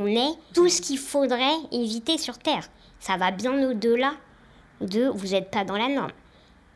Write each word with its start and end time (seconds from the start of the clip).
On 0.00 0.06
est 0.06 0.34
tout 0.54 0.68
ce 0.68 0.80
qu'il 0.80 0.98
faudrait 0.98 1.58
éviter 1.72 2.18
sur 2.18 2.38
Terre. 2.38 2.68
Ça 3.00 3.16
va 3.16 3.32
bien 3.32 3.68
au-delà 3.68 4.12
de 4.80 5.08
vous 5.08 5.28
n'êtes 5.28 5.50
pas 5.50 5.64
dans 5.64 5.76
la 5.76 5.88
norme. 5.88 6.12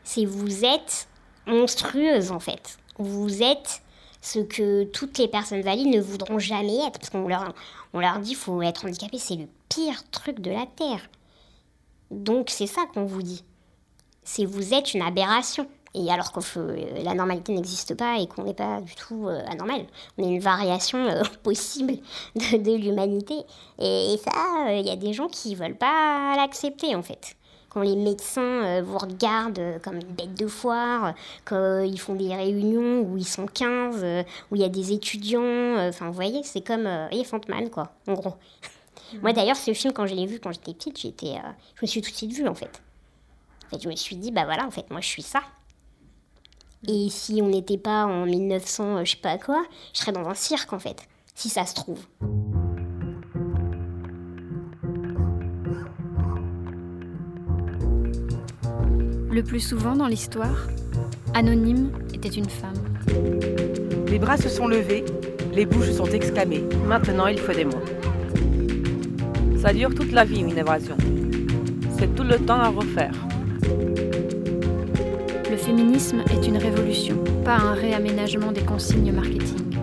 C'est 0.03 0.25
vous 0.25 0.65
êtes 0.65 1.07
monstrueuse 1.47 2.31
en 2.31 2.39
fait. 2.39 2.77
Vous 2.97 3.41
êtes 3.41 3.81
ce 4.21 4.39
que 4.39 4.83
toutes 4.83 5.17
les 5.17 5.29
personnes 5.29 5.61
valides 5.61 5.95
ne 5.95 6.01
voudront 6.01 6.37
jamais 6.37 6.85
être. 6.85 6.99
Parce 6.99 7.09
qu'on 7.09 7.27
leur, 7.27 7.53
on 7.93 8.01
leur 8.01 8.19
dit 8.19 8.35
faut 8.35 8.61
être 8.61 8.85
handicapé, 8.85 9.17
c'est 9.17 9.37
le 9.37 9.47
pire 9.69 10.03
truc 10.11 10.41
de 10.41 10.51
la 10.51 10.65
Terre. 10.65 11.07
Donc 12.11 12.49
c'est 12.49 12.67
ça 12.67 12.81
qu'on 12.93 13.05
vous 13.05 13.21
dit. 13.21 13.45
C'est 14.25 14.45
vous 14.45 14.73
êtes 14.73 14.93
une 14.93 15.01
aberration. 15.01 15.67
Et 15.95 16.11
alors 16.11 16.31
que 16.31 16.39
euh, 16.57 17.03
la 17.03 17.13
normalité 17.13 17.53
n'existe 17.53 17.95
pas 17.95 18.17
et 18.17 18.25
qu'on 18.25 18.43
n'est 18.43 18.55
pas 18.55 18.81
du 18.81 18.95
tout 18.95 19.27
euh, 19.27 19.43
anormal. 19.47 19.85
On 20.17 20.23
est 20.23 20.33
une 20.33 20.39
variation 20.39 20.97
euh, 20.97 21.21
possible 21.43 21.93
de, 22.35 22.75
l'humanité. 22.75 23.35
Et, 23.79 24.17
ça, 24.23 24.71
il 24.71 24.85
y 24.85 24.89
a 24.89 24.95
des 24.95 25.13
gens 25.13 25.27
qui 25.27 25.53
veulent 25.53 25.77
pas 25.77 26.35
l'accepter 26.35 26.95
en 26.95 27.03
fait. 27.03 27.35
Quand 27.69 27.81
les 27.81 27.95
médecins 27.95 28.81
vous 28.83 28.99
regardent 28.99 29.81
comme 29.83 29.95
une 29.95 30.13
bête 30.13 30.35
de 30.35 30.45
foire, 30.45 31.15
quand 31.43 31.79
ils 31.79 31.99
font 31.99 32.13
des 32.13 32.35
réunions 32.35 33.01
où 33.01 33.17
ils 33.17 33.27
sont 33.27 33.47
15, 33.47 34.05
où 34.51 34.55
il 34.55 34.61
y 34.61 34.63
a 34.63 34.69
des 34.69 34.91
étudiants, 34.91 35.79
enfin 35.79 36.05
vous 36.05 36.13
voyez, 36.13 36.43
c'est 36.43 36.61
comme 36.61 36.85
Elephant 36.85 37.41
Man 37.49 37.71
quoi, 37.71 37.89
en 38.07 38.13
gros. 38.13 38.35
Moi 39.23 39.33
d'ailleurs, 39.33 39.55
ce 39.55 39.73
film, 39.73 39.91
quand 39.91 40.05
je 40.05 40.13
l'ai 40.13 40.27
vu 40.27 40.39
quand 40.39 40.51
j'étais 40.51 40.75
petite, 40.75 40.99
j'étais, 40.99 41.33
je 41.73 41.81
me 41.81 41.87
suis 41.87 42.01
tout 42.01 42.11
de 42.11 42.15
suite 42.15 42.33
vue 42.33 42.47
en 42.47 42.53
fait. 42.53 42.83
En 43.65 43.69
fait, 43.71 43.81
je 43.81 43.89
me 43.89 43.95
suis 43.95 44.17
dit, 44.17 44.29
bah 44.29 44.45
voilà, 44.45 44.67
en 44.67 44.71
fait, 44.71 44.91
moi 44.91 45.01
je 45.01 45.07
suis 45.07 45.23
ça. 45.23 45.41
Et 46.87 47.07
si 47.09 47.39
on 47.41 47.47
n'était 47.47 47.77
pas 47.77 48.05
en 48.05 48.25
1900, 48.25 48.97
euh, 48.97 49.05
je 49.05 49.11
sais 49.11 49.17
pas 49.17 49.37
quoi, 49.37 49.63
je 49.93 49.99
serais 49.99 50.11
dans 50.11 50.27
un 50.27 50.33
cirque 50.33 50.73
en 50.73 50.79
fait, 50.79 51.07
si 51.33 51.47
ça 51.47 51.65
se 51.65 51.75
trouve. 51.75 51.99
Le 59.31 59.41
plus 59.41 59.61
souvent 59.61 59.95
dans 59.95 60.07
l'histoire, 60.07 60.67
Anonyme 61.33 61.91
était 62.13 62.27
une 62.27 62.49
femme. 62.49 62.83
Les 64.07 64.19
bras 64.19 64.35
se 64.35 64.49
sont 64.49 64.67
levés, 64.67 65.05
les 65.53 65.65
bouches 65.65 65.91
sont 65.91 66.05
exclamées. 66.05 66.63
Maintenant, 66.85 67.27
il 67.27 67.39
faut 67.39 67.53
des 67.53 67.65
mots. 67.65 67.81
Ça 69.59 69.71
dure 69.73 69.95
toute 69.95 70.11
la 70.11 70.25
vie, 70.25 70.41
une 70.41 70.57
évasion. 70.57 70.97
C'est 71.97 72.13
tout 72.13 72.23
le 72.23 72.37
temps 72.37 72.59
à 72.59 72.67
refaire 72.67 73.13
féminisme 75.63 76.25
est 76.29 76.45
une 76.45 76.57
révolution, 76.57 77.23
pas 77.45 77.55
un 77.55 77.73
réaménagement 77.73 78.51
des 78.51 78.65
consignes 78.65 79.13
marketing. 79.13 79.79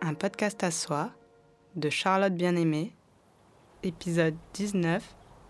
Un 0.00 0.14
podcast 0.14 0.62
à 0.62 0.70
soi 0.70 1.10
de 1.74 1.90
Charlotte 1.90 2.34
Bien-Aimée, 2.34 2.94
épisode 3.82 4.36
19 4.54 5.02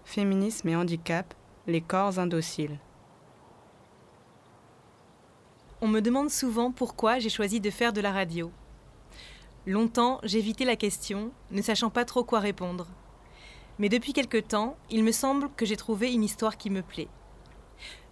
Féminisme 0.05 0.71
et 0.71 0.77
handicap, 0.77 1.35
les 1.67 1.83
corps 1.83 2.19
indociles. 2.19 2.79
On 5.83 5.89
me 5.89 6.01
demande 6.01 6.31
souvent 6.31 6.73
pourquoi 6.73 7.19
j'ai 7.19 7.29
choisi 7.29 7.61
de 7.61 7.69
faire 7.69 7.93
de 7.93 8.01
la 8.01 8.11
radio. 8.11 8.51
Longtemps, 9.69 10.19
j'évitais 10.23 10.65
la 10.65 10.77
question, 10.77 11.31
ne 11.51 11.61
sachant 11.61 11.91
pas 11.91 12.07
trop 12.07 12.25
quoi 12.25 12.41
répondre. 12.41 12.87
Mais 13.79 13.91
depuis 13.91 14.15
quelque 14.15 14.39
temps, 14.39 14.79
il 14.89 15.05
me 15.05 15.13
semble 15.13 15.51
que 15.59 15.67
j'ai 15.67 15.77
trouvé 15.77 16.11
une 16.11 16.25
histoire 16.25 16.57
qui 16.57 16.71
me 16.71 16.81
plaît. 16.81 17.09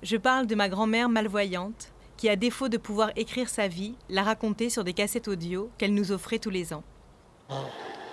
Je 0.02 0.18
parle 0.18 0.46
de 0.46 0.54
ma 0.54 0.68
grand-mère 0.68 1.08
malvoyante, 1.08 1.92
qui, 2.18 2.28
à 2.28 2.36
défaut 2.36 2.68
de 2.68 2.76
pouvoir 2.76 3.10
écrire 3.16 3.48
sa 3.48 3.68
vie, 3.68 3.94
l'a 4.10 4.22
racontée 4.22 4.68
sur 4.68 4.84
des 4.84 4.92
cassettes 4.92 5.28
audio 5.28 5.70
qu'elle 5.78 5.94
nous 5.94 6.12
offrait 6.12 6.40
tous 6.40 6.50
les 6.50 6.74
ans. 6.74 6.84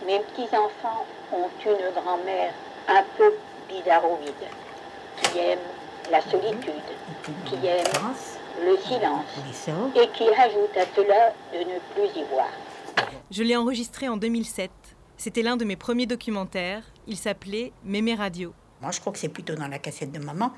Mes 0.05 0.19
petits-enfants 0.19 1.05
ont 1.33 1.49
une 1.65 2.01
grand-mère 2.01 2.53
un 2.87 3.03
peu 3.17 3.29
bidaroïde, 3.67 4.31
qui 5.21 5.39
aime 5.39 5.59
la 6.09 6.21
solitude, 6.21 6.71
qui 7.45 7.55
aime 7.55 8.13
le 8.63 8.77
silence, 8.77 9.67
et 10.01 10.07
qui 10.13 10.29
ajoute 10.29 10.77
à 10.77 10.85
cela 10.95 11.33
de 11.51 11.59
ne 11.59 11.79
plus 11.93 12.21
y 12.21 12.23
voir. 12.31 12.47
Je 13.31 13.43
l'ai 13.43 13.55
enregistré 13.55 14.07
en 14.07 14.17
2007. 14.17 14.71
C'était 15.17 15.41
l'un 15.41 15.57
de 15.57 15.65
mes 15.65 15.75
premiers 15.75 16.05
documentaires. 16.05 16.83
Il 17.07 17.17
s'appelait 17.17 17.71
Mémé 17.83 18.15
Radio. 18.15 18.53
Moi, 18.81 18.91
je 18.91 18.99
crois 18.99 19.13
que 19.13 19.19
c'est 19.19 19.29
plutôt 19.29 19.55
dans 19.55 19.67
la 19.67 19.79
cassette 19.79 20.11
de 20.11 20.19
maman 20.19 20.51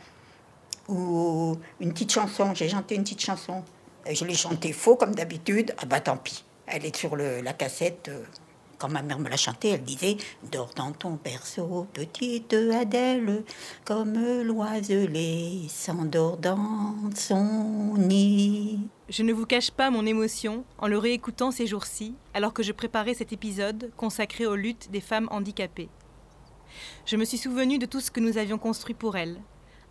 ou 0.87 1.57
une 1.79 1.93
petite 1.93 2.11
chanson. 2.11 2.53
J'ai 2.53 2.69
chanté 2.69 2.95
une 2.95 3.03
petite 3.03 3.21
chanson. 3.21 3.63
Je 4.09 4.25
l'ai 4.25 4.35
chantée 4.35 4.73
faux 4.73 4.95
comme 4.95 5.15
d'habitude. 5.15 5.73
Ah 5.77 5.85
bah 5.85 5.99
tant 5.99 6.17
pis. 6.17 6.43
Elle 6.67 6.85
est 6.85 6.95
sur 6.95 7.15
la 7.15 7.53
cassette. 7.53 8.09
Quand 8.77 8.89
ma 8.89 9.01
mère 9.01 9.19
me 9.19 9.29
l'a 9.29 9.37
chantée, 9.37 9.69
elle 9.69 9.83
disait 9.83 10.17
Dors 10.51 10.71
dans 10.75 10.91
ton 10.91 11.17
berceau, 11.23 11.87
petite 11.93 12.53
Adèle, 12.53 13.43
comme 13.85 14.15
l'oiselet 14.43 15.67
s'endort 15.69 16.37
dans 16.37 16.95
son 17.15 17.95
nid. 17.97 18.79
Je 19.09 19.23
ne 19.23 19.33
vous 19.33 19.45
cache 19.45 19.71
pas 19.71 19.89
mon 19.89 20.05
émotion 20.05 20.65
en 20.77 20.87
le 20.87 20.97
réécoutant 20.97 21.51
ces 21.51 21.67
jours-ci, 21.67 22.15
alors 22.33 22.53
que 22.53 22.63
je 22.63 22.71
préparais 22.71 23.13
cet 23.13 23.31
épisode 23.31 23.91
consacré 23.95 24.45
aux 24.45 24.55
luttes 24.55 24.91
des 24.91 25.01
femmes 25.01 25.27
handicapées. 25.31 25.89
Je 27.05 27.15
me 27.15 27.25
suis 27.25 27.37
souvenu 27.37 27.77
de 27.77 27.85
tout 27.85 28.01
ce 28.01 28.11
que 28.11 28.19
nous 28.19 28.37
avions 28.37 28.57
construit 28.57 28.95
pour 28.95 29.15
elles 29.15 29.39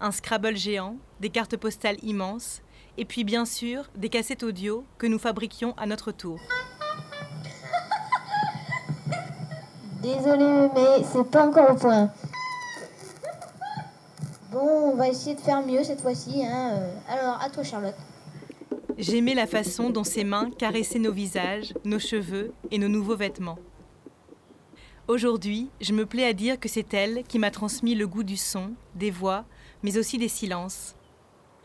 un 0.00 0.12
Scrabble 0.12 0.56
géant, 0.56 0.96
des 1.20 1.30
cartes 1.30 1.56
postales 1.56 1.96
immenses, 2.02 2.62
et 2.98 3.04
puis 3.04 3.24
bien 3.24 3.44
sûr 3.44 3.90
des 3.96 4.08
cassettes 4.08 4.42
audio 4.42 4.84
que 4.98 5.06
nous 5.06 5.18
fabriquions 5.18 5.74
à 5.76 5.86
notre 5.86 6.12
tour. 6.12 6.38
Désolée, 10.04 10.69
mais 10.75 11.03
c'est 11.03 11.25
pas 11.31 11.47
encore 11.47 11.70
au 11.70 11.76
point. 11.76 12.10
Bon, 14.53 14.92
on 14.92 14.97
va 14.97 15.09
essayer 15.09 15.34
de 15.34 15.41
faire 15.41 15.65
mieux 15.65 15.82
cette 15.82 16.03
fois-ci. 16.03 16.44
Hein. 16.44 16.78
Alors, 17.09 17.41
à 17.41 17.48
toi, 17.48 17.62
Charlotte. 17.62 17.94
J'aimais 18.98 19.32
la 19.32 19.47
façon 19.47 19.88
dont 19.88 20.04
ses 20.04 20.25
mains 20.25 20.50
caressaient 20.50 20.98
nos 20.98 21.10
visages, 21.10 21.72
nos 21.87 21.98
cheveux 21.98 22.53
et 22.70 22.76
nos 22.76 22.88
nouveaux 22.88 23.16
vêtements. 23.16 23.59
Aujourd'hui, 25.09 25.70
je 25.81 25.94
me 25.94 26.04
plais 26.04 26.26
à 26.26 26.34
dire 26.34 26.60
que 26.60 26.69
c'est 26.69 26.93
elle 26.93 27.25
qui 27.26 27.38
m'a 27.38 27.50
transmis 27.50 27.94
le 27.94 28.06
goût 28.06 28.25
du 28.25 28.37
son, 28.37 28.72
des 28.94 29.10
voix, 29.10 29.47
mais 29.82 29.97
aussi 29.97 30.19
des 30.19 30.28
silences. 30.28 30.97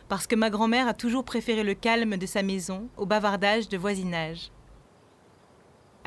Parce 0.07 0.27
que 0.27 0.35
ma 0.37 0.49
grand-mère 0.49 0.87
a 0.87 0.93
toujours 0.93 1.25
préféré 1.25 1.63
le 1.63 1.73
calme 1.73 2.15
de 2.15 2.25
sa 2.25 2.41
maison 2.41 2.87
au 2.95 3.05
bavardage 3.05 3.67
de 3.67 3.77
voisinage. 3.77 4.49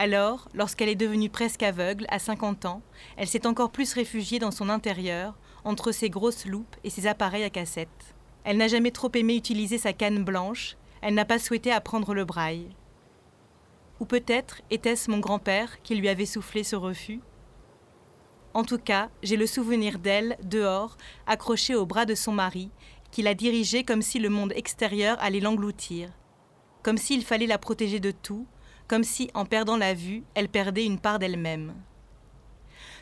Alors, 0.03 0.49
lorsqu'elle 0.53 0.89
est 0.89 0.97
devenue 0.97 1.31
presque 1.31 1.63
aveugle, 1.63 2.07
à 2.09 2.19
50 2.19 2.65
ans, 2.65 2.83
elle 3.17 3.29
s'est 3.29 3.47
encore 3.47 3.71
plus 3.71 3.93
réfugiée 3.93 4.41
dans 4.41 4.51
son 4.51 4.69
intérieur, 4.69 5.39
entre 5.63 5.93
ses 5.93 6.11
grosses 6.11 6.45
loupes 6.45 6.75
et 6.83 6.91
ses 6.91 7.07
appareils 7.07 7.45
à 7.45 7.51
cassette. 7.51 8.17
Elle 8.43 8.57
n'a 8.57 8.67
jamais 8.67 8.91
trop 8.91 9.13
aimé 9.15 9.37
utiliser 9.37 9.79
sa 9.79 9.93
canne 9.93 10.25
blanche, 10.25 10.77
elle 11.03 11.15
n'a 11.15 11.25
pas 11.25 11.39
souhaité 11.39 11.71
apprendre 11.71 12.15
le 12.15 12.25
braille. 12.25 12.67
Ou 14.01 14.05
peut-être 14.05 14.61
était-ce 14.73 15.09
mon 15.09 15.21
grand-père 15.21 15.81
qui 15.83 15.95
lui 15.95 16.09
avait 16.09 16.27
soufflé 16.27 16.65
ce 16.65 16.75
refus? 16.75 17.21
En 18.55 18.65
tout 18.65 18.79
cas, 18.79 19.09
j'ai 19.23 19.37
le 19.37 19.47
souvenir 19.47 20.01
d'elle, 20.01 20.37
dehors, 20.43 20.97
accrochée 21.29 21.77
au 21.77 21.87
bras 21.87 22.07
de 22.07 22.17
son 22.17 22.33
mari, 22.33 22.73
qui 23.13 23.23
la 23.23 23.35
dirigeait 23.35 23.85
comme 23.85 24.03
si 24.03 24.19
le 24.19 24.31
monde 24.31 24.53
extérieur 24.57 25.17
allait 25.21 25.39
l'engloutir, 25.39 26.09
comme 26.83 26.99
s'il 26.99 27.25
fallait 27.25 27.47
la 27.47 27.59
protéger 27.59 28.01
de 28.01 28.11
tout, 28.11 28.49
comme 28.93 29.05
si, 29.05 29.31
en 29.33 29.47
perdant 29.47 29.79
la 29.79 29.95
vue, 29.95 30.23
elle 30.35 30.51
perdait 30.51 30.85
une 30.85 30.99
part 30.99 31.19
d'elle-même. 31.19 31.73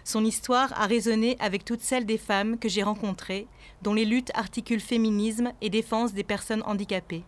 Son 0.04 0.24
histoire 0.24 0.72
a 0.80 0.86
résonné 0.86 1.36
avec 1.40 1.64
toutes 1.64 1.80
celles 1.80 2.06
des 2.06 2.16
femmes 2.16 2.60
que 2.60 2.68
j'ai 2.68 2.84
rencontrées, 2.84 3.48
dont 3.82 3.92
les 3.92 4.04
luttes 4.04 4.30
articulent 4.34 4.78
féminisme 4.78 5.50
et 5.60 5.68
défense 5.68 6.14
des 6.14 6.22
personnes 6.22 6.62
handicapées. 6.64 7.24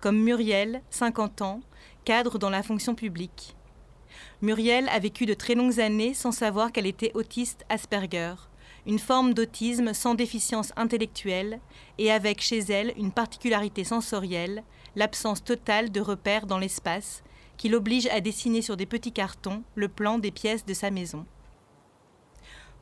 Comme 0.00 0.18
Muriel, 0.18 0.80
50 0.88 1.42
ans, 1.42 1.60
cadre 2.06 2.38
dans 2.38 2.48
la 2.48 2.62
fonction 2.62 2.94
publique. 2.94 3.54
Muriel 4.40 4.88
a 4.88 4.98
vécu 4.98 5.26
de 5.26 5.34
très 5.34 5.54
longues 5.54 5.78
années 5.78 6.14
sans 6.14 6.32
savoir 6.32 6.72
qu'elle 6.72 6.86
était 6.86 7.12
autiste 7.12 7.66
Asperger, 7.68 8.36
une 8.86 9.00
forme 9.00 9.34
d'autisme 9.34 9.92
sans 9.92 10.14
déficience 10.14 10.72
intellectuelle 10.76 11.60
et 11.98 12.10
avec 12.10 12.40
chez 12.40 12.60
elle 12.60 12.94
une 12.96 13.12
particularité 13.12 13.84
sensorielle, 13.84 14.64
l'absence 14.96 15.44
totale 15.44 15.92
de 15.92 16.00
repères 16.00 16.46
dans 16.46 16.58
l'espace 16.58 17.22
qui 17.62 17.68
l'oblige 17.68 18.08
à 18.08 18.20
dessiner 18.20 18.60
sur 18.60 18.76
des 18.76 18.86
petits 18.86 19.12
cartons 19.12 19.62
le 19.76 19.86
plan 19.86 20.18
des 20.18 20.32
pièces 20.32 20.66
de 20.66 20.74
sa 20.74 20.90
maison. 20.90 21.24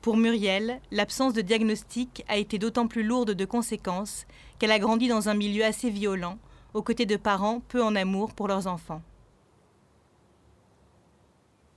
Pour 0.00 0.16
Muriel, 0.16 0.80
l'absence 0.90 1.34
de 1.34 1.42
diagnostic 1.42 2.24
a 2.28 2.38
été 2.38 2.58
d'autant 2.58 2.86
plus 2.86 3.02
lourde 3.02 3.32
de 3.32 3.44
conséquences 3.44 4.24
qu'elle 4.58 4.70
a 4.70 4.78
grandi 4.78 5.06
dans 5.06 5.28
un 5.28 5.34
milieu 5.34 5.66
assez 5.66 5.90
violent, 5.90 6.38
aux 6.72 6.80
côtés 6.80 7.04
de 7.04 7.16
parents 7.16 7.60
peu 7.68 7.84
en 7.84 7.94
amour 7.94 8.32
pour 8.32 8.48
leurs 8.48 8.68
enfants. 8.68 9.02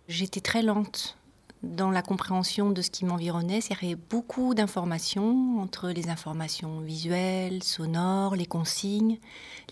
J'étais 0.07 0.39
très 0.39 0.61
lente 0.61 1.17
dans 1.63 1.89
la 1.89 2.01
compréhension 2.01 2.69
de 2.69 2.81
ce 2.81 2.92
qui 2.92 3.06
m'environnait. 3.06 3.60
Avait 3.71 3.95
beaucoup 3.95 4.54
d'informations, 4.54 5.60
entre 5.60 5.89
les 5.89 6.10
informations 6.10 6.81
visuelles, 6.81 7.63
sonores, 7.63 8.36
les 8.36 8.45
consignes, 8.45 9.18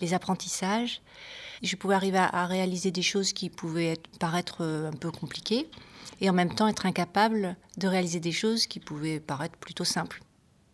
les 0.00 0.14
apprentissages. 0.14 1.02
Je 1.62 1.76
pouvais 1.76 1.94
arriver 1.94 2.18
à, 2.18 2.46
réaliser 2.46 2.90
des 2.90 3.02
choses 3.02 3.32
qui 3.32 3.50
pouvaient 3.50 3.98
paraître 4.18 4.58
euh, 4.62 4.88
un 4.88 4.96
peu 4.96 5.12
compliquées 5.12 5.70
et 6.20 6.28
en 6.28 6.32
même 6.32 6.52
temps 6.52 6.66
être 6.66 6.86
incapable 6.86 7.56
de 7.76 7.86
réaliser 7.86 8.18
des 8.18 8.32
choses 8.32 8.66
qui 8.66 8.80
pouvaient 8.80 9.20
paraître 9.20 9.56
plutôt 9.58 9.84
simples. 9.84 10.22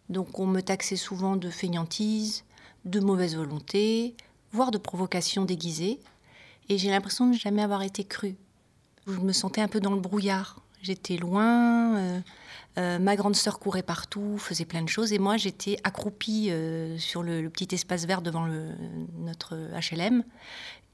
Donc 0.08 0.38
on 0.38 0.46
me 0.46 0.62
taxait 0.62 0.96
souvent 0.96 1.36
de 1.36 1.50
fainéantise, 1.50 2.44
de 2.86 3.00
mauvaise 3.00 3.36
volonté, 3.36 4.16
voire 4.52 4.70
de 4.70 4.78
provocation 4.78 5.44
déguisée. 5.44 6.00
Et 6.70 6.78
j'ai 6.78 6.90
l'impression 6.90 7.28
de 7.28 7.34
jamais 7.34 7.62
avoir 7.62 7.82
été 7.82 8.04
crue. 8.04 8.36
Je 9.06 9.18
me 9.18 9.32
sentais 9.32 9.60
un 9.60 9.68
peu 9.68 9.80
dans 9.80 9.94
le 9.94 10.00
brouillard. 10.00 10.60
J'étais 10.82 11.16
loin, 11.16 11.96
euh, 11.96 12.20
euh, 12.78 12.98
ma 12.98 13.16
grande 13.16 13.34
sœur 13.34 13.58
courait 13.58 13.82
partout, 13.82 14.38
faisait 14.38 14.64
plein 14.64 14.82
de 14.82 14.88
choses, 14.88 15.12
et 15.12 15.18
moi 15.18 15.36
j'étais 15.36 15.76
accroupie 15.82 16.50
euh, 16.50 16.96
sur 16.98 17.22
le, 17.22 17.48
petit 17.50 17.74
espace 17.74 18.06
vert 18.06 18.22
devant 18.22 18.46
notre 19.18 19.56
HLM, 19.56 20.22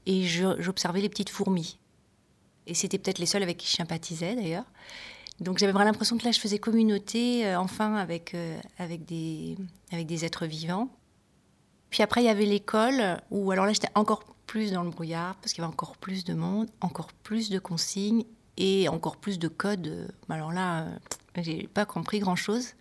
et 0.05 0.23
j'observais 0.23 1.01
les 1.01 1.09
petites 1.09 1.29
fourmis. 1.29 1.77
Et 2.67 2.73
c'était 2.73 2.97
peut-être 2.97 3.19
les 3.19 3.27
seules 3.27 3.43
avec 3.43 3.57
qui 3.57 3.67
je 3.67 3.75
sympathisais 3.75 4.35
d'ailleurs. 4.35 4.65
Donc 5.39 5.59
j'avais 5.59 5.71
vraiment 5.71 5.85
l'impression 5.85 6.17
que 6.17 6.25
là 6.25 6.31
je 6.31 6.39
faisais 6.39 6.57
communauté, 6.57 7.55
enfin, 7.55 7.95
avec, 7.95 8.35
avec, 8.79 9.05
des, 9.05 9.55
avec 9.91 10.07
des 10.07 10.25
êtres 10.25 10.45
vivants. 10.45 10.89
Puis 11.91 12.01
après 12.01 12.23
il 12.23 12.25
y 12.25 12.29
avait 12.29 12.45
l'école, 12.45 13.21
où 13.29 13.51
alors 13.51 13.65
là 13.65 13.73
j'étais 13.73 13.91
encore 13.93 14.23
plus 14.47 14.71
dans 14.71 14.83
le 14.83 14.89
brouillard, 14.89 15.35
parce 15.35 15.53
qu'il 15.53 15.61
y 15.61 15.65
avait 15.65 15.73
encore 15.73 15.97
plus 15.97 16.23
de 16.23 16.33
monde, 16.33 16.69
encore 16.81 17.11
plus 17.11 17.49
de 17.49 17.59
consignes, 17.59 18.23
et 18.57 18.87
encore 18.89 19.17
plus 19.17 19.39
de 19.39 19.47
codes. 19.47 20.07
Alors 20.29 20.51
là, 20.51 20.83
euh, 20.83 20.97
j'ai 21.41 21.67
pas 21.67 21.85
compris 21.85 22.19
grand-chose. 22.19 22.73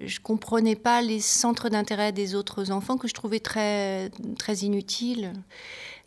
Je 0.00 0.20
comprenais 0.20 0.76
pas 0.76 1.00
les 1.00 1.20
centres 1.20 1.70
d'intérêt 1.70 2.12
des 2.12 2.34
autres 2.34 2.70
enfants 2.70 2.98
que 2.98 3.08
je 3.08 3.14
trouvais 3.14 3.40
très, 3.40 4.10
très 4.38 4.56
inutiles. 4.56 5.32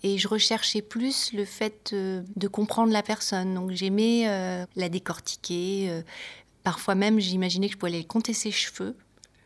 Et 0.03 0.17
je 0.17 0.27
recherchais 0.27 0.81
plus 0.81 1.33
le 1.33 1.43
fait 1.43 1.91
euh, 1.93 2.21
de 2.35 2.47
comprendre 2.47 2.93
la 2.93 3.03
personne. 3.03 3.53
Donc 3.53 3.71
j'aimais 3.71 4.25
euh, 4.27 4.65
la 4.75 4.89
décortiquer. 4.89 6.03
Parfois 6.63 6.95
même, 6.95 7.19
j'imaginais 7.19 7.67
que 7.67 7.73
je 7.73 7.77
pouvais 7.77 7.93
aller 7.93 8.03
compter 8.03 8.33
ses 8.33 8.51
cheveux. 8.51 8.95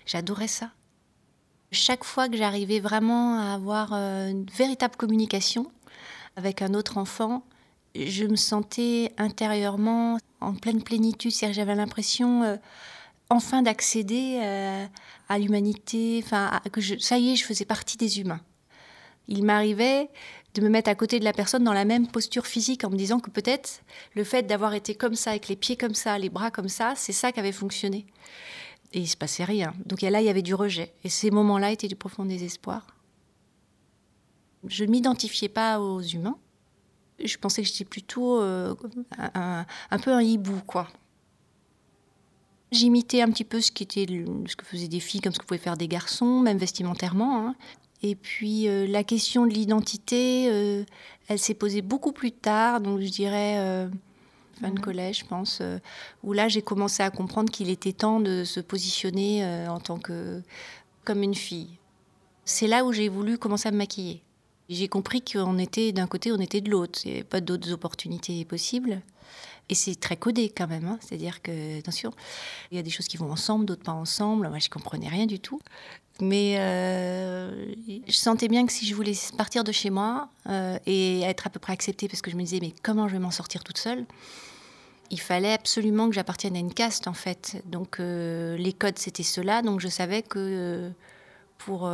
J'adorais 0.05 0.47
ça. 0.47 0.71
Chaque 1.71 2.03
fois 2.03 2.29
que 2.29 2.37
j'arrivais 2.37 2.79
vraiment 2.79 3.39
à 3.39 3.53
avoir 3.53 3.93
une 3.93 4.45
véritable 4.45 4.95
communication 4.95 5.71
avec 6.35 6.61
un 6.61 6.73
autre 6.73 6.97
enfant, 6.97 7.43
je 7.95 8.25
me 8.25 8.35
sentais 8.35 9.11
intérieurement 9.17 10.17
en 10.41 10.53
pleine 10.55 10.83
plénitude. 10.83 11.31
J'avais 11.31 11.75
l'impression 11.75 12.43
euh, 12.43 12.57
enfin 13.29 13.61
d'accéder 13.61 14.39
euh, 14.41 14.85
à 15.29 15.39
l'humanité, 15.39 16.21
enfin, 16.23 16.59
que 16.71 16.81
ça 16.99 17.17
y 17.17 17.31
est, 17.31 17.35
je 17.35 17.45
faisais 17.45 17.65
partie 17.65 17.97
des 17.97 18.19
humains. 18.19 18.41
Il 19.27 19.45
m'arrivait 19.45 20.09
de 20.53 20.61
me 20.61 20.69
mettre 20.69 20.89
à 20.89 20.95
côté 20.95 21.19
de 21.19 21.23
la 21.23 21.33
personne 21.33 21.63
dans 21.63 21.73
la 21.73 21.85
même 21.85 22.07
posture 22.07 22.45
physique 22.45 22.83
en 22.83 22.89
me 22.89 22.97
disant 22.97 23.19
que 23.19 23.29
peut-être 23.29 23.81
le 24.15 24.23
fait 24.23 24.43
d'avoir 24.43 24.73
été 24.73 24.95
comme 24.95 25.15
ça, 25.15 25.31
avec 25.31 25.47
les 25.47 25.55
pieds 25.55 25.77
comme 25.77 25.95
ça, 25.95 26.17
les 26.19 26.29
bras 26.29 26.51
comme 26.51 26.69
ça, 26.69 26.93
c'est 26.95 27.13
ça 27.13 27.31
qui 27.31 27.39
avait 27.39 27.51
fonctionné. 27.51 28.05
Et 28.91 28.99
il 28.99 29.07
se 29.07 29.17
passait 29.17 29.45
rien. 29.45 29.73
Donc 29.85 30.01
là, 30.01 30.21
il 30.21 30.25
y 30.25 30.29
avait 30.29 30.43
du 30.43 30.53
rejet. 30.53 30.93
Et 31.03 31.09
ces 31.09 31.31
moments-là 31.31 31.71
étaient 31.71 31.87
du 31.87 31.95
profond 31.95 32.25
désespoir. 32.25 32.85
Je 34.67 34.83
ne 34.83 34.91
m'identifiais 34.91 35.49
pas 35.49 35.79
aux 35.79 36.01
humains 36.01 36.37
je 37.19 37.37
pensais 37.37 37.61
que 37.61 37.67
j'étais 37.67 37.85
plutôt 37.85 38.41
euh, 38.41 38.75
un, 39.33 39.99
peu 39.99 40.11
un 40.11 40.21
hibou, 40.21 40.61
quoi. 40.65 40.87
J'imitais 42.71 43.21
un 43.21 43.29
petit 43.29 43.43
peu 43.43 43.61
ce, 43.61 43.71
qui 43.71 43.83
était, 43.83 44.05
ce 44.07 44.55
que 44.55 44.65
faisaient 44.65 44.87
des 44.87 44.99
filles, 44.99 45.21
comme 45.21 45.33
ce 45.33 45.39
que 45.39 45.45
pouvaient 45.45 45.59
faire 45.59 45.77
des 45.77 45.87
garçons, 45.87 46.39
même 46.39 46.57
vestimentairement. 46.57 47.47
Hein. 47.47 47.55
Et 48.01 48.15
puis 48.15 48.67
euh, 48.67 48.87
la 48.87 49.03
question 49.03 49.45
de 49.45 49.51
l'identité, 49.51 50.49
euh, 50.51 50.83
elle 51.27 51.39
s'est 51.39 51.53
posée 51.53 51.81
beaucoup 51.81 52.11
plus 52.11 52.31
tard, 52.31 52.81
donc 52.81 52.99
je 52.99 53.09
dirais 53.09 53.89
fin 54.59 54.69
de 54.69 54.73
mhm. 54.73 54.79
collège, 54.79 55.19
je 55.19 55.25
pense, 55.25 55.61
où 56.23 56.33
là 56.33 56.47
j'ai 56.47 56.61
commencé 56.61 57.01
à 57.03 57.11
comprendre 57.11 57.51
qu'il 57.51 57.69
était 57.69 57.93
temps 57.93 58.19
de 58.19 58.43
se 58.43 58.59
positionner 58.59 59.45
en 59.67 59.79
tant 59.79 59.97
que 59.97 60.41
comme 61.05 61.23
une 61.23 61.35
fille. 61.35 61.77
C'est 62.45 62.67
là 62.67 62.83
où 62.83 62.91
j'ai 62.91 63.07
voulu 63.07 63.37
commencer 63.37 63.69
à 63.69 63.71
me 63.71 63.77
maquiller. 63.77 64.21
J'ai 64.73 64.87
compris 64.87 65.21
qu'on 65.21 65.57
était 65.57 65.91
d'un 65.91 66.07
côté, 66.07 66.31
on 66.31 66.39
était 66.39 66.61
de 66.61 66.69
l'autre. 66.69 66.99
Il 67.05 67.11
n'y 67.11 67.13
avait 67.15 67.23
pas 67.23 67.41
d'autres 67.41 67.71
opportunités 67.71 68.43
possibles. 68.45 69.01
Et 69.69 69.75
c'est 69.75 69.95
très 69.95 70.17
codé 70.17 70.51
quand 70.55 70.67
même. 70.67 70.85
Hein. 70.85 70.99
C'est-à-dire 71.01 71.41
que, 71.41 71.79
attention, 71.79 72.11
il 72.71 72.75
y 72.75 72.79
a 72.79 72.83
des 72.83 72.89
choses 72.89 73.07
qui 73.07 73.17
vont 73.17 73.31
ensemble, 73.31 73.65
d'autres 73.65 73.83
pas 73.83 73.93
ensemble. 73.93 74.49
Moi, 74.49 74.59
je 74.59 74.69
comprenais 74.69 75.07
rien 75.07 75.25
du 75.25 75.39
tout. 75.39 75.61
Mais 76.21 76.57
euh, 76.59 77.73
je 78.07 78.13
sentais 78.13 78.47
bien 78.47 78.65
que 78.65 78.71
si 78.71 78.85
je 78.85 78.93
voulais 78.93 79.13
partir 79.37 79.63
de 79.63 79.71
chez 79.71 79.89
moi 79.89 80.29
euh, 80.47 80.77
et 80.85 81.21
être 81.21 81.47
à 81.47 81.49
peu 81.49 81.59
près 81.59 81.73
acceptée, 81.73 82.07
parce 82.07 82.21
que 82.21 82.29
je 82.29 82.35
me 82.35 82.43
disais, 82.43 82.59
mais 82.61 82.73
comment 82.83 83.07
je 83.07 83.13
vais 83.13 83.19
m'en 83.19 83.31
sortir 83.31 83.63
toute 83.63 83.77
seule 83.77 84.05
il 85.09 85.19
fallait 85.19 85.53
absolument 85.53 86.09
que 86.09 86.15
j'appartienne 86.15 86.55
à 86.55 86.59
une 86.59 86.73
caste, 86.73 87.07
en 87.07 87.13
fait. 87.13 87.61
Donc, 87.65 87.99
euh, 87.99 88.57
les 88.57 88.73
codes, 88.73 88.97
c'était 88.97 89.21
cela. 89.21 89.61
Donc, 89.61 89.79
je 89.79 89.87
savais 89.87 90.23
que 90.23 90.89
pour 91.59 91.87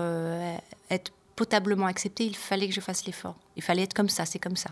être 0.90 1.12
potablement 1.40 1.86
accepté, 1.86 2.26
il 2.26 2.36
fallait 2.36 2.68
que 2.68 2.74
je 2.74 2.82
fasse 2.82 3.06
l'effort. 3.06 3.38
Il 3.56 3.64
fallait 3.64 3.84
être 3.84 3.94
comme 3.94 4.10
ça, 4.10 4.26
c'est 4.26 4.40
comme 4.40 4.58
ça. 4.58 4.72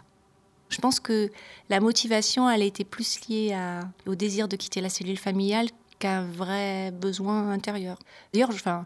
Je 0.68 0.80
pense 0.80 1.00
que 1.00 1.32
la 1.70 1.80
motivation, 1.80 2.50
elle 2.50 2.62
a 2.62 2.66
été 2.66 2.84
plus 2.84 3.22
liée 3.30 3.58
au 4.06 4.16
désir 4.16 4.50
de 4.50 4.58
quitter 4.58 4.82
la 4.82 4.90
cellule 4.90 5.18
familiale 5.18 5.70
qu'un 5.98 6.26
vrai 6.26 6.92
besoin 6.92 7.52
intérieur. 7.52 7.98
D'ailleurs, 8.34 8.50
enfin, 8.50 8.86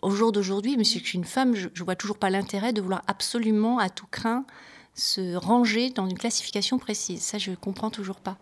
au 0.00 0.10
jour 0.10 0.32
d'aujourd'hui, 0.32 0.78
mais 0.78 0.84
si 0.84 1.00
je 1.00 1.04
suis 1.04 1.18
une 1.18 1.26
femme, 1.26 1.54
je, 1.54 1.68
ne 1.68 1.84
vois 1.84 1.96
toujours 1.96 2.16
pas 2.16 2.30
l'intérêt 2.30 2.72
de 2.72 2.80
vouloir 2.80 3.02
absolument, 3.06 3.78
à 3.78 3.90
tout 3.90 4.06
craint, 4.10 4.46
se 4.94 5.36
ranger 5.36 5.90
dans 5.90 6.08
une 6.08 6.16
classification 6.16 6.78
précise. 6.78 7.20
Ça, 7.20 7.36
je 7.36 7.50
comprends 7.50 7.90
toujours 7.90 8.20
pas. 8.20 8.38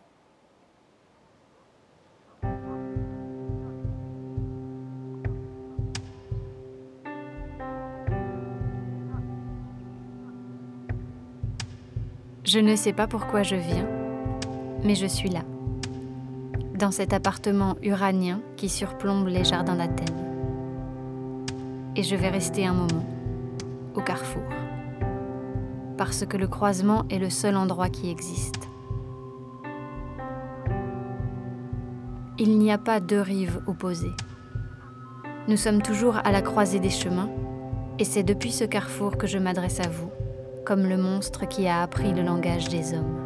Je 12.47 12.61
ne 12.61 12.77
sais 12.77 12.93
pas 12.93 13.09
pourquoi 13.09 13.43
je 13.43 13.57
viens, 13.57 13.89
mais 14.85 14.95
je 14.95 15.07
suis 15.07 15.29
là, 15.29 15.43
dans 16.79 16.93
cet 16.93 17.13
appartement 17.13 17.77
uranien 17.83 18.41
qui 18.57 18.69
surplombe 18.69 19.27
les 19.27 19.43
jardins 19.43 19.75
d'Athènes. 19.75 20.07
Et 21.97 22.05
je 22.05 22.15
vais 22.15 22.29
rester 22.29 22.65
un 22.65 22.73
moment, 22.73 23.05
au 23.97 24.01
carrefour, 24.01 24.45
parce 25.99 26.25
que 26.25 26.37
le 26.37 26.47
croisement 26.47 27.05
est 27.11 27.19
le 27.19 27.31
seul 27.31 27.57
endroit 27.57 27.89
qui 27.89 28.13
existe. 28.13 28.69
Il 32.39 32.59
n'y 32.61 32.71
a 32.71 32.79
pas 32.79 33.01
deux 33.01 33.23
rives 33.23 33.61
opposées. 33.67 34.15
Nous 35.49 35.57
sommes 35.57 35.83
toujours 35.83 36.19
à 36.19 36.31
la 36.31 36.43
croisée 36.43 36.79
des 36.79 36.91
chemins, 36.91 37.31
et 37.99 38.05
c'est 38.05 38.23
depuis 38.23 38.53
ce 38.53 38.63
carrefour 38.63 39.17
que 39.17 39.27
je 39.27 39.39
m'adresse 39.39 39.81
à 39.81 39.89
vous 39.89 40.13
comme 40.67 40.87
le 40.87 40.97
monstre 40.97 41.47
qui 41.47 41.69
a 41.69 41.81
appris 41.81 42.13
le 42.13 42.23
langage 42.23 42.69
des 42.69 42.93
hommes. 42.93 43.23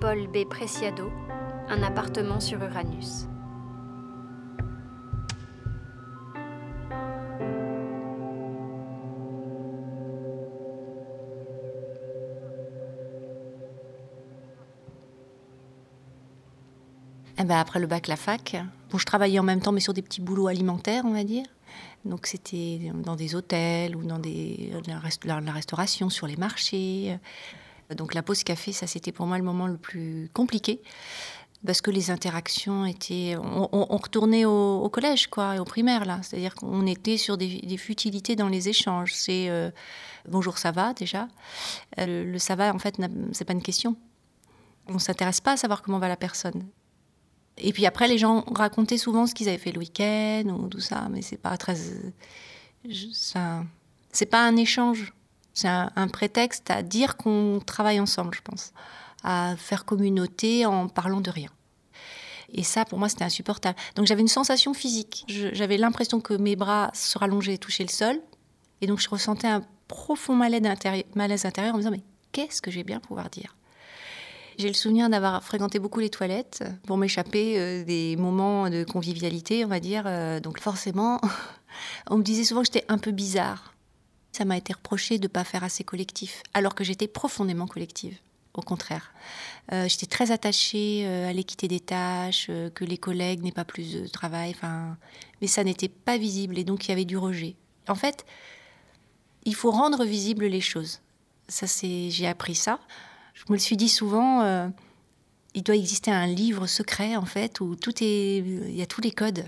Paul 0.00 0.28
B. 0.28 0.48
Preciado, 0.48 1.10
un 1.68 1.82
appartement 1.82 2.38
sur 2.38 2.62
Uranus. 2.62 3.26
Eh 17.40 17.44
ben 17.44 17.56
après 17.56 17.78
le 17.78 17.86
bac, 17.86 18.08
la 18.08 18.16
fac. 18.16 18.56
Bon, 18.90 18.98
je 18.98 19.06
travaillais 19.06 19.38
en 19.38 19.44
même 19.44 19.60
temps, 19.60 19.70
mais 19.70 19.80
sur 19.80 19.94
des 19.94 20.02
petits 20.02 20.20
boulots 20.20 20.48
alimentaires, 20.48 21.04
on 21.04 21.12
va 21.12 21.22
dire. 21.22 21.46
Donc 22.04 22.26
c'était 22.26 22.90
dans 22.94 23.14
des 23.14 23.34
hôtels 23.34 23.94
ou 23.94 24.04
dans 24.04 24.20
la, 24.86 24.98
restauration, 25.52 26.10
sur 26.10 26.26
les 26.26 26.36
marchés. 26.36 27.16
Donc 27.96 28.14
la 28.14 28.22
pause 28.22 28.42
café, 28.42 28.72
ça 28.72 28.86
c'était 28.86 29.12
pour 29.12 29.26
moi 29.26 29.38
le 29.38 29.44
moment 29.44 29.66
le 29.66 29.76
plus 29.76 30.28
compliqué 30.34 30.82
parce 31.64 31.80
que 31.80 31.90
les 31.90 32.10
interactions 32.10 32.84
étaient. 32.86 33.36
On, 33.36 33.96
retournait 33.96 34.44
au, 34.44 34.88
collège, 34.88 35.26
quoi, 35.28 35.56
et 35.56 35.58
au 35.58 35.64
primaire, 35.64 36.04
là. 36.04 36.20
C'est-à-dire 36.22 36.54
qu'on 36.54 36.86
était 36.86 37.16
sur 37.16 37.36
des, 37.36 37.76
futilités 37.76 38.36
dans 38.36 38.48
les 38.48 38.68
échanges. 38.68 39.14
C'est 39.14 39.48
euh, 39.48 39.70
bonjour, 40.28 40.58
ça 40.58 40.70
va 40.70 40.92
déjà. 40.92 41.28
Euh, 41.98 42.32
le, 42.32 42.38
ça 42.38 42.54
va, 42.54 42.72
en 42.74 42.78
fait, 42.78 42.96
c'est 43.32 43.44
pas 43.44 43.52
une 43.52 43.62
question. 43.62 43.96
On 44.86 44.98
s'intéresse 44.98 45.40
pas 45.40 45.52
à 45.52 45.56
savoir 45.56 45.82
comment 45.82 45.98
va 45.98 46.08
la 46.08 46.16
personne. 46.16 46.64
Et 47.60 47.72
puis 47.72 47.86
après, 47.86 48.08
les 48.08 48.18
gens 48.18 48.44
racontaient 48.54 48.98
souvent 48.98 49.26
ce 49.26 49.34
qu'ils 49.34 49.48
avaient 49.48 49.58
fait 49.58 49.72
le 49.72 49.78
week-end 49.78 50.44
ou 50.46 50.68
tout 50.68 50.80
ça, 50.80 51.08
mais 51.10 51.22
c'est 51.22 51.36
pas 51.36 51.56
très. 51.56 51.76
Ça, 53.12 53.64
C'est 54.12 54.26
pas 54.26 54.46
un 54.46 54.56
échange, 54.56 55.12
c'est 55.54 55.68
un, 55.68 56.08
prétexte 56.08 56.70
à 56.70 56.82
dire 56.82 57.16
qu'on 57.16 57.60
travaille 57.64 58.00
ensemble, 58.00 58.34
je 58.34 58.42
pense, 58.42 58.72
à 59.24 59.56
faire 59.56 59.84
communauté 59.84 60.66
en 60.66 60.88
parlant 60.88 61.20
de 61.20 61.30
rien. 61.30 61.50
Et 62.52 62.62
ça, 62.62 62.84
pour 62.84 62.98
moi, 62.98 63.08
c'était 63.08 63.24
insupportable. 63.24 63.76
Donc 63.94 64.06
j'avais 64.06 64.22
une 64.22 64.28
sensation 64.28 64.72
physique. 64.72 65.24
J'avais 65.28 65.76
l'impression 65.76 66.20
que 66.20 66.34
mes 66.34 66.56
bras 66.56 66.90
se 66.94 67.18
rallongeaient 67.18 67.54
et 67.54 67.58
touchaient 67.58 67.84
le 67.84 67.90
sol. 67.90 68.20
Et 68.80 68.86
donc 68.86 69.00
je 69.00 69.08
ressentais 69.08 69.48
un 69.48 69.62
profond 69.88 70.34
malaise 70.34 70.64
intérieur, 70.64 71.04
malaise 71.14 71.44
intérieur 71.44 71.74
en 71.74 71.78
me 71.78 71.82
disant, 71.82 71.90
mais 71.90 72.04
qu'est-ce 72.32 72.62
que 72.62 72.70
je 72.70 72.76
vais 72.76 72.84
bien 72.84 73.00
pouvoir 73.00 73.28
dire? 73.28 73.57
J'ai 74.58 74.66
le 74.66 74.74
souvenir 74.74 75.08
d'avoir 75.08 75.44
fréquenté 75.44 75.78
beaucoup 75.78 76.00
les 76.00 76.10
toilettes 76.10 76.64
pour 76.84 76.96
m'échapper 76.96 77.60
euh, 77.60 77.84
des 77.84 78.16
moments 78.16 78.68
de 78.68 78.82
convivialité, 78.82 79.64
on 79.64 79.68
va 79.68 79.78
dire. 79.78 80.02
Euh, 80.06 80.40
donc 80.40 80.58
forcément, 80.58 81.20
on 82.10 82.18
me 82.18 82.24
disait 82.24 82.42
souvent 82.42 82.62
que 82.62 82.66
j'étais 82.66 82.84
un 82.88 82.98
peu 82.98 83.12
bizarre. 83.12 83.74
Ça 84.32 84.44
m'a 84.44 84.56
été 84.56 84.72
reproché 84.72 85.18
de 85.18 85.24
ne 85.24 85.28
pas 85.28 85.44
faire 85.44 85.62
assez 85.62 85.84
collectif, 85.84 86.42
alors 86.54 86.74
que 86.74 86.82
j'étais 86.82 87.06
profondément 87.06 87.68
collective. 87.68 88.18
Au 88.54 88.60
contraire. 88.60 89.12
Euh, 89.72 89.86
j'étais 89.88 90.06
très 90.06 90.32
attachée 90.32 91.06
à 91.06 91.32
l'équité 91.32 91.68
des 91.68 91.78
tâches, 91.78 92.50
que 92.74 92.84
les 92.84 92.98
collègues 92.98 93.44
n'aient 93.44 93.52
pas 93.52 93.64
plus 93.64 93.94
de 93.94 94.08
travail, 94.08 94.50
enfin, 94.50 94.96
mais 95.40 95.46
ça 95.46 95.62
n'était 95.62 95.88
pas 95.88 96.18
visible 96.18 96.58
et 96.58 96.64
donc 96.64 96.86
il 96.86 96.88
y 96.88 96.92
avait 96.92 97.04
du 97.04 97.16
rejet. 97.16 97.54
En 97.86 97.94
fait, 97.94 98.26
il 99.44 99.54
faut 99.54 99.70
rendre 99.70 100.04
visibles 100.04 100.46
les 100.46 100.60
choses. 100.60 100.98
Ça, 101.46 101.68
c'est, 101.68 102.10
j'ai 102.10 102.26
appris 102.26 102.56
ça. 102.56 102.80
Je 103.38 103.44
me 103.52 103.56
le 103.56 103.58
suis 103.60 103.76
dit 103.76 103.88
souvent. 103.88 104.42
euh, 104.42 104.68
il 105.54 105.62
doit 105.62 105.76
exister 105.76 106.10
un 106.10 106.26
livre 106.26 106.66
secret 106.66 107.16
en 107.16 107.24
fait 107.24 107.60
où 107.60 107.74
tout 107.74 107.92
est, 108.02 108.36
il 108.38 108.76
y 108.76 108.82
a 108.82 108.86
tous 108.86 109.00
les 109.00 109.10
codes. 109.10 109.44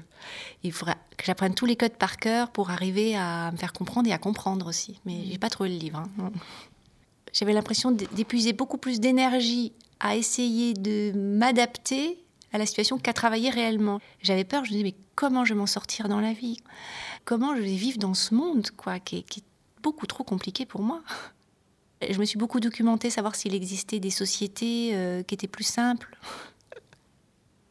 Il 0.65 0.73
faudra 0.73 0.95
que 1.17 1.25
j'apprenne 1.25 1.55
tous 1.55 1.67
les 1.67 1.77
codes 1.77 1.93
par 1.93 2.17
cœur 2.17 2.51
pour 2.51 2.71
arriver 2.71 3.15
à 3.17 3.53
me 3.53 3.57
faire 3.57 3.73
comprendre 3.73 4.09
et 4.09 4.13
à 4.13 4.19
comprendre 4.19 4.67
aussi. 4.67 4.99
Mais 5.05 5.25
j'ai 5.31 5.39
pas 5.39 5.51
trouvé 5.51 5.69
le 5.69 5.77
livre. 5.77 5.99
hein. 6.19 6.31
J'avais 7.33 7.53
l'impression 7.53 7.93
d'épuiser 7.93 8.53
beaucoup 8.53 8.79
plus 8.79 8.99
d'énergie 8.99 9.73
à 10.01 10.17
essayer 10.17 10.73
de 10.75 11.13
m'adapter 11.15 12.19
à 12.53 12.59
la 12.59 12.67
situation 12.67 12.99
qu'à 12.99 13.13
travailler 13.13 13.51
réellement. 13.51 14.01
J'avais 14.23 14.45
peur, 14.45 14.65
je 14.65 14.71
me 14.71 14.77
disais, 14.79 14.85
mais 14.85 14.95
comment 15.15 15.45
je 15.45 15.53
vais 15.55 15.61
m'en 15.61 15.67
sortir 15.67 16.09
dans 16.09 16.21
la 16.21 16.33
vie? 16.33 16.57
Comment 17.25 17.55
je 17.55 17.61
vais 17.61 17.77
vivre 17.77 17.99
dans 17.99 18.15
ce 18.15 18.35
monde, 18.35 18.69
quoi, 18.77 18.99
qui 18.99 19.19
est, 19.19 19.23
qui 19.23 19.41
est 19.41 19.45
beaucoup 19.83 20.07
trop 20.07 20.25
compliqué 20.25 20.67
pour 20.67 20.81
moi? 20.83 21.03
Je 22.09 22.19
me 22.19 22.25
suis 22.25 22.39
beaucoup 22.39 22.61
documentée, 22.61 23.11
savoir 23.11 23.35
s'il 23.35 23.55
existait 23.55 24.01
des 24.01 24.11
sociétés 24.11 24.93
euh, 24.95 25.23
qui 25.23 25.35
étaient 25.35 25.47
plus 25.47 25.65
simples. 25.65 26.17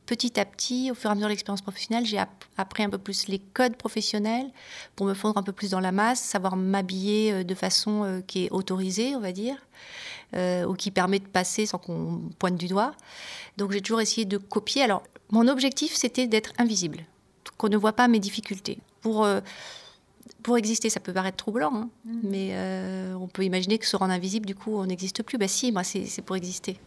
Petit 0.05 0.39
à 0.39 0.45
petit, 0.45 0.91
au 0.91 0.95
fur 0.95 1.09
et 1.09 1.11
à 1.11 1.15
mesure 1.15 1.27
de 1.27 1.31
l'expérience 1.31 1.61
professionnelle, 1.61 2.05
j'ai 2.05 2.17
app- 2.17 2.45
appris 2.57 2.83
un 2.83 2.89
peu 2.89 2.97
plus 2.97 3.27
les 3.27 3.39
codes 3.39 3.75
professionnels 3.75 4.49
pour 4.95 5.05
me 5.07 5.13
fondre 5.13 5.37
un 5.37 5.43
peu 5.43 5.51
plus 5.51 5.71
dans 5.71 5.79
la 5.79 5.91
masse, 5.91 6.19
savoir 6.19 6.55
m'habiller 6.55 7.31
euh, 7.31 7.43
de 7.43 7.55
façon 7.55 8.03
euh, 8.03 8.21
qui 8.21 8.45
est 8.45 8.51
autorisée, 8.51 9.15
on 9.15 9.19
va 9.19 9.31
dire, 9.31 9.55
ou 10.33 10.73
qui 10.75 10.91
permet 10.91 11.17
de 11.17 11.27
passer 11.27 11.65
sans 11.65 11.79
qu'on 11.79 12.21
pointe 12.37 12.55
du 12.55 12.67
doigt. 12.67 12.93
Donc 13.57 13.71
j'ai 13.71 13.81
toujours 13.81 14.01
essayé 14.01 14.25
de 14.25 14.37
copier. 14.37 14.83
Alors 14.83 15.01
mon 15.31 15.47
objectif, 15.47 15.95
c'était 15.95 16.27
d'être 16.27 16.53
invisible, 16.59 16.99
qu'on 17.57 17.69
ne 17.69 17.77
voit 17.77 17.93
pas 17.93 18.07
mes 18.07 18.19
difficultés. 18.19 18.77
Pour, 19.01 19.27
pour 20.43 20.57
exister, 20.57 20.89
ça 20.89 20.99
peut 20.99 21.13
paraître 21.13 21.37
troublant, 21.37 21.73
hein, 21.73 21.89
mais 22.23 22.49
euh, 22.53 23.13
on 23.15 23.27
peut 23.27 23.43
imaginer 23.43 23.77
que 23.77 23.85
se 23.85 23.97
rendre 23.97 24.13
invisible, 24.13 24.45
du 24.45 24.55
coup, 24.55 24.77
on 24.77 24.85
n'existe 24.85 25.23
plus. 25.23 25.37
Bah 25.37 25.47
si, 25.47 25.71
moi, 25.71 25.83
c'est 25.83 26.05
c'est 26.05 26.21
pour 26.21 26.35
exister. 26.35 26.79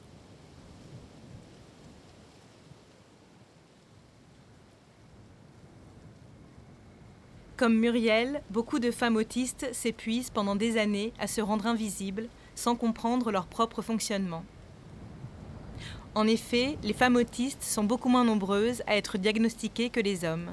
Comme 7.56 7.78
Muriel, 7.78 8.42
beaucoup 8.50 8.80
de 8.80 8.90
femmes 8.90 9.16
autistes 9.16 9.68
s'épuisent 9.72 10.30
pendant 10.30 10.56
des 10.56 10.78
années 10.78 11.12
à 11.20 11.26
se 11.28 11.40
rendre 11.40 11.66
invisibles 11.66 12.28
sans 12.56 12.74
comprendre 12.74 13.30
leur 13.30 13.46
propre 13.46 13.82
fonctionnement. 13.82 14.42
En 16.14 16.26
effet, 16.26 16.76
les 16.82 16.92
femmes 16.92 17.16
autistes 17.16 17.62
sont 17.62 17.84
beaucoup 17.84 18.08
moins 18.08 18.24
nombreuses 18.24 18.82
à 18.86 18.96
être 18.96 19.16
diagnostiquées 19.16 19.90
que 19.90 20.00
les 20.00 20.24
hommes. 20.24 20.50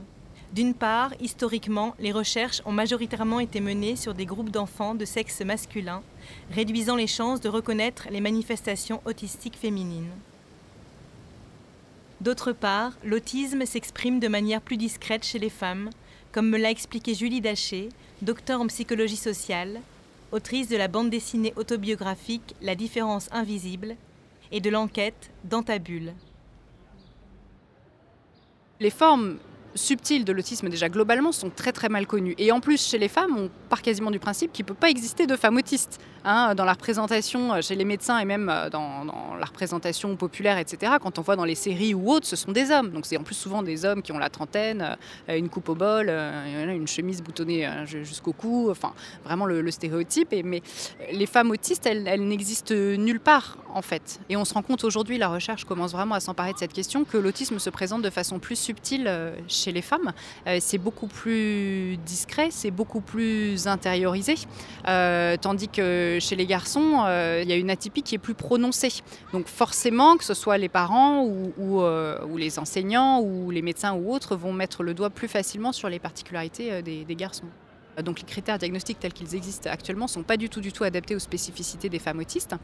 D'une 0.53 0.73
part, 0.73 1.13
historiquement, 1.19 1.93
les 1.99 2.11
recherches 2.11 2.61
ont 2.65 2.71
majoritairement 2.71 3.39
été 3.39 3.61
menées 3.61 3.95
sur 3.95 4.15
des 4.15 4.25
groupes 4.25 4.49
d'enfants 4.49 4.95
de 4.95 5.05
sexe 5.05 5.41
masculin, 5.41 6.01
réduisant 6.51 6.95
les 6.95 7.07
chances 7.07 7.39
de 7.39 7.49
reconnaître 7.49 8.07
les 8.09 8.19
manifestations 8.19 9.01
autistiques 9.05 9.57
féminines. 9.57 10.09
D'autre 12.21 12.51
part, 12.51 12.93
l'autisme 13.03 13.65
s'exprime 13.65 14.19
de 14.19 14.27
manière 14.27 14.61
plus 14.61 14.77
discrète 14.77 15.23
chez 15.23 15.39
les 15.39 15.51
femmes, 15.51 15.91
comme 16.31 16.49
me 16.49 16.57
l'a 16.57 16.71
expliqué 16.71 17.13
Julie 17.13 17.41
Daché, 17.41 17.89
docteur 18.23 18.59
en 18.59 18.67
psychologie 18.67 19.15
sociale, 19.15 19.79
autrice 20.31 20.67
de 20.67 20.77
la 20.77 20.87
bande 20.87 21.11
dessinée 21.11 21.53
autobiographique 21.57 22.55
La 22.61 22.75
différence 22.75 23.29
invisible 23.31 23.95
et 24.51 24.61
de 24.61 24.69
l'enquête 24.69 25.31
Dans 25.43 25.61
bulle. 25.61 26.13
Les 28.79 28.89
formes 28.89 29.37
subtiles 29.75 30.25
de 30.25 30.31
l'autisme 30.31 30.69
déjà 30.69 30.89
globalement 30.89 31.31
sont 31.31 31.49
très 31.49 31.71
très 31.71 31.89
mal 31.89 32.07
connues. 32.07 32.35
Et 32.37 32.51
en 32.51 32.59
plus 32.59 32.85
chez 32.85 32.97
les 32.97 33.07
femmes, 33.07 33.35
on 33.37 33.49
part 33.69 33.81
quasiment 33.81 34.11
du 34.11 34.19
principe 34.19 34.51
qu'il 34.51 34.63
ne 34.65 34.67
peut 34.67 34.73
pas 34.73 34.89
exister 34.89 35.27
de 35.27 35.35
femmes 35.35 35.57
autistes. 35.57 35.99
Hein, 36.25 36.53
dans 36.55 36.65
la 36.65 36.73
représentation 36.73 37.53
euh, 37.53 37.61
chez 37.61 37.75
les 37.75 37.85
médecins 37.85 38.19
et 38.19 38.25
même 38.25 38.49
euh, 38.49 38.69
dans, 38.69 39.05
la 39.39 39.45
représentation 39.45 40.15
populaire, 40.17 40.57
etc., 40.57 40.93
quand 41.01 41.17
on 41.17 41.21
voit 41.21 41.37
dans 41.37 41.45
les 41.45 41.55
séries 41.55 41.93
ou 41.93 42.11
autres, 42.11 42.27
ce 42.27 42.35
sont 42.35 42.51
des 42.51 42.71
hommes. 42.71 42.91
Donc 42.91 43.05
c'est 43.05 43.17
en 43.17 43.23
plus 43.23 43.35
souvent 43.35 43.63
des 43.63 43.85
hommes 43.85 44.01
qui 44.01 44.11
ont 44.11 44.17
la 44.17 44.29
trentaine, 44.29 44.97
euh, 45.29 45.37
une 45.37 45.49
coupe 45.49 45.69
au 45.69 45.75
bol, 45.75 46.09
une 46.09 46.87
chemise 46.87 47.21
boutonnée 47.21 47.67
jusqu'au 47.85 48.33
cou, 48.33 48.67
enfin 48.69 48.93
vraiment 49.23 49.45
le, 49.45 49.69
stéréotype. 49.71 50.33
Mais 50.43 50.61
les 51.11 51.25
femmes 51.25 51.51
autistes, 51.51 51.85
elles, 51.85 52.03
n'existent 52.27 52.73
nulle 52.73 53.19
part 53.19 53.57
en 53.73 53.81
fait. 53.81 54.19
Et 54.29 54.35
on 54.35 54.45
se 54.45 54.53
rend 54.53 54.61
compte 54.61 54.83
aujourd'hui, 54.83 55.17
la 55.17 55.29
recherche 55.29 55.63
commence 55.63 55.91
vraiment 55.91 56.15
à 56.15 56.19
s'emparer 56.19 56.53
de 56.53 56.57
cette 56.57 56.73
question, 56.73 57.05
que 57.05 57.17
l'autisme 57.17 57.59
se 57.59 57.69
présente 57.69 58.01
de 58.01 58.09
façon 58.09 58.39
plus 58.39 58.57
subtile 58.57 59.09
chez 59.47 59.71
les 59.71 59.81
femmes. 59.81 60.11
C'est 60.59 60.79
beaucoup 60.79 61.07
plus 61.07 61.97
discret, 62.05 62.49
c'est 62.51 62.71
beaucoup 62.71 63.01
plus 63.01 63.67
intériorisé, 63.67 64.35
tandis 64.83 65.69
que 65.69 66.08
chez 66.19 66.35
les 66.35 66.45
garçons, 66.45 67.03
euh, 67.05 67.41
il 67.43 67.49
y 67.49 67.53
a 67.53 67.55
une 67.55 67.69
atypie 67.69 68.01
qui 68.01 68.15
est 68.15 68.19
plus 68.19 68.33
prononcée. 68.33 68.91
Donc 69.33 69.47
forcément, 69.47 70.17
que 70.17 70.23
ce 70.23 70.33
soit 70.33 70.57
les 70.57 70.69
parents 70.69 71.27
euh, 71.27 72.25
ou 72.25 72.37
les 72.37 72.57
enseignants 72.57 73.21
ou 73.21 73.51
les 73.51 73.61
médecins 73.61 73.93
ou 73.93 74.11
autres, 74.11 74.35
vont 74.35 74.53
mettre 74.53 74.83
le 74.83 74.93
doigt 74.93 75.09
plus 75.09 75.27
facilement 75.27 75.71
sur 75.71 75.89
les 75.89 75.99
particularités 75.99 76.71
euh, 76.71 76.81
des 76.81 77.15
garçons. 77.15 77.47
Donc 78.03 78.19
les 78.19 78.25
critères 78.25 78.57
diagnostiques 78.57 78.99
tels 78.99 79.13
qu'ils 79.13 79.35
existent 79.35 79.69
actuellement 79.69 80.05
ne 80.05 80.09
sont 80.09 80.23
pas 80.23 80.37
du 80.37 80.49
tout, 80.49 80.61
du 80.61 80.71
tout 80.71 80.83
adaptés 80.83 81.15
aux 81.15 81.19
spécificités 81.19 81.89
des 81.89 81.99
femmes 81.99 82.19
autistes, 82.19 82.55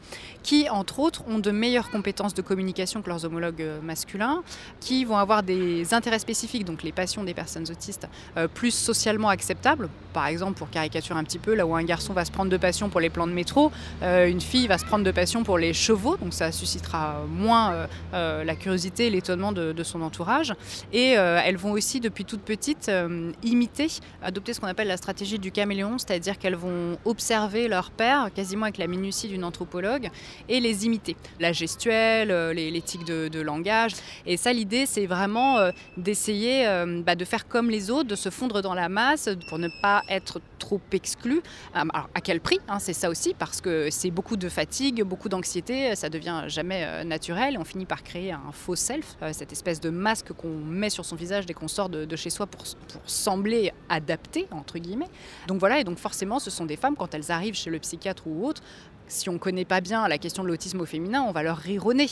qui, 0.42 0.68
entre 0.68 1.00
autres, 1.00 1.22
ont 1.28 1.38
de 1.38 1.50
meilleures 1.50 1.90
compétences 1.90 2.34
de 2.34 2.42
communication 2.42 3.02
que 3.02 3.08
leurs 3.08 3.24
homologues 3.24 3.62
euh, 3.62 3.80
masculins, 3.80 4.42
qui 4.80 5.04
vont 5.04 5.16
avoir 5.16 5.42
des 5.42 5.92
intérêts 5.94 6.18
spécifiques, 6.18 6.64
donc 6.64 6.82
les 6.82 6.92
passions 6.92 7.24
des 7.24 7.34
personnes 7.34 7.66
autistes, 7.70 8.08
euh, 8.36 8.48
plus 8.48 8.70
socialement 8.70 9.28
acceptables. 9.28 9.88
Par 10.12 10.26
exemple, 10.26 10.58
pour 10.58 10.70
caricaturer 10.70 11.18
un 11.18 11.24
petit 11.24 11.38
peu, 11.38 11.54
là 11.54 11.66
où 11.66 11.74
un 11.74 11.84
garçon 11.84 12.12
va 12.12 12.24
se 12.24 12.30
prendre 12.30 12.50
de 12.50 12.56
passion 12.56 12.88
pour 12.88 13.00
les 13.00 13.10
plans 13.10 13.26
de 13.26 13.32
métro, 13.32 13.72
euh, 14.02 14.28
une 14.28 14.40
fille 14.40 14.66
va 14.66 14.78
se 14.78 14.84
prendre 14.84 15.04
de 15.04 15.10
passion 15.10 15.42
pour 15.42 15.58
les 15.58 15.72
chevaux, 15.72 16.16
donc 16.16 16.32
ça 16.32 16.52
suscitera 16.52 17.22
moins 17.28 17.72
euh, 17.72 17.86
euh, 18.14 18.44
la 18.44 18.54
curiosité 18.54 19.06
et 19.08 19.10
l'étonnement 19.10 19.52
de, 19.52 19.72
de 19.72 19.82
son 19.82 20.00
entourage. 20.02 20.54
Et 20.92 21.18
euh, 21.18 21.40
elles 21.44 21.56
vont 21.56 21.72
aussi, 21.72 22.00
depuis 22.00 22.24
toute 22.24 22.42
petite, 22.42 22.88
euh, 22.88 23.32
imiter, 23.42 23.88
adopter 24.22 24.54
ce 24.54 24.60
qu'on 24.60 24.68
appelle 24.68 24.88
la 24.88 24.96
stratégie 24.96 25.25
du 25.34 25.52
caméléon, 25.52 25.98
c'est-à-dire 25.98 26.38
qu'elles 26.38 26.56
vont 26.56 26.98
observer 27.04 27.68
leur 27.68 27.90
père 27.90 28.30
quasiment 28.34 28.64
avec 28.64 28.78
la 28.78 28.86
minutie 28.86 29.28
d'une 29.28 29.44
anthropologue 29.44 30.10
et 30.48 30.60
les 30.60 30.86
imiter. 30.86 31.16
La 31.40 31.52
gestuelle, 31.52 32.30
euh, 32.30 32.52
les, 32.52 32.82
tics 32.82 33.04
de, 33.04 33.40
langage. 33.40 33.92
Et 34.24 34.36
ça, 34.36 34.52
l'idée, 34.52 34.86
c'est 34.86 35.06
vraiment 35.06 35.58
euh, 35.58 35.70
d'essayer 35.96 36.66
euh, 36.66 37.02
bah, 37.04 37.14
de 37.14 37.24
faire 37.24 37.46
comme 37.46 37.70
les 37.70 37.90
autres, 37.90 38.08
de 38.08 38.16
se 38.16 38.30
fondre 38.30 38.62
dans 38.62 38.74
la 38.74 38.88
masse 38.88 39.28
pour 39.48 39.58
ne 39.58 39.68
pas 39.82 40.02
être 40.08 40.40
trop 40.58 40.80
exclu. 40.92 41.38
Euh, 41.76 41.84
Alors, 41.92 42.08
à 42.14 42.20
quel 42.20 42.40
prix 42.40 42.58
hein, 42.68 42.78
C'est 42.78 42.92
ça 42.92 43.10
aussi, 43.10 43.34
parce 43.34 43.60
que 43.60 43.88
c'est 43.90 44.10
beaucoup 44.10 44.36
de 44.36 44.48
fatigue, 44.48 45.02
beaucoup 45.02 45.28
d'anxiété, 45.28 45.94
ça 45.94 46.08
devient 46.08 46.44
jamais 46.46 47.04
naturel. 47.04 47.56
On 47.58 47.64
finit 47.64 47.86
par 47.86 48.02
créer 48.02 48.32
un 48.32 48.52
faux 48.52 48.76
self, 48.76 49.16
cette 49.32 49.52
espèce 49.52 49.80
de 49.80 49.90
masque 49.90 50.32
qu'on 50.32 50.48
met 50.48 50.90
sur 50.90 51.04
son 51.04 51.16
visage 51.16 51.46
dès 51.46 51.54
qu'on 51.54 51.68
sort 51.68 51.88
de, 51.88 52.16
chez 52.16 52.30
soi 52.30 52.46
pour 52.46 52.64
sembler 53.04 53.72
adapté, 53.88 54.46
entre 54.50 54.78
guillemets. 54.78 55.08
Donc 55.46 55.58
voilà, 55.60 55.80
et 55.80 55.84
donc 55.84 55.98
forcément, 55.98 56.38
ce 56.38 56.50
sont 56.50 56.66
des 56.66 56.76
femmes, 56.76 56.96
quand 56.96 57.14
elles 57.14 57.30
arrivent 57.30 57.54
chez 57.54 57.70
le 57.70 57.78
psychiatre 57.78 58.26
ou 58.26 58.46
autre, 58.46 58.62
si 59.08 59.28
on 59.28 59.34
ne 59.34 59.38
connaît 59.38 59.64
pas 59.64 59.80
bien 59.80 60.06
la 60.08 60.18
question 60.18 60.42
de 60.42 60.48
l'autisme 60.48 60.80
au 60.80 60.86
féminin, 60.86 61.22
on 61.22 61.32
va 61.32 61.42
leur 61.42 61.56
rironner 61.58 62.08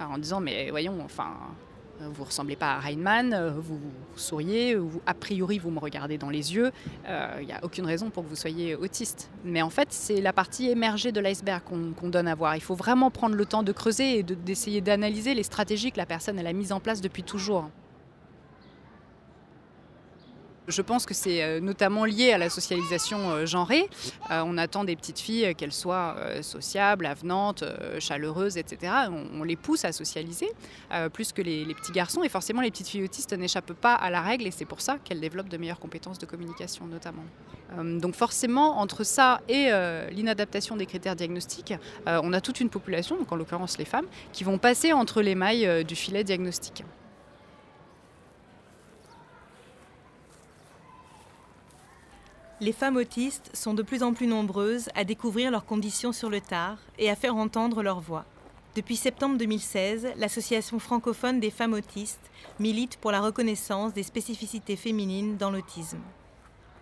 Alors, 0.00 0.12
en 0.12 0.18
disant, 0.18 0.40
mais 0.40 0.70
voyons, 0.70 0.98
enfin, 1.04 1.28
euh, 2.02 2.08
vous 2.12 2.24
ressemblez 2.24 2.56
pas 2.56 2.72
à 2.74 2.80
Rainman, 2.80 3.32
euh, 3.32 3.52
vous, 3.56 3.78
souriez, 4.16 4.76
a 5.06 5.14
priori 5.14 5.60
vous 5.60 5.70
me 5.70 5.78
regardez 5.78 6.18
dans 6.18 6.30
les 6.30 6.52
yeux, 6.54 6.72
il 7.06 7.46
n'y 7.46 7.52
a 7.52 7.60
aucune 7.62 7.86
raison 7.86 8.10
pour 8.10 8.24
que 8.24 8.28
vous 8.28 8.34
soyez 8.36 8.74
autiste. 8.74 9.30
Mais 9.44 9.62
en 9.62 9.70
fait, 9.70 9.88
c'est 9.90 10.20
la 10.20 10.32
partie 10.32 10.68
émergée 10.68 11.12
de 11.12 11.20
l'iceberg 11.20 11.62
qu'on 11.64 12.08
donne 12.08 12.26
à 12.26 12.34
voir. 12.34 12.56
Il 12.56 12.62
faut 12.62 12.74
vraiment 12.74 13.12
prendre 13.12 13.36
le 13.36 13.46
temps 13.46 13.62
de 13.62 13.70
creuser 13.70 14.18
et 14.18 14.22
de- 14.24 14.34
d'essayer 14.34 14.80
d'analyser 14.80 15.34
les 15.34 15.44
stratégies 15.44 15.92
que 15.92 15.98
la 15.98 16.06
personne 16.06 16.36
elle 16.38 16.46
a 16.48 16.52
mises 16.52 16.72
en 16.72 16.80
place 16.80 17.00
depuis 17.00 17.22
toujours. 17.22 17.70
Je 20.66 20.80
pense 20.80 21.04
que 21.04 21.12
c'est 21.12 21.42
euh, 21.42 21.60
notamment 21.60 22.04
lié 22.04 22.32
à 22.32 22.38
la 22.38 22.48
socialisation 22.48 23.30
euh, 23.30 23.46
genrée. 23.46 23.88
Euh, 24.30 24.42
on 24.46 24.56
attend 24.56 24.84
des 24.84 24.96
petites 24.96 25.18
filles 25.18 25.54
qu'elles 25.54 25.72
soient 25.72 26.16
sociables, 26.42 27.06
avenantes, 27.06 27.64
chaleureuses, 27.98 28.56
etc. 28.56 28.92
On, 29.32 29.44
les 29.44 29.56
pousse 29.56 29.84
à 29.84 29.92
socialiser 29.92 30.48
plus 31.12 31.32
que 31.32 31.42
les, 31.42 31.66
petits 31.74 31.92
garçons. 31.92 32.22
Et 32.22 32.28
forcément, 32.28 32.60
les 32.60 32.70
petites 32.70 32.88
filles 32.88 33.04
autistes 33.04 33.32
n'échappent 33.32 33.72
pas 33.72 33.94
à 33.94 34.10
la 34.10 34.22
règle 34.22 34.46
et 34.46 34.50
c'est 34.50 34.64
pour 34.64 34.80
ça 34.80 34.98
qu'elles 35.02 35.20
développent 35.20 35.48
de 35.48 35.56
meilleures 35.56 35.80
compétences 35.80 36.18
de 36.18 36.26
communication 36.26 36.86
notamment. 36.86 37.24
donc 38.00 38.14
forcément, 38.14 38.78
entre 38.78 39.04
ça 39.04 39.40
et 39.48 39.70
l'inadaptation 40.10 40.76
des 40.76 40.86
critères 40.86 41.16
diagnostiques, 41.16 41.74
on 42.06 42.32
a 42.32 42.40
toute 42.40 42.60
une 42.60 42.70
population, 42.70 43.16
donc 43.16 43.30
en 43.30 43.36
l'occurrence 43.36 43.78
les 43.78 43.84
femmes, 43.84 44.06
qui 44.32 44.44
vont 44.44 44.58
passer 44.58 44.92
entre 44.92 45.20
les 45.20 45.34
mailles 45.34 45.84
du 45.84 45.94
filet 45.94 46.24
diagnostique. 46.24 46.84
Les 52.60 52.72
femmes 52.72 52.96
autistes 52.96 53.50
sont 53.52 53.74
de 53.74 53.82
plus 53.82 54.04
en 54.04 54.14
plus 54.14 54.28
nombreuses 54.28 54.88
à 54.94 55.02
découvrir 55.02 55.50
leurs 55.50 55.66
conditions 55.66 56.12
sur 56.12 56.30
le 56.30 56.40
tard 56.40 56.78
et 56.98 57.10
à 57.10 57.16
faire 57.16 57.34
entendre 57.34 57.82
leur 57.82 58.00
voix. 58.00 58.24
Depuis 58.76 58.94
septembre 58.94 59.36
2016, 59.38 60.12
l'Association 60.16 60.78
francophone 60.78 61.40
des 61.40 61.50
femmes 61.50 61.72
autistes 61.72 62.30
milite 62.60 62.96
pour 62.98 63.10
la 63.10 63.20
reconnaissance 63.20 63.92
des 63.92 64.04
spécificités 64.04 64.76
féminines 64.76 65.36
dans 65.36 65.50
l'autisme. 65.50 65.98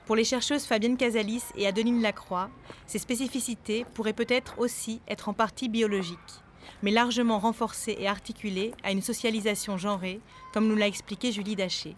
Pour 0.05 0.15
les 0.15 0.25
chercheuses 0.25 0.67
Fabienne 0.67 0.99
Casalis 0.99 1.45
et 1.57 1.67
Adeline 1.67 2.03
Lacroix, 2.03 2.51
ces 2.87 2.99
spécificités 2.99 3.87
pourraient 3.95 4.13
peut-être 4.13 4.59
aussi 4.59 5.01
être 5.09 5.31
en 5.31 5.33
partie 5.33 5.71
biologiques, 5.71 6.19
mais 6.83 6.91
largement 6.91 7.39
renforcées 7.39 7.97
et 7.99 8.09
articulées 8.09 8.73
à 8.83 8.93
une 8.93 9.01
socialisation 9.01 9.79
genrée, 9.79 10.21
comme 10.53 10.69
nous 10.69 10.77
l'a 10.77 10.87
expliqué 10.87 11.33
Julie 11.33 11.57
Daché. 11.57 11.97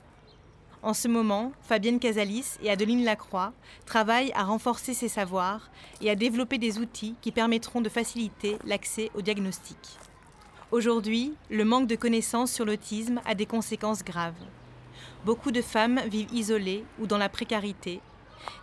En 0.85 0.93
ce 0.93 1.09
moment, 1.09 1.51
Fabienne 1.63 1.99
Casalis 1.99 2.59
et 2.63 2.71
Adeline 2.71 3.05
Lacroix 3.05 3.55
travaillent 3.87 4.33
à 4.35 4.45
renforcer 4.45 4.93
ces 4.93 5.09
savoirs 5.09 5.71
et 6.03 6.11
à 6.11 6.15
développer 6.15 6.59
des 6.59 6.79
outils 6.79 7.15
qui 7.23 7.33
permettront 7.33 7.81
de 7.81 7.89
faciliter 7.89 8.59
l'accès 8.67 9.11
au 9.15 9.23
diagnostic. 9.23 9.79
Aujourd'hui, 10.73 11.33
le 11.49 11.65
manque 11.65 11.87
de 11.87 11.97
connaissances 11.97 12.53
sur 12.53 12.67
l'autisme 12.67 13.23
a 13.25 13.35
des 13.35 13.47
conséquences 13.47 14.05
graves. 14.05 14.35
Beaucoup 15.25 15.53
de 15.53 15.63
femmes 15.63 16.03
vivent 16.07 16.35
isolées 16.35 16.85
ou 17.01 17.07
dans 17.07 17.17
la 17.17 17.31
précarité. 17.31 18.03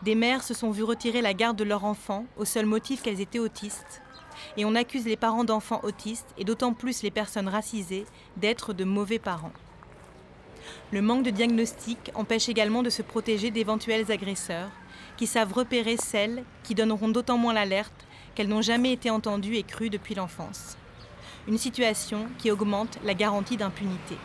Des 0.03 0.13
mères 0.13 0.43
se 0.43 0.53
sont 0.53 0.69
vues 0.69 0.83
retirer 0.83 1.23
la 1.23 1.33
garde 1.33 1.57
de 1.57 1.63
leurs 1.63 1.85
enfants 1.85 2.27
au 2.37 2.45
seul 2.45 2.67
motif 2.67 3.01
qu'elles 3.01 3.21
étaient 3.21 3.39
autistes. 3.39 4.03
Et 4.57 4.65
on 4.65 4.75
accuse 4.75 5.05
les 5.05 5.17
parents 5.17 5.43
d'enfants 5.43 5.81
autistes, 5.81 6.35
et 6.37 6.43
d'autant 6.43 6.73
plus 6.73 7.01
les 7.01 7.09
personnes 7.09 7.47
racisées, 7.47 8.05
d'être 8.37 8.73
de 8.73 8.83
mauvais 8.83 9.17
parents. 9.17 9.53
Le 10.91 11.01
manque 11.01 11.23
de 11.23 11.29
diagnostic 11.29 12.11
empêche 12.15 12.49
également 12.49 12.83
de 12.83 12.89
se 12.89 13.01
protéger 13.01 13.51
d'éventuels 13.51 14.11
agresseurs, 14.11 14.69
qui 15.17 15.27
savent 15.27 15.53
repérer 15.53 15.97
celles 15.97 16.43
qui 16.63 16.75
donneront 16.75 17.09
d'autant 17.09 17.37
moins 17.37 17.53
l'alerte 17.53 18.07
qu'elles 18.35 18.47
n'ont 18.47 18.61
jamais 18.61 18.93
été 18.93 19.09
entendues 19.09 19.55
et 19.55 19.63
crues 19.63 19.89
depuis 19.89 20.15
l'enfance. 20.15 20.77
Une 21.47 21.57
situation 21.57 22.27
qui 22.37 22.51
augmente 22.51 22.97
la 23.03 23.13
garantie 23.13 23.57
d'impunité. 23.57 24.17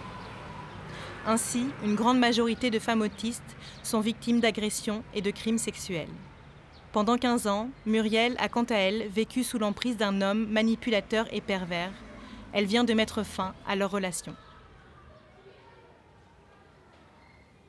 Ainsi, 1.26 1.66
une 1.84 1.96
grande 1.96 2.18
majorité 2.18 2.70
de 2.70 2.78
femmes 2.78 3.00
autistes 3.00 3.56
sont 3.82 4.00
victimes 4.00 4.40
d'agressions 4.40 5.02
et 5.12 5.22
de 5.22 5.30
crimes 5.30 5.58
sexuels. 5.58 6.08
Pendant 6.92 7.18
15 7.18 7.46
ans, 7.46 7.68
Muriel 7.84 8.36
a 8.38 8.48
quant 8.48 8.64
à 8.64 8.76
elle 8.76 9.08
vécu 9.08 9.44
sous 9.44 9.58
l'emprise 9.58 9.96
d'un 9.96 10.22
homme 10.22 10.46
manipulateur 10.46 11.26
et 11.32 11.40
pervers. 11.40 11.92
Elle 12.52 12.66
vient 12.66 12.84
de 12.84 12.94
mettre 12.94 13.22
fin 13.22 13.54
à 13.66 13.76
leur 13.76 13.90
relation. 13.90 14.34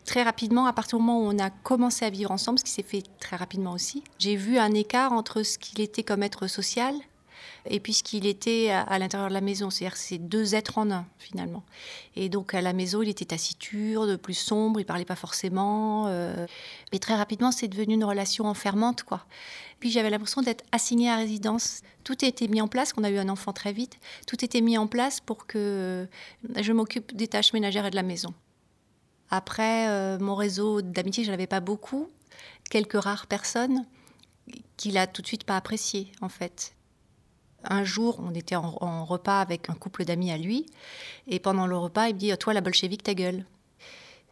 Très 0.08 0.24
rapidement, 0.24 0.66
à 0.66 0.74
partir 0.74 0.98
du 0.98 1.04
moment 1.04 1.20
où 1.20 1.32
on 1.32 1.38
a 1.38 1.52
commencé 1.52 2.06
à 2.06 2.10
vivre 2.10 2.32
ensemble, 2.32 2.58
ce 2.58 2.64
qui 2.64 2.72
s'est 2.72 2.82
fait 2.82 3.04
très 3.20 3.36
rapidement 3.36 3.74
aussi, 3.74 4.04
j'ai 4.18 4.36
vu 4.36 4.58
un 4.58 4.74
écart 4.74 5.12
entre 5.12 5.44
ce 5.44 5.60
qu'il 5.60 5.82
était 5.82 6.02
comme 6.02 6.24
être 6.24 6.48
social 6.48 6.96
et 7.70 7.82
puis 7.82 7.94
ce 7.94 8.04
qu'il 8.04 8.26
était 8.26 8.70
à, 8.72 8.98
l'intérieur 8.98 9.28
de 9.28 9.34
la 9.34 9.42
maison. 9.42 9.70
C'est-à-dire 9.70 9.98
c'est 9.98 10.18
deux 10.18 10.56
êtres 10.56 10.78
en 10.78 10.90
un, 10.90 11.06
finalement. 11.20 11.64
Et 12.16 12.30
donc 12.30 12.54
à 12.54 12.62
la 12.62 12.72
maison, 12.72 13.02
il 13.02 13.10
était 13.10 13.26
taciturne, 13.26 14.18
plus 14.18 14.34
sombre, 14.34 14.80
il 14.80 14.86
parlait 14.86 15.06
pas 15.06 15.18
forcément. 15.18 16.06
Euh, 16.08 16.48
mais 16.94 17.00
très 17.00 17.16
rapidement, 17.16 17.52
c'est 17.52 17.68
devenu 17.68 17.96
une 17.96 18.05
relation 18.05 18.46
enfermante, 18.46 19.03
quoi. 19.03 19.25
Puis 19.81 19.92
j'avais 19.92 20.10
l'impression 20.10 20.42
d'être 20.42 20.64
assignée 20.72 21.10
à 21.10 21.18
résidence. 21.18 21.81
Tout 22.05 22.16
a 22.22 22.25
été 22.25 22.48
mis 22.48 22.62
en 22.62 22.70
place, 22.70 22.94
qu'on 22.94 23.03
a 23.03 23.10
eu 23.10 23.18
un 23.18 23.29
enfant 23.29 23.51
très 23.51 23.74
vite, 23.74 24.00
tout 24.25 24.44
était 24.44 24.62
mis 24.62 24.77
en 24.77 24.88
place 24.88 25.20
pour 25.20 25.46
que 25.46 26.08
je 26.55 26.72
m'occupe 26.72 27.14
des 27.14 27.27
tâches 27.27 27.51
ménagères 27.51 27.86
et 27.86 27.92
de 27.92 27.98
la 27.98 28.03
maison. 28.03 28.34
Après, 29.29 29.90
euh, 29.90 30.18
mon 30.20 30.35
réseau 30.35 30.81
d'amitié, 30.81 31.24
je 31.24 31.31
n'avais 31.31 31.48
pas 31.48 31.59
beaucoup. 31.59 32.09
Quelques 32.70 33.01
rares 33.01 33.27
personnes 33.27 33.85
qu'il 34.77 34.98
a 34.98 35.07
tout 35.07 35.22
de 35.22 35.27
suite 35.27 35.44
pas 35.44 35.57
apprécié, 35.57 36.11
en 36.22 36.29
fait. 36.29 36.74
Un 37.63 37.83
jour, 37.83 38.22
on 38.24 38.33
était 38.33 38.55
en, 38.55 39.03
repas 39.03 39.42
avec 39.42 39.70
un 39.70 39.74
couple 39.74 40.05
d'amis 40.05 40.31
à 40.31 40.37
lui, 40.37 40.66
et 41.27 41.40
pendant 41.40 41.68
le 41.68 41.75
repas, 41.75 42.07
il 42.07 42.16
me 42.16 42.20
dit 42.20 42.37
Toi, 42.37 42.53
la 42.53 42.61
bolchevique, 42.61 43.03
ta 43.03 43.13
gueule. 43.13 43.46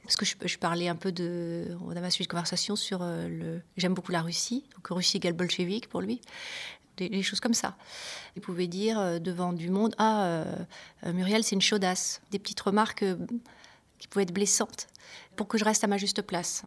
Parce 0.04 0.16
que 0.16 0.26
je, 0.26 0.58
parlais 0.60 0.88
un 0.88 0.96
peu 0.96 1.12
de. 1.12 1.76
On 1.84 1.90
avait 1.90 2.06
un 2.06 2.10
sujet 2.12 2.26
de 2.26 2.32
conversation 2.32 2.76
sur 2.76 3.00
euh, 3.02 3.28
le. 3.28 3.62
J'aime 3.76 3.96
beaucoup 3.96 4.12
la 4.12 4.22
Russie, 4.22 4.64
donc 4.76 4.88
Russie 4.88 5.18
égale 5.18 5.34
bolchevique 5.34 5.90
pour 5.90 6.00
lui. 6.02 6.22
Des, 6.98 7.24
choses 7.24 7.42
comme 7.42 7.56
ça. 7.56 7.76
Il 8.38 8.42
pouvait 8.42 8.68
dire 8.68 9.00
euh, 9.00 9.20
devant 9.20 9.52
du 9.52 9.70
monde 9.70 9.96
Ah, 9.98 10.46
Muriel, 11.06 11.44
c'est 11.44 11.56
une 11.56 11.62
chaudasse. 11.62 12.22
Des 12.32 12.40
petites 12.40 12.62
remarques 12.62 13.04
qui 14.06 14.10
pouvaient 14.10 14.24
être 14.24 14.34
blessantes, 14.34 14.88
pour 15.36 15.48
que 15.48 15.58
je 15.58 15.66
reste 15.66 15.84
à 15.84 15.88
ma 15.88 15.98
juste 15.98 16.22
place. 16.22 16.64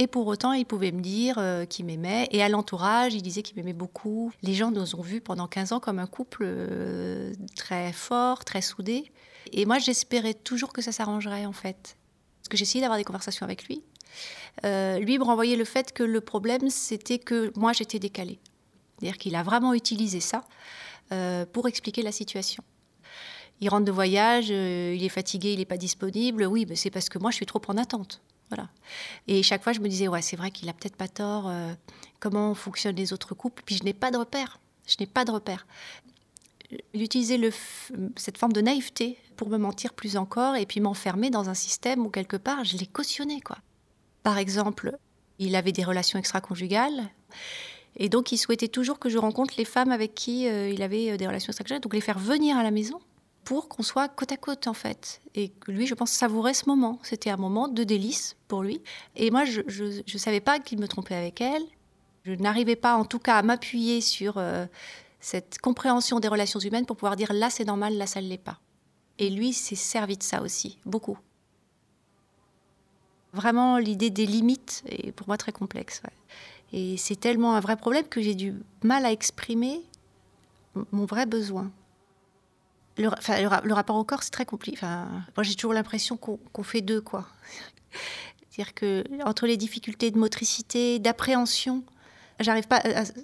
Et 0.00 0.08
pour 0.08 0.26
autant, 0.26 0.52
il 0.52 0.66
pouvait 0.66 0.90
me 0.90 1.00
dire 1.00 1.36
euh, 1.38 1.64
qu'il 1.66 1.86
m'aimait. 1.86 2.26
Et 2.32 2.42
à 2.42 2.48
l'entourage, 2.48 3.14
il 3.14 3.22
disait 3.22 3.42
qu'il 3.42 3.56
m'aimait 3.56 3.72
beaucoup. 3.72 4.32
Les 4.42 4.54
gens 4.54 4.72
nous 4.72 4.96
ont 4.96 5.02
vus 5.02 5.20
pendant 5.20 5.46
15 5.46 5.72
ans 5.72 5.80
comme 5.80 6.00
un 6.00 6.08
couple 6.08 6.42
euh, 6.44 7.32
très 7.54 7.92
fort, 7.92 8.44
très 8.44 8.60
soudé. 8.60 9.12
Et 9.52 9.66
moi, 9.66 9.78
j'espérais 9.78 10.34
toujours 10.34 10.72
que 10.72 10.82
ça 10.82 10.90
s'arrangerait, 10.90 11.46
en 11.46 11.52
fait. 11.52 11.96
Parce 12.40 12.48
que 12.50 12.56
j'essayais 12.56 12.80
d'avoir 12.82 12.98
des 12.98 13.04
conversations 13.04 13.44
avec 13.44 13.68
lui. 13.68 13.84
Euh, 14.64 14.98
lui 14.98 15.16
me 15.16 15.24
renvoyait 15.24 15.56
le 15.56 15.64
fait 15.64 15.92
que 15.92 16.02
le 16.02 16.20
problème, 16.20 16.70
c'était 16.70 17.20
que 17.20 17.52
moi, 17.56 17.72
j'étais 17.72 18.00
décalée. 18.00 18.40
C'est-à-dire 18.98 19.18
qu'il 19.18 19.36
a 19.36 19.44
vraiment 19.44 19.74
utilisé 19.74 20.20
ça 20.20 20.44
pour 21.52 21.68
expliquer 21.68 22.02
la 22.02 22.10
situation 22.10 22.64
il 23.64 23.68
rentre 23.70 23.86
de 23.86 23.92
voyage, 23.92 24.48
euh, 24.50 24.94
il 24.94 25.02
est 25.02 25.08
fatigué, 25.08 25.52
il 25.52 25.58
n'est 25.58 25.64
pas 25.64 25.78
disponible. 25.78 26.44
Oui, 26.44 26.66
c'est 26.74 26.90
parce 26.90 27.08
que 27.08 27.18
moi, 27.18 27.30
je 27.30 27.36
suis 27.36 27.46
trop 27.46 27.62
en 27.68 27.78
attente. 27.78 28.20
Voilà. 28.50 28.68
Et 29.26 29.42
chaque 29.42 29.62
fois, 29.62 29.72
je 29.72 29.80
me 29.80 29.88
disais, 29.88 30.06
ouais, 30.06 30.20
c'est 30.20 30.36
vrai 30.36 30.50
qu'il 30.50 30.68
a 30.68 30.74
peut-être 30.74 30.96
pas 30.96 31.08
tort. 31.08 31.48
Euh, 31.48 31.72
comment 32.20 32.54
fonctionnent 32.54 32.96
les 32.96 33.14
autres 33.14 33.34
couples 33.34 33.62
Puis 33.64 33.76
je 33.76 33.84
n'ai 33.84 33.94
pas 33.94 34.10
de 34.10 34.18
repère. 34.18 34.60
Je 34.86 34.96
n'ai 35.00 35.06
pas 35.06 35.24
de 35.24 35.30
repère. 35.30 35.66
Le, 36.92 37.50
cette 38.16 38.36
forme 38.36 38.52
de 38.52 38.60
naïveté 38.60 39.16
pour 39.34 39.48
me 39.48 39.56
mentir 39.56 39.94
plus 39.94 40.18
encore 40.18 40.56
et 40.56 40.66
puis 40.66 40.80
m'enfermer 40.80 41.30
dans 41.30 41.48
un 41.48 41.54
système 41.54 42.04
où 42.04 42.10
quelque 42.10 42.36
part, 42.36 42.64
je 42.64 42.76
l'ai 42.76 42.86
cautionné, 42.86 43.40
quoi. 43.40 43.56
Par 44.24 44.36
exemple, 44.36 44.98
il 45.38 45.56
avait 45.56 45.72
des 45.72 45.84
relations 45.84 46.18
extra-conjugales. 46.18 47.08
Et 47.96 48.10
donc, 48.10 48.30
il 48.30 48.36
souhaitait 48.36 48.68
toujours 48.68 48.98
que 48.98 49.08
je 49.08 49.16
rencontre 49.16 49.54
les 49.56 49.64
femmes 49.64 49.90
avec 49.90 50.14
qui 50.14 50.48
euh, 50.48 50.68
il 50.68 50.82
avait 50.82 51.16
des 51.16 51.26
relations 51.26 51.50
extra-conjugales, 51.50 51.80
donc 51.80 51.94
les 51.94 52.02
faire 52.02 52.18
venir 52.18 52.58
à 52.58 52.62
la 52.62 52.70
maison 52.70 53.00
pour 53.44 53.68
qu'on 53.68 53.82
soit 53.82 54.08
côte 54.08 54.32
à 54.32 54.36
côte 54.36 54.66
en 54.66 54.74
fait. 54.74 55.20
Et 55.34 55.52
lui, 55.68 55.86
je 55.86 55.94
pense, 55.94 56.10
savourait 56.10 56.54
ce 56.54 56.68
moment. 56.68 56.98
C'était 57.02 57.30
un 57.30 57.36
moment 57.36 57.68
de 57.68 57.84
délice 57.84 58.36
pour 58.48 58.62
lui. 58.62 58.80
Et 59.16 59.30
moi, 59.30 59.44
je 59.44 59.60
ne 59.62 60.18
savais 60.18 60.40
pas 60.40 60.58
qu'il 60.58 60.78
me 60.80 60.88
trompait 60.88 61.14
avec 61.14 61.40
elle. 61.40 61.62
Je 62.24 62.32
n'arrivais 62.32 62.76
pas 62.76 62.96
en 62.96 63.04
tout 63.04 63.18
cas 63.18 63.36
à 63.36 63.42
m'appuyer 63.42 64.00
sur 64.00 64.38
euh, 64.38 64.64
cette 65.20 65.58
compréhension 65.58 66.20
des 66.20 66.28
relations 66.28 66.60
humaines 66.60 66.86
pour 66.86 66.96
pouvoir 66.96 67.16
dire 67.16 67.32
là 67.32 67.50
c'est 67.50 67.66
normal, 67.66 67.96
là 67.98 68.06
ça 68.06 68.22
ne 68.22 68.28
l'est 68.28 68.38
pas. 68.38 68.58
Et 69.18 69.28
lui 69.28 69.52
s'est 69.52 69.74
servi 69.74 70.16
de 70.16 70.22
ça 70.22 70.40
aussi, 70.40 70.78
beaucoup. 70.86 71.18
Vraiment, 73.34 73.78
l'idée 73.78 74.10
des 74.10 74.26
limites 74.26 74.82
est 74.88 75.12
pour 75.12 75.28
moi 75.28 75.36
très 75.36 75.52
complexe. 75.52 76.02
Et 76.72 76.96
c'est 76.96 77.16
tellement 77.16 77.54
un 77.54 77.60
vrai 77.60 77.76
problème 77.76 78.06
que 78.08 78.22
j'ai 78.22 78.34
du 78.34 78.54
mal 78.82 79.04
à 79.04 79.12
exprimer 79.12 79.82
mon 80.92 81.04
vrai 81.04 81.26
besoin 81.26 81.70
le, 82.96 83.10
le, 83.64 83.74
rapport 83.74 83.96
au 83.96 84.04
corps, 84.04 84.22
c'est 84.22 84.30
très 84.30 84.46
compliqué. 84.46 84.76
Enfin, 84.78 85.08
moi, 85.36 85.42
j'ai 85.42 85.54
toujours 85.54 85.74
l'impression 85.74 86.16
qu'on 86.16 86.62
fait 86.62 86.80
deux, 86.80 87.00
quoi. 87.00 87.26
C'est-à-dire 88.50 88.74
que 88.74 89.04
entre 89.24 89.46
les 89.46 89.56
difficultés 89.56 90.12
de 90.12 90.18
motricité, 90.18 91.00
d'appréhension, 91.00 91.82
j'arrive 92.38 92.68
pas 92.68 92.80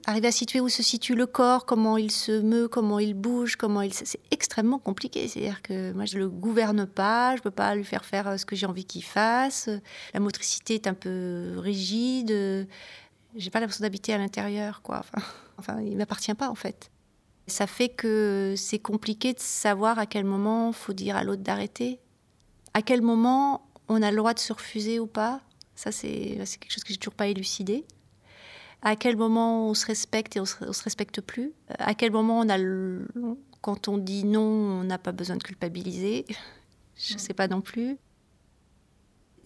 à, 0.07 0.31
situer 0.33 0.61
où 0.61 0.69
se 0.69 0.83
situe 0.83 1.15
le 1.15 1.27
corps, 1.27 1.67
comment 1.67 1.97
il 1.97 2.11
se 2.11 2.41
meut, 2.41 2.67
comment 2.67 2.99
il 2.99 3.15
bouge, 3.15 3.55
comment 3.55 3.83
il. 3.83 3.95
C'est 3.95 4.21
extrêmement 4.33 4.81
compliqué. 4.81 5.29
C'est-à-dire 5.29 5.63
que 5.63 5.93
moi, 5.93 6.05
je 6.05 6.19
le 6.19 6.29
gouverne 6.29 6.85
pas, 6.85 7.37
je 7.37 7.43
peux 7.43 7.53
pas 7.53 7.77
lui 7.77 7.85
faire 7.85 8.05
faire 8.05 8.41
ce 8.41 8.45
que 8.45 8.57
j'ai 8.57 8.67
envie 8.67 8.85
qu'il 8.85 9.05
fasse. 9.05 9.69
La 10.15 10.21
motricité 10.21 10.75
est 10.75 10.89
un 10.89 10.95
peu 10.95 11.55
rigide. 11.59 12.67
J'ai 13.37 13.51
pas 13.51 13.61
l'impression 13.61 13.83
d'habiter 13.83 14.13
à 14.13 14.19
l'intérieur, 14.19 14.83
quoi. 14.83 14.99
Enfin, 15.01 15.27
enfin, 15.59 15.81
il 15.81 15.97
m'appartient 15.97 16.35
pas, 16.35 16.49
en 16.49 16.57
fait. 16.57 16.91
Ça 17.51 17.67
fait 17.67 17.91
que 17.91 18.55
c'est 18.57 18.79
compliqué 18.79 19.35
de 19.35 19.41
savoir 19.41 19.99
à 19.99 20.07
quel 20.07 20.25
moment 20.25 20.73
faut 20.73 20.93
dire 20.93 21.17
à 21.17 21.25
l'autre 21.25 21.43
d'arrêter. 21.43 22.01
À 22.73 22.83
quel 22.83 23.03
moment 23.03 23.67
on 23.89 24.01
a 24.03 24.11
le 24.11 24.17
droit 24.17 24.35
de 24.35 24.39
se 24.39 24.53
refuser 24.53 25.01
ou 25.01 25.07
pas. 25.07 25.43
Ça, 25.75 25.93
c'est 25.93 26.39
quelque 26.39 26.71
chose 26.71 26.85
que 26.85 26.93
j'ai 26.93 26.99
toujours 26.99 27.15
pas 27.15 27.27
élucidé. 27.27 27.85
À 28.83 28.97
quel 28.97 29.17
moment 29.17 29.69
on 29.69 29.75
se 29.75 29.85
respecte 29.85 30.37
et 30.37 30.41
on 30.41 30.47
se, 30.47 30.73
se 30.73 30.83
respecte 30.83 31.21
plus 31.21 31.53
À 31.69 31.95
quel 31.95 32.13
moment 32.13 32.41
on 32.41 32.49
a 32.49 32.57
quand 33.61 33.89
on 33.89 33.99
dit 33.99 34.25
non, 34.25 34.41
on 34.41 34.85
n'a 34.85 34.99
pas 34.99 35.13
besoin 35.13 35.37
de 35.37 35.43
culpabiliser 35.43 36.25
Je 36.97 37.15
ne 37.15 37.19
sais 37.19 37.35
pas 37.35 37.49
non 37.49 37.61
plus. 37.61 37.99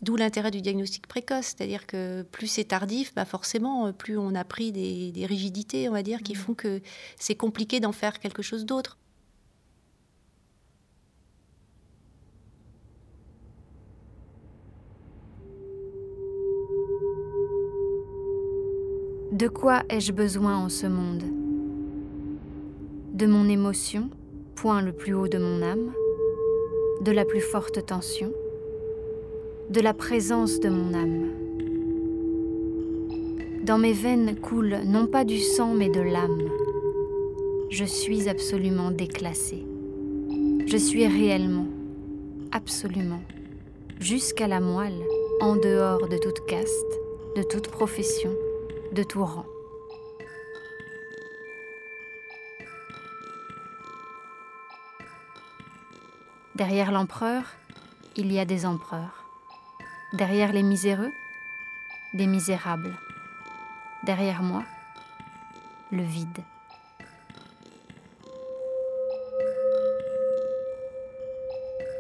D'où 0.05 0.17
l'intérêt 0.17 0.51
du 0.51 0.61
diagnostic 0.61 1.07
précoce, 1.07 1.55
c'est-à-dire 1.57 1.87
que 1.87 2.27
plus 2.31 2.47
c'est 2.47 2.65
tardif, 2.65 3.15
bah 3.15 3.25
forcément, 3.25 3.91
plus 3.95 4.19
on 4.19 4.35
a 4.35 4.45
pris 4.45 4.71
des, 4.71 5.13
des 5.13 5.25
rigidités, 5.25 5.89
on 5.89 5.93
va 5.93 6.03
dire, 6.03 6.21
qui 6.23 6.35
font 6.35 6.53
que 6.53 6.83
c'est 7.19 7.35
compliqué 7.35 7.81
d'en 7.81 7.93
faire 7.93 8.19
quelque 8.19 8.43
chose 8.43 8.67
d'autre. 8.67 8.99
De 19.33 19.49
quoi 19.49 19.85
ai-je 19.89 20.13
besoin 20.13 20.59
en 20.59 20.69
ce 20.69 20.87
monde? 20.87 21.23
De 23.15 23.25
mon 23.25 23.49
émotion, 23.49 24.11
point 24.55 24.83
le 24.83 24.93
plus 24.93 25.15
haut 25.15 25.29
de 25.29 25.39
mon 25.39 25.63
âme, 25.63 25.95
de 27.01 27.11
la 27.11 27.25
plus 27.25 27.41
forte 27.41 27.87
tension, 27.87 28.35
de 29.71 29.81
la 29.81 29.95
présence 29.95 30.61
de 30.61 30.69
mon 30.69 30.95
âme. 30.95 31.31
Dans 33.65 33.79
mes 33.79 33.93
veines 33.93 34.37
coule 34.37 34.81
non 34.85 35.07
pas 35.07 35.25
du 35.25 35.39
sang 35.39 35.75
mais 35.75 35.89
de 35.89 36.01
l'âme. 36.01 36.43
Je 37.71 37.85
suis 37.85 38.29
absolument 38.29 38.91
déclassée. 38.91 39.65
Je 40.67 40.77
suis 40.77 41.07
réellement, 41.07 41.67
absolument, 42.53 43.23
jusqu'à 44.01 44.49
la 44.49 44.61
moelle, 44.61 45.03
en 45.41 45.57
dehors 45.57 46.09
de 46.09 46.19
toute 46.19 46.45
caste, 46.47 47.01
de 47.37 47.43
toute 47.43 47.69
profession, 47.69 48.31
de 48.93 49.03
tout 49.03 49.25
rang. 49.25 49.47
Derrière 56.55 56.93
l'empereur, 56.93 57.43
il 58.17 58.33
y 58.33 58.39
a 58.39 58.45
des 58.45 58.67
empereurs. 58.67 59.24
Derrière 60.15 60.53
les 60.53 60.63
miséreux, 60.63 61.13
des 62.13 62.29
misérables. 62.29 62.95
Derrière 64.05 64.45
moi, 64.45 64.63
le 65.91 66.05
vide. 66.05 66.39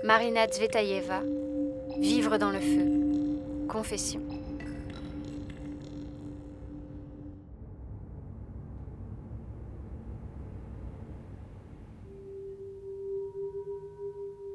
Marina 0.05 0.47
Zvetaïeva, 0.47 1.23
Vivre 1.99 2.39
dans 2.39 2.51
le 2.51 2.61
feu. 2.61 3.67
Confession. 3.69 4.21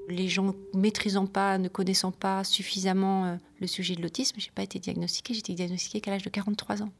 Les 0.09 0.27
gens 0.27 0.55
maîtrisant 0.73 1.27
pas, 1.27 1.57
ne 1.57 1.67
connaissant 1.67 2.11
pas 2.11 2.43
suffisamment 2.43 3.25
euh, 3.25 3.35
le 3.59 3.67
sujet 3.67 3.95
de 3.95 4.01
l'autisme, 4.01 4.35
j'ai 4.39 4.51
pas 4.51 4.63
été 4.63 4.79
diagnostiquée. 4.79 5.33
J'ai 5.33 5.39
été 5.39 5.53
diagnostiquée 5.53 6.01
qu'à 6.01 6.11
l'âge 6.11 6.23
de 6.23 6.29
43 6.29 6.83
ans. 6.83 6.91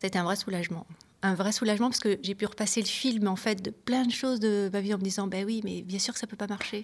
C'était 0.00 0.18
un 0.18 0.24
vrai 0.24 0.36
soulagement. 0.36 0.86
Un 1.22 1.34
vrai 1.34 1.52
soulagement 1.52 1.88
parce 1.88 2.00
que 2.00 2.18
j'ai 2.22 2.34
pu 2.34 2.44
repasser 2.44 2.80
le 2.80 2.86
film 2.86 3.28
en 3.28 3.36
fait 3.36 3.62
de 3.62 3.70
plein 3.70 4.04
de 4.04 4.12
choses 4.12 4.40
de 4.40 4.68
ma 4.70 4.82
vie 4.82 4.92
en 4.92 4.98
me 4.98 5.02
disant 5.02 5.26
ben 5.26 5.46
oui 5.46 5.62
mais 5.64 5.80
bien 5.80 5.98
sûr 5.98 6.12
que 6.12 6.20
ça 6.20 6.26
peut 6.26 6.36
pas 6.36 6.46
marcher. 6.46 6.82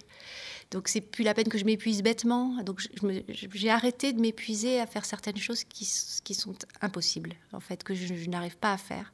Donc 0.71 0.87
c'est 0.87 1.01
plus 1.01 1.23
la 1.23 1.35
peine 1.35 1.47
que 1.47 1.59
je 1.59 1.65
m'épuise 1.65 2.01
bêtement. 2.01 2.63
Donc 2.63 2.81
j'ai 3.29 3.69
arrêté 3.69 4.13
de 4.13 4.19
m'épuiser 4.19 4.79
à 4.79 4.87
faire 4.87 5.05
certaines 5.05 5.37
choses 5.37 5.63
qui, 5.63 5.87
qui, 6.23 6.33
sont 6.33 6.55
impossibles 6.81 7.33
en 7.53 7.59
fait 7.59 7.83
que 7.83 7.93
je 7.93 8.27
n'arrive 8.27 8.57
pas 8.57 8.73
à 8.73 8.77
faire. 8.77 9.13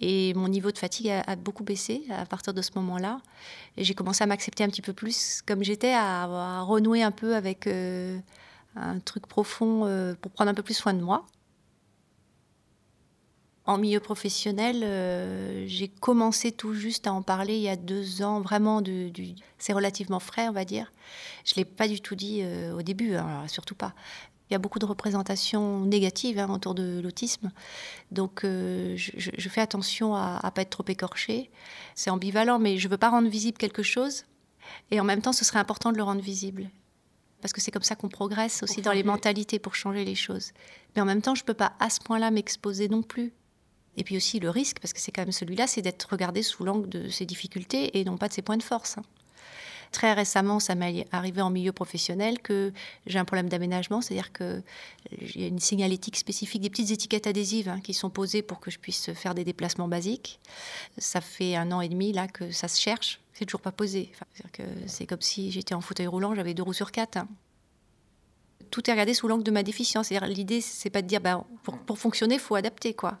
Et 0.00 0.34
mon 0.34 0.48
niveau 0.48 0.70
de 0.70 0.78
fatigue 0.78 1.08
a, 1.08 1.36
beaucoup 1.36 1.64
baissé 1.64 2.04
à 2.10 2.26
partir 2.26 2.52
de 2.52 2.62
ce 2.62 2.70
moment-là. 2.76 3.20
Et 3.76 3.84
j'ai 3.84 3.94
commencé 3.94 4.22
à 4.24 4.26
m'accepter 4.26 4.64
un 4.64 4.68
petit 4.68 4.82
peu 4.82 4.92
plus 4.92 5.42
comme 5.46 5.62
j'étais, 5.62 5.92
à, 5.94 6.62
renouer 6.62 7.02
un 7.02 7.10
peu 7.12 7.34
avec 7.36 7.66
euh, 7.66 8.18
un 8.76 8.98
truc 8.98 9.26
profond 9.26 9.86
euh, 9.86 10.14
pour 10.20 10.32
prendre 10.32 10.50
un 10.50 10.54
peu 10.54 10.62
plus 10.62 10.74
soin 10.74 10.94
de 10.94 11.00
moi. 11.00 11.26
En 13.66 13.78
milieu 13.78 13.98
professionnel, 13.98 14.82
euh, 14.82 15.64
j'ai 15.66 15.88
commencé 15.88 16.52
tout 16.52 16.74
juste 16.74 17.06
à 17.06 17.12
en 17.14 17.22
parler 17.22 17.56
il 17.56 17.62
y 17.62 17.70
a 17.70 17.76
deux 17.76 18.20
ans. 18.20 18.42
Vraiment, 18.42 18.82
c'est 19.56 19.72
relativement 19.72 20.20
frais, 20.20 20.48
on 20.48 20.52
va 20.52 20.66
dire. 20.66 20.92
Je 21.46 21.54
ne 21.54 21.56
l'ai 21.58 21.64
pas 21.64 21.88
du 21.88 22.00
tout 22.02 22.14
dit 22.14 22.44
au 22.76 22.82
début, 22.82 23.14
hein, 23.14 23.48
surtout 23.48 23.74
pas. 23.74 23.94
Il 24.54 24.58
y 24.58 24.58
a 24.58 24.60
beaucoup 24.60 24.78
de 24.78 24.86
représentations 24.86 25.80
négatives 25.80 26.38
hein, 26.38 26.48
autour 26.48 26.76
de 26.76 27.00
l'autisme. 27.02 27.50
Donc, 28.12 28.44
euh, 28.44 28.94
je, 28.96 29.48
fais 29.48 29.60
attention 29.60 30.14
à 30.14 30.40
ne 30.44 30.50
pas 30.50 30.62
être 30.62 30.70
trop 30.70 30.84
écorchée. 30.86 31.50
C'est 31.96 32.10
ambivalent, 32.10 32.60
mais 32.60 32.78
je 32.78 32.86
ne 32.86 32.92
veux 32.92 32.96
pas 32.96 33.10
rendre 33.10 33.28
visible 33.28 33.58
quelque 33.58 33.82
chose. 33.82 34.26
Et 34.92 35.00
en 35.00 35.04
même 35.04 35.22
temps, 35.22 35.32
ce 35.32 35.44
serait 35.44 35.58
important 35.58 35.90
de 35.90 35.96
le 35.96 36.04
rendre 36.04 36.20
visible. 36.20 36.70
Parce 37.40 37.52
que 37.52 37.60
c'est 37.60 37.72
comme 37.72 37.82
ça 37.82 37.96
qu'on 37.96 38.08
progresse 38.08 38.62
aussi 38.62 38.80
dans 38.80 38.92
les 38.92 39.02
mentalités 39.02 39.58
pour 39.58 39.74
changer 39.74 40.04
les 40.04 40.14
choses. 40.14 40.52
Mais 40.94 41.02
en 41.02 41.04
même 41.04 41.20
temps, 41.20 41.34
je 41.34 41.42
ne 41.42 41.46
peux 41.46 41.54
pas 41.54 41.72
à 41.80 41.90
ce 41.90 41.98
point-là 41.98 42.30
m'exposer 42.30 42.88
non 42.88 43.02
plus. 43.02 43.32
Et 43.96 44.04
puis 44.04 44.16
aussi 44.16 44.38
le 44.38 44.50
risque, 44.50 44.78
parce 44.78 44.92
que 44.92 45.00
c'est 45.00 45.10
quand 45.10 45.22
même 45.22 45.32
celui-là, 45.32 45.66
c'est 45.66 45.82
d'être 45.82 46.04
regardé 46.08 46.44
sous 46.44 46.62
l'angle 46.62 46.88
de 46.88 47.08
ses 47.08 47.26
difficultés 47.26 47.98
et 47.98 48.04
non 48.04 48.18
pas 48.18 48.28
de 48.28 48.34
ses 48.34 48.42
points 48.42 48.56
de 48.56 48.62
force. 48.62 48.98
Hein. 48.98 49.02
Très 49.94 50.12
récemment, 50.12 50.58
ça 50.58 50.74
m'est 50.74 51.06
arrivé 51.12 51.40
en 51.40 51.50
milieu 51.50 51.70
professionnel 51.70 52.40
que 52.40 52.72
j'ai 53.06 53.20
un 53.20 53.24
problème 53.24 53.48
d'aménagement, 53.48 54.00
c'est-à-dire 54.00 54.32
qu'il 54.32 54.64
y 55.36 55.44
a 55.44 55.46
une 55.46 55.60
signalétique 55.60 56.16
spécifique, 56.16 56.62
des 56.62 56.68
petites 56.68 56.90
étiquettes 56.90 57.28
adhésives 57.28 57.68
hein, 57.68 57.78
qui 57.80 57.94
sont 57.94 58.10
posées 58.10 58.42
pour 58.42 58.58
que 58.58 58.72
je 58.72 58.80
puisse 58.80 59.12
faire 59.12 59.36
des 59.36 59.44
déplacements 59.44 59.86
basiques. 59.86 60.40
Ça 60.98 61.20
fait 61.20 61.54
un 61.54 61.70
an 61.70 61.80
et 61.80 61.88
demi 61.88 62.12
là 62.12 62.26
que 62.26 62.50
ça 62.50 62.66
se 62.66 62.80
cherche, 62.80 63.20
c'est 63.34 63.44
toujours 63.44 63.60
pas 63.60 63.70
posé. 63.70 64.10
c'est 64.88 65.06
comme 65.06 65.20
si 65.20 65.52
j'étais 65.52 65.76
en 65.76 65.80
fauteuil 65.80 66.08
roulant, 66.08 66.34
j'avais 66.34 66.54
deux 66.54 66.64
roues 66.64 66.72
sur 66.72 66.90
quatre. 66.90 67.18
Hein 67.18 67.28
tout 68.74 68.90
est 68.90 68.92
regardé 68.92 69.14
sous 69.14 69.28
l'angle 69.28 69.44
de 69.44 69.52
ma 69.52 69.62
déficience. 69.62 70.08
C'est-à-dire, 70.08 70.28
l'idée, 70.28 70.60
c'est 70.60 70.90
pas 70.90 71.00
de 71.00 71.06
dire, 71.06 71.20
ben, 71.20 71.44
pour, 71.86 71.96
fonctionner, 71.96 72.34
il 72.34 72.40
faut 72.40 72.56
adapter, 72.56 72.92
quoi. 72.92 73.18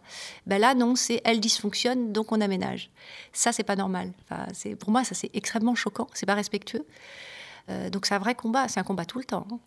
Ben 0.48 0.60
là, 0.60 0.74
non, 0.74 0.96
c'est 0.96 1.20
elle 1.24 1.38
dysfonctionne, 1.38 2.12
donc 2.12 2.32
on 2.32 2.40
aménage. 2.40 2.90
Ça, 3.32 3.52
c'est 3.52 3.62
pas 3.62 3.76
normal. 3.76 4.12
C'est, 4.52 4.74
pour 4.74 4.90
moi, 4.90 5.04
ça, 5.04 5.14
c'est 5.14 5.30
extrêmement 5.32 5.76
choquant, 5.76 6.08
c'est 6.12 6.26
pas 6.26 6.34
respectueux. 6.34 6.84
Euh, 7.70 7.88
donc, 7.88 8.06
c'est 8.06 8.16
un 8.16 8.18
vrai 8.18 8.34
combat, 8.34 8.66
c'est 8.66 8.80
un 8.80 8.82
combat 8.82 9.04
tout 9.04 9.18
le 9.18 9.24
temps. 9.24 9.46
Hein. 9.52 9.60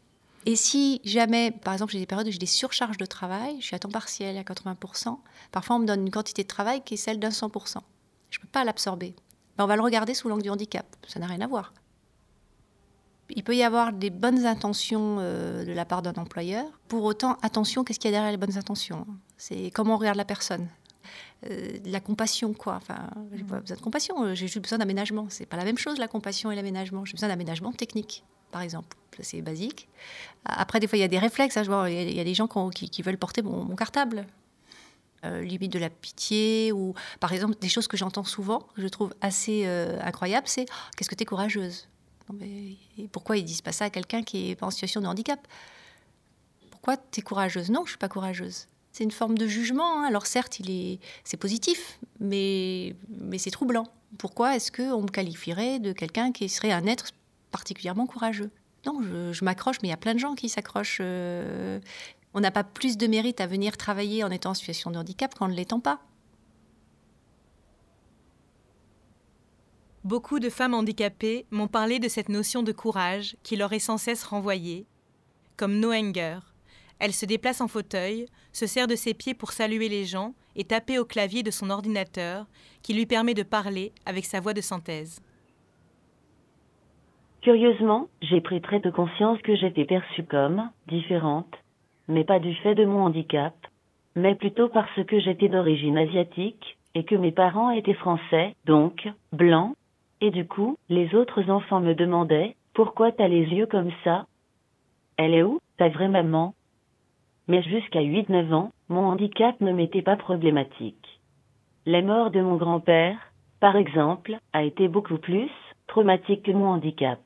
Et 0.45 0.57
si 0.57 0.99
jamais, 1.05 1.51
par 1.51 1.71
exemple, 1.71 1.93
j'ai 1.93 1.99
des 1.99 2.05
périodes 2.05 2.27
où 2.27 2.31
j'ai 2.31 2.37
des 2.37 2.45
surcharges 2.45 2.97
de 2.97 3.05
travail, 3.05 3.55
je 3.61 3.67
suis 3.67 3.75
à 3.75 3.79
temps 3.79 3.89
partiel 3.89 4.37
à 4.37 4.43
80%, 4.43 5.17
parfois 5.53 5.77
on 5.77 5.79
me 5.79 5.85
donne 5.85 6.01
une 6.01 6.11
quantité 6.11 6.43
de 6.43 6.49
travail 6.49 6.81
qui 6.83 6.95
est 6.95 6.97
celle 6.97 7.19
d'un 7.19 7.29
100%. 7.29 7.77
Je 8.29 8.39
ne 8.39 8.41
peux 8.41 8.47
pas 8.49 8.65
l'absorber. 8.65 9.15
Ben, 9.57 9.63
on 9.63 9.67
va 9.67 9.77
le 9.77 9.81
regarder 9.81 10.13
sous 10.13 10.27
l'angle 10.27 10.43
du 10.43 10.49
handicap. 10.49 10.85
Ça 11.07 11.21
n'a 11.21 11.27
rien 11.27 11.39
à 11.39 11.47
voir. 11.47 11.73
Il 13.29 13.43
peut 13.43 13.55
y 13.55 13.63
avoir 13.63 13.91
des 13.91 14.09
bonnes 14.09 14.45
intentions 14.45 15.17
euh, 15.19 15.65
de 15.65 15.73
la 15.73 15.85
part 15.85 16.01
d'un 16.01 16.13
employeur. 16.13 16.65
Pour 16.87 17.03
autant, 17.03 17.37
attention, 17.41 17.83
qu'est-ce 17.83 17.99
qu'il 17.99 18.09
y 18.09 18.13
a 18.13 18.17
derrière 18.17 18.31
les 18.31 18.37
bonnes 18.37 18.57
intentions? 18.57 19.05
C'est 19.37 19.69
comment 19.71 19.95
on 19.95 19.97
regarde 19.97 20.17
la 20.17 20.25
personne. 20.25 20.67
Euh, 21.49 21.77
la 21.85 21.99
compassion, 21.99 22.53
quoi. 22.53 22.75
Enfin, 22.75 23.09
j'ai 23.33 23.43
pas 23.43 23.59
besoin 23.59 23.77
de 23.77 23.81
compassion, 23.81 24.23
euh, 24.23 24.35
j'ai 24.35 24.47
juste 24.47 24.59
besoin 24.59 24.77
d'aménagement. 24.77 25.27
C'est 25.29 25.45
pas 25.45 25.57
la 25.57 25.65
même 25.65 25.77
chose, 25.77 25.99
la 25.99 26.07
compassion 26.07 26.51
et 26.51 26.55
l'aménagement. 26.55 27.03
J'ai 27.05 27.13
besoin 27.13 27.29
d'aménagement 27.29 27.73
technique, 27.73 28.23
par 28.51 28.61
exemple. 28.61 28.95
C'est 29.19 29.41
basique. 29.41 29.89
Après, 30.45 30.79
des 30.79 30.87
fois, 30.87 30.97
il 30.97 31.01
y 31.01 31.05
a 31.05 31.07
des 31.07 31.19
réflexes. 31.19 31.57
Hein, 31.57 31.63
je 31.63 31.71
vois, 31.71 31.89
il 31.89 32.15
y, 32.15 32.19
a 32.19 32.23
des 32.23 32.35
gens 32.35 32.47
qui, 32.69 33.01
veulent 33.01 33.17
porter 33.17 33.41
mon, 33.41 33.75
cartable. 33.75 34.25
limite 35.23 35.73
de 35.73 35.79
la 35.79 35.89
pitié 35.89 36.71
ou 36.71 36.93
par 37.19 37.33
exemple 37.33 37.55
des 37.59 37.67
choses 37.67 37.87
que 37.87 37.97
j'entends 37.97 38.23
souvent 38.23 38.59
que 38.75 38.81
je 38.81 38.87
trouve 38.87 39.13
assez 39.19 39.65
incroyables 40.01 40.47
c'est 40.47 40.65
oh, 40.69 40.91
qu'est-ce 40.95 41.09
que 41.09 41.15
tu 41.15 41.23
es 41.23 41.25
courageuse 41.25 41.89
pourquoi 43.11 43.37
ils 43.37 43.43
disent 43.43 43.61
pas 43.61 43.71
ça 43.71 43.85
à 43.85 43.89
quelqu'un 43.89 44.23
qui 44.23 44.51
est 44.51 44.63
en 44.63 44.71
situation 44.71 45.01
de 45.01 45.07
handicap? 45.07 45.45
Pourquoi 46.71 46.97
tu 46.97 47.19
es 47.19 47.23
courageuse? 47.23 47.69
Non, 47.69 47.83
je 47.85 47.91
suis 47.91 47.97
pas 47.97 48.09
courageuse. 48.09 48.67
C'est 48.91 49.03
une 49.03 49.11
forme 49.11 49.37
de 49.37 49.47
jugement. 49.47 49.99
Hein. 49.99 50.05
Alors 50.07 50.25
certes, 50.25 50.59
c'est 51.23 51.37
positif, 51.37 51.99
mais, 52.19 52.95
mais 53.09 53.37
c'est 53.37 53.51
troublant. 53.51 53.87
Pourquoi 54.17 54.55
est-ce 54.55 54.71
qu'on 54.71 55.01
me 55.01 55.07
qualifierait 55.07 55.79
de 55.79 55.91
quelqu'un 55.91 56.31
qui 56.31 56.49
serait 56.49 56.71
un 56.71 56.85
être 56.85 57.11
particulièrement 57.51 58.07
courageux? 58.07 58.49
Non, 58.85 59.01
je, 59.03 59.43
m'accroche, 59.43 59.77
mais 59.81 59.89
il 59.89 59.91
y 59.91 59.93
a 59.93 59.97
plein 59.97 60.13
de 60.13 60.19
gens 60.19 60.33
qui 60.33 60.49
s'accrochent. 60.49 60.99
Euh, 61.01 61.79
on 62.33 62.39
n'a 62.39 62.51
pas 62.51 62.63
plus 62.63 62.97
de 62.97 63.05
mérite 63.07 63.41
à 63.41 63.47
venir 63.47 63.75
travailler 63.75 64.23
en 64.23 64.31
étant 64.31 64.51
en 64.51 64.53
situation 64.53 64.91
de 64.91 64.97
handicap 64.97 65.35
qu'en 65.35 65.47
ne 65.47 65.53
l'étant 65.53 65.79
pas. 65.79 65.99
Beaucoup 70.07 70.39
de 70.39 70.49
femmes 70.49 70.73
handicapées 70.73 71.45
m'ont 71.51 71.67
parlé 71.67 71.99
de 71.99 72.07
cette 72.07 72.29
notion 72.29 72.63
de 72.63 72.71
courage 72.71 73.35
qui 73.43 73.57
leur 73.57 73.73
est 73.73 73.79
sans 73.79 73.97
cesse 73.97 74.23
renvoyée. 74.23 74.85
Comme 75.57 75.81
Noenger, 75.81 76.39
elle 77.01 77.11
se 77.11 77.25
déplace 77.25 77.59
en 77.59 77.67
fauteuil, 77.67 78.27
se 78.53 78.67
sert 78.67 78.87
de 78.87 78.95
ses 78.95 79.13
pieds 79.13 79.33
pour 79.33 79.51
saluer 79.51 79.89
les 79.89 80.05
gens 80.05 80.33
et 80.55 80.63
taper 80.63 80.97
au 80.97 81.03
clavier 81.03 81.43
de 81.43 81.51
son 81.51 81.69
ordinateur 81.69 82.45
qui 82.83 82.93
lui 82.93 83.05
permet 83.05 83.33
de 83.33 83.43
parler 83.43 83.91
avec 84.05 84.23
sa 84.23 84.39
voix 84.39 84.53
de 84.53 84.61
synthèse. 84.61 85.21
Curieusement, 87.41 88.07
j'ai 88.21 88.39
pris 88.39 88.61
très 88.61 88.79
peu 88.79 88.93
conscience 88.93 89.41
que 89.41 89.57
j'étais 89.57 89.83
perçue 89.83 90.23
comme 90.23 90.69
différente, 90.87 91.53
mais 92.07 92.23
pas 92.23 92.39
du 92.39 92.55
fait 92.63 92.75
de 92.75 92.85
mon 92.85 93.07
handicap, 93.07 93.55
mais 94.15 94.35
plutôt 94.35 94.69
parce 94.69 95.03
que 95.05 95.19
j'étais 95.19 95.49
d'origine 95.49 95.97
asiatique, 95.97 96.77
et 96.95 97.03
que 97.03 97.15
mes 97.15 97.33
parents 97.33 97.71
étaient 97.71 97.93
français, 97.93 98.55
donc, 98.65 99.05
blancs, 99.33 99.75
et 100.21 100.31
du 100.31 100.47
coup, 100.47 100.77
les 100.89 101.13
autres 101.15 101.49
enfants 101.49 101.79
me 101.79 101.93
demandaient, 101.93 102.55
pourquoi 102.73 103.11
t'as 103.11 103.27
les 103.27 103.45
yeux 103.45 103.67
comme 103.67 103.91
ça? 104.03 104.25
Elle 105.17 105.33
est 105.33 105.43
où, 105.43 105.59
ta 105.77 105.89
vraie 105.89 106.07
maman? 106.07 106.53
Mais 107.47 107.61
jusqu'à 107.63 108.01
8-9 108.01 108.53
ans, 108.53 108.71
mon 108.89 109.05
handicap 109.05 109.59
ne 109.61 109.71
m'était 109.71 110.01
pas 110.01 110.15
problématique. 110.15 111.19
La 111.85 112.01
mort 112.01 112.31
de 112.31 112.41
mon 112.41 112.55
grand-père, 112.55 113.17
par 113.59 113.75
exemple, 113.75 114.37
a 114.53 114.63
été 114.63 114.87
beaucoup 114.87 115.17
plus 115.17 115.49
traumatique 115.87 116.43
que 116.43 116.51
mon 116.51 116.67
handicap. 116.67 117.19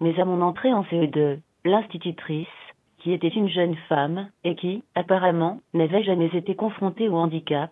Mais 0.00 0.18
à 0.20 0.24
mon 0.24 0.42
entrée 0.42 0.72
en 0.72 0.82
CE2, 0.82 1.38
l'institutrice, 1.64 2.46
qui 2.98 3.12
était 3.12 3.28
une 3.28 3.48
jeune 3.48 3.76
femme, 3.88 4.28
et 4.44 4.54
qui, 4.56 4.82
apparemment, 4.94 5.60
n'avait 5.74 6.02
jamais 6.02 6.30
été 6.34 6.54
confrontée 6.56 7.08
au 7.08 7.16
handicap, 7.16 7.70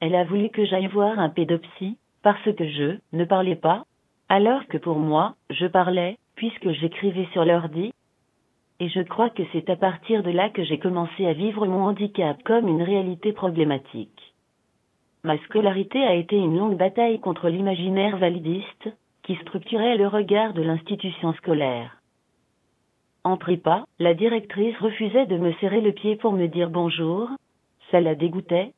elle 0.00 0.14
a 0.14 0.24
voulu 0.24 0.50
que 0.50 0.64
j'aille 0.64 0.86
voir 0.86 1.18
un 1.18 1.30
pédopsie, 1.30 1.96
parce 2.28 2.54
que 2.54 2.68
je 2.68 2.98
ne 3.14 3.24
parlais 3.24 3.56
pas, 3.56 3.84
alors 4.28 4.66
que 4.66 4.76
pour 4.76 4.98
moi, 4.98 5.34
je 5.48 5.64
parlais, 5.64 6.18
puisque 6.34 6.72
j'écrivais 6.72 7.26
sur 7.32 7.42
l'ordi. 7.42 7.90
Et 8.80 8.90
je 8.90 9.00
crois 9.00 9.30
que 9.30 9.44
c'est 9.50 9.70
à 9.70 9.76
partir 9.76 10.22
de 10.22 10.30
là 10.30 10.50
que 10.50 10.62
j'ai 10.62 10.78
commencé 10.78 11.24
à 11.24 11.32
vivre 11.32 11.66
mon 11.66 11.84
handicap 11.84 12.36
comme 12.42 12.68
une 12.68 12.82
réalité 12.82 13.32
problématique. 13.32 14.34
Ma 15.24 15.38
scolarité 15.38 16.04
a 16.04 16.16
été 16.16 16.36
une 16.36 16.58
longue 16.58 16.76
bataille 16.76 17.18
contre 17.18 17.48
l'imaginaire 17.48 18.18
validiste, 18.18 18.90
qui 19.22 19.36
structurait 19.36 19.96
le 19.96 20.08
regard 20.08 20.52
de 20.52 20.60
l'institution 20.60 21.32
scolaire. 21.32 21.96
En 23.24 23.38
prépa, 23.38 23.86
la 23.98 24.12
directrice 24.12 24.76
refusait 24.80 25.24
de 25.24 25.38
me 25.38 25.54
serrer 25.54 25.80
le 25.80 25.92
pied 25.92 26.16
pour 26.16 26.34
me 26.34 26.46
dire 26.46 26.68
bonjour, 26.68 27.30
ça 27.90 28.02
la 28.02 28.14
dégoûtait. 28.14 28.74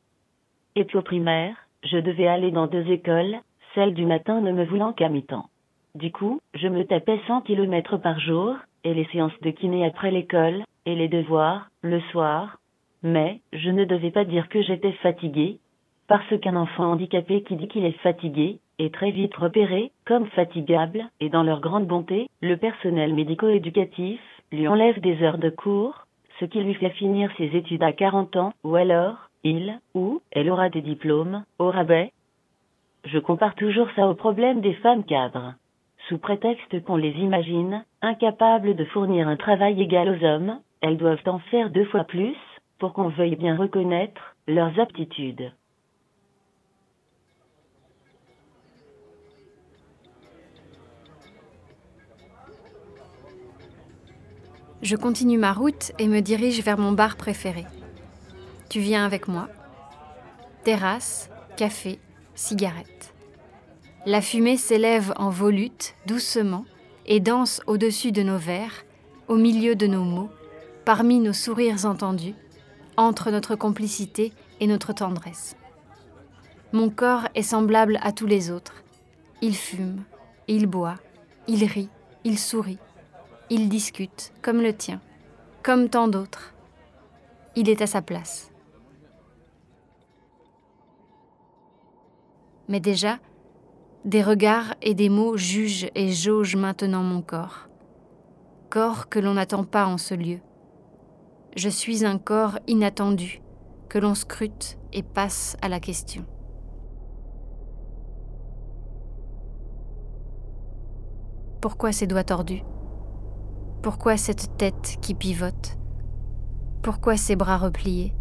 Et 0.77 0.85
puis 0.85 0.97
au 0.97 1.01
primaire, 1.01 1.60
je 1.83 1.97
devais 1.97 2.27
aller 2.27 2.51
dans 2.51 2.67
deux 2.67 2.89
écoles, 2.91 3.37
celle 3.75 3.93
du 3.93 4.05
matin 4.05 4.41
ne 4.41 4.51
me 4.51 4.65
voulant 4.65 4.93
qu'à 4.93 5.09
mi-temps. 5.09 5.45
Du 5.95 6.11
coup, 6.11 6.39
je 6.53 6.67
me 6.67 6.85
tapais 6.85 7.19
100 7.27 7.41
kilomètres 7.41 7.97
par 7.97 8.19
jour, 8.19 8.55
et 8.83 8.93
les 8.93 9.05
séances 9.05 9.39
de 9.41 9.51
kiné 9.51 9.85
après 9.85 10.11
l'école, 10.11 10.63
et 10.85 10.95
les 10.95 11.07
devoirs, 11.07 11.69
le 11.81 11.99
soir. 12.11 12.57
Mais, 13.03 13.41
je 13.53 13.69
ne 13.69 13.85
devais 13.85 14.11
pas 14.11 14.25
dire 14.25 14.47
que 14.49 14.61
j'étais 14.61 14.93
fatiguée, 14.93 15.59
parce 16.07 16.37
qu'un 16.39 16.55
enfant 16.55 16.91
handicapé 16.91 17.43
qui 17.43 17.55
dit 17.55 17.67
qu'il 17.67 17.85
est 17.85 17.99
fatigué, 17.99 18.59
est 18.79 18.93
très 18.93 19.11
vite 19.11 19.35
repéré 19.35 19.91
comme 20.05 20.27
fatigable, 20.27 21.05
et 21.19 21.29
dans 21.29 21.43
leur 21.43 21.61
grande 21.61 21.87
bonté, 21.87 22.27
le 22.41 22.57
personnel 22.57 23.13
médico-éducatif 23.13 24.19
lui 24.51 24.67
enlève 24.67 24.99
des 24.99 25.21
heures 25.23 25.37
de 25.37 25.49
cours, 25.49 26.07
ce 26.39 26.45
qui 26.45 26.59
lui 26.61 26.73
fait 26.73 26.89
finir 26.91 27.31
ses 27.37 27.55
études 27.55 27.83
à 27.83 27.93
40 27.93 28.35
ans, 28.35 28.53
ou 28.63 28.75
alors, 28.75 29.29
il 29.43 29.79
ou 29.93 30.21
elle 30.31 30.49
aura 30.49 30.69
des 30.69 30.81
diplômes, 30.81 31.43
au 31.59 31.69
rabais? 31.69 32.11
Je 33.05 33.19
compare 33.19 33.55
toujours 33.55 33.87
ça 33.95 34.07
au 34.07 34.13
problème 34.13 34.61
des 34.61 34.73
femmes 34.75 35.03
cadres. 35.03 35.55
Sous 36.07 36.17
prétexte 36.17 36.83
qu'on 36.83 36.97
les 36.97 37.11
imagine, 37.11 37.83
incapables 38.01 38.75
de 38.75 38.85
fournir 38.85 39.27
un 39.27 39.37
travail 39.37 39.81
égal 39.81 40.09
aux 40.09 40.25
hommes, 40.25 40.59
elles 40.81 40.97
doivent 40.97 41.27
en 41.27 41.39
faire 41.39 41.69
deux 41.69 41.85
fois 41.85 42.03
plus, 42.03 42.35
pour 42.79 42.93
qu'on 42.93 43.09
veuille 43.09 43.35
bien 43.35 43.55
reconnaître 43.55 44.35
leurs 44.47 44.79
aptitudes. 44.79 45.51
Je 54.81 54.95
continue 54.95 55.37
ma 55.37 55.53
route 55.53 55.91
et 55.99 56.07
me 56.07 56.21
dirige 56.21 56.63
vers 56.63 56.79
mon 56.79 56.91
bar 56.91 57.15
préféré. 57.15 57.65
Tu 58.71 58.79
viens 58.79 59.05
avec 59.05 59.27
moi. 59.27 59.49
Terrasse, 60.63 61.29
café, 61.57 61.99
cigarette. 62.35 63.13
La 64.05 64.21
fumée 64.21 64.55
s'élève 64.55 65.13
en 65.17 65.29
volute, 65.29 65.93
doucement, 66.05 66.63
et 67.05 67.19
danse 67.19 67.59
au-dessus 67.67 68.13
de 68.13 68.23
nos 68.23 68.37
verres, 68.37 68.85
au 69.27 69.35
milieu 69.35 69.75
de 69.75 69.87
nos 69.87 70.05
mots, 70.05 70.29
parmi 70.85 71.19
nos 71.19 71.33
sourires 71.33 71.85
entendus, 71.85 72.33
entre 72.95 73.29
notre 73.29 73.57
complicité 73.57 74.31
et 74.61 74.67
notre 74.67 74.93
tendresse. 74.93 75.57
Mon 76.71 76.89
corps 76.89 77.27
est 77.35 77.41
semblable 77.41 77.99
à 78.01 78.13
tous 78.13 78.25
les 78.25 78.51
autres. 78.51 78.85
Il 79.41 79.57
fume, 79.57 80.05
il 80.47 80.65
boit, 80.65 80.95
il 81.49 81.65
rit, 81.65 81.89
il 82.23 82.39
sourit, 82.39 82.79
il 83.49 83.67
discute, 83.67 84.31
comme 84.41 84.61
le 84.61 84.71
tien, 84.71 85.01
comme 85.61 85.89
tant 85.89 86.07
d'autres. 86.07 86.53
Il 87.57 87.67
est 87.67 87.81
à 87.81 87.87
sa 87.87 88.01
place. 88.01 88.50
Mais 92.71 92.79
déjà, 92.79 93.17
des 94.05 94.23
regards 94.23 94.75
et 94.81 94.93
des 94.93 95.09
mots 95.09 95.35
jugent 95.35 95.89
et 95.93 96.09
jaugent 96.13 96.55
maintenant 96.55 97.03
mon 97.03 97.21
corps. 97.21 97.67
Corps 98.69 99.09
que 99.09 99.19
l'on 99.19 99.33
n'attend 99.33 99.65
pas 99.65 99.85
en 99.85 99.97
ce 99.97 100.13
lieu. 100.13 100.39
Je 101.57 101.67
suis 101.67 102.05
un 102.05 102.17
corps 102.17 102.59
inattendu, 102.67 103.41
que 103.89 103.99
l'on 103.99 104.15
scrute 104.15 104.77
et 104.93 105.03
passe 105.03 105.57
à 105.61 105.67
la 105.67 105.81
question. 105.81 106.23
Pourquoi 111.59 111.91
ces 111.91 112.07
doigts 112.07 112.23
tordus? 112.23 112.63
Pourquoi 113.81 114.15
cette 114.15 114.55
tête 114.55 114.95
qui 115.01 115.13
pivote? 115.13 115.77
Pourquoi 116.81 117.17
ces 117.17 117.35
bras 117.35 117.57
repliés? 117.57 118.15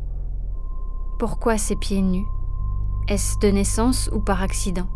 Pourquoi 1.21 1.57
ces 1.57 1.77
pieds 1.77 2.03
nus? 2.03 2.27
Est-ce 3.09 3.39
de 3.39 3.49
naissance 3.49 4.09
ou 4.13 4.21
par 4.21 4.43
accident 4.43 4.87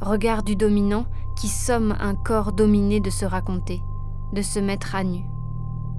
Regard 0.00 0.42
du 0.42 0.56
dominant 0.56 1.06
qui 1.36 1.48
somme 1.48 1.94
un 2.00 2.14
corps 2.14 2.52
dominé 2.52 3.00
de 3.00 3.10
se 3.10 3.24
raconter, 3.24 3.82
de 4.32 4.42
se 4.42 4.60
mettre 4.60 4.94
à 4.94 5.04
nu. 5.04 5.24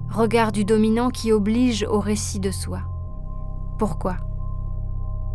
Regard 0.10 0.52
du 0.52 0.64
dominant 0.64 1.10
qui 1.10 1.32
oblige 1.32 1.86
au 1.90 2.00
récit 2.00 2.40
de 2.40 2.52
soi. 2.52 2.80
Pourquoi 3.78 4.16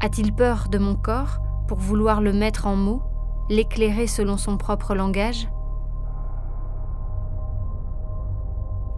A-t-il 0.01 0.35
peur 0.35 0.69
de 0.71 0.79
mon 0.79 0.95
corps 0.95 1.39
pour 1.69 1.79
vouloir 1.79 2.21
le 2.21 2.33
mettre 2.33 2.67
en 2.67 2.77
mots, 2.77 3.03
l'éclairer 3.51 4.07
selon 4.07 4.37
son 4.37 4.57
propre 4.57 4.95
langage 4.95 5.49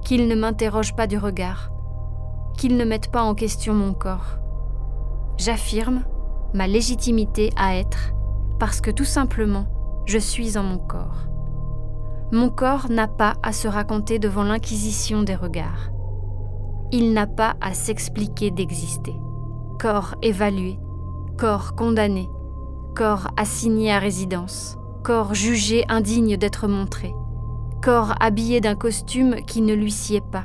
Qu'il 0.04 0.28
ne 0.28 0.34
m'interroge 0.34 0.94
pas 0.94 1.06
du 1.06 1.18
regard, 1.18 1.70
qu'il 2.56 2.76
ne 2.76 2.84
mette 2.84 3.10
pas 3.10 3.22
en 3.22 3.34
question 3.34 3.74
mon 3.74 3.92
corps 3.92 4.38
J'affirme 5.36 6.04
ma 6.52 6.66
légitimité 6.66 7.50
à 7.56 7.76
être 7.76 8.12
parce 8.58 8.80
que 8.80 8.90
tout 8.90 9.04
simplement, 9.04 9.66
je 10.06 10.18
suis 10.18 10.56
en 10.56 10.62
mon 10.62 10.78
corps. 10.78 11.26
Mon 12.32 12.48
corps 12.48 12.88
n'a 12.88 13.08
pas 13.08 13.34
à 13.42 13.52
se 13.52 13.68
raconter 13.68 14.18
devant 14.18 14.44
l'inquisition 14.44 15.22
des 15.22 15.34
regards. 15.34 15.90
Il 16.92 17.12
n'a 17.12 17.26
pas 17.26 17.54
à 17.60 17.74
s'expliquer 17.74 18.50
d'exister. 18.50 19.14
Corps 19.80 20.14
évalué, 20.22 20.78
corps 21.36 21.74
condamné, 21.74 22.28
corps 22.94 23.28
assigné 23.36 23.92
à 23.92 23.98
résidence, 23.98 24.78
corps 25.02 25.34
jugé 25.34 25.84
indigne 25.88 26.36
d'être 26.36 26.68
montré, 26.68 27.12
corps 27.82 28.14
habillé 28.20 28.60
d'un 28.60 28.76
costume 28.76 29.36
qui 29.46 29.60
ne 29.60 29.74
lui 29.74 29.90
sied 29.90 30.20
pas, 30.20 30.44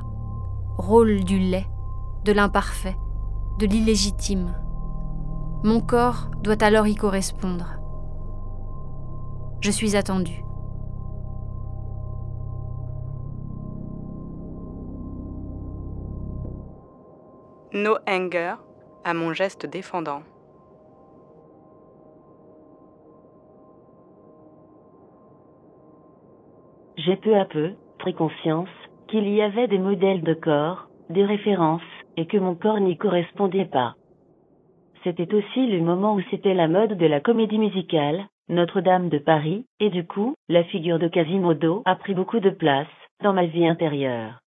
rôle 0.77 1.23
du 1.23 1.37
lait, 1.37 1.67
de 2.25 2.31
l'imparfait, 2.31 2.97
de 3.59 3.67
l'illégitime. 3.67 4.53
Mon 5.61 5.81
corps 5.81 6.31
doit 6.41 6.63
alors 6.63 6.87
y 6.87 6.95
correspondre. 6.95 7.75
Je 9.59 9.71
suis 9.71 9.97
attendue. 9.97 10.41
No 17.73 17.97
anger 18.07 18.55
à 19.03 19.13
mon 19.13 19.33
geste 19.33 19.65
défendant. 19.65 20.21
J'ai 26.95 27.17
peu 27.17 27.35
à 27.35 27.43
peu 27.43 27.73
pris 27.97 28.13
conscience 28.13 28.69
qu'il 29.09 29.27
y 29.27 29.41
avait 29.41 29.67
des 29.67 29.77
modèles 29.77 30.23
de 30.23 30.35
corps, 30.35 30.87
des 31.09 31.25
références, 31.25 31.81
et 32.15 32.27
que 32.27 32.37
mon 32.37 32.55
corps 32.55 32.79
n'y 32.79 32.97
correspondait 32.97 33.65
pas. 33.65 33.95
C'était 35.03 35.33
aussi 35.33 35.67
le 35.67 35.81
moment 35.81 36.15
où 36.15 36.21
c'était 36.29 36.53
la 36.53 36.67
mode 36.67 36.97
de 36.97 37.05
la 37.05 37.21
comédie 37.21 37.57
musicale, 37.57 38.25
Notre-Dame 38.49 39.09
de 39.09 39.17
Paris, 39.17 39.65
et 39.79 39.89
du 39.89 40.05
coup, 40.05 40.35
la 40.49 40.63
figure 40.65 40.99
de 40.99 41.07
Quasimodo 41.07 41.83
a 41.85 41.95
pris 41.95 42.13
beaucoup 42.13 42.39
de 42.39 42.49
place 42.49 42.87
dans 43.23 43.33
ma 43.33 43.45
vie 43.45 43.65
intérieure. 43.65 44.39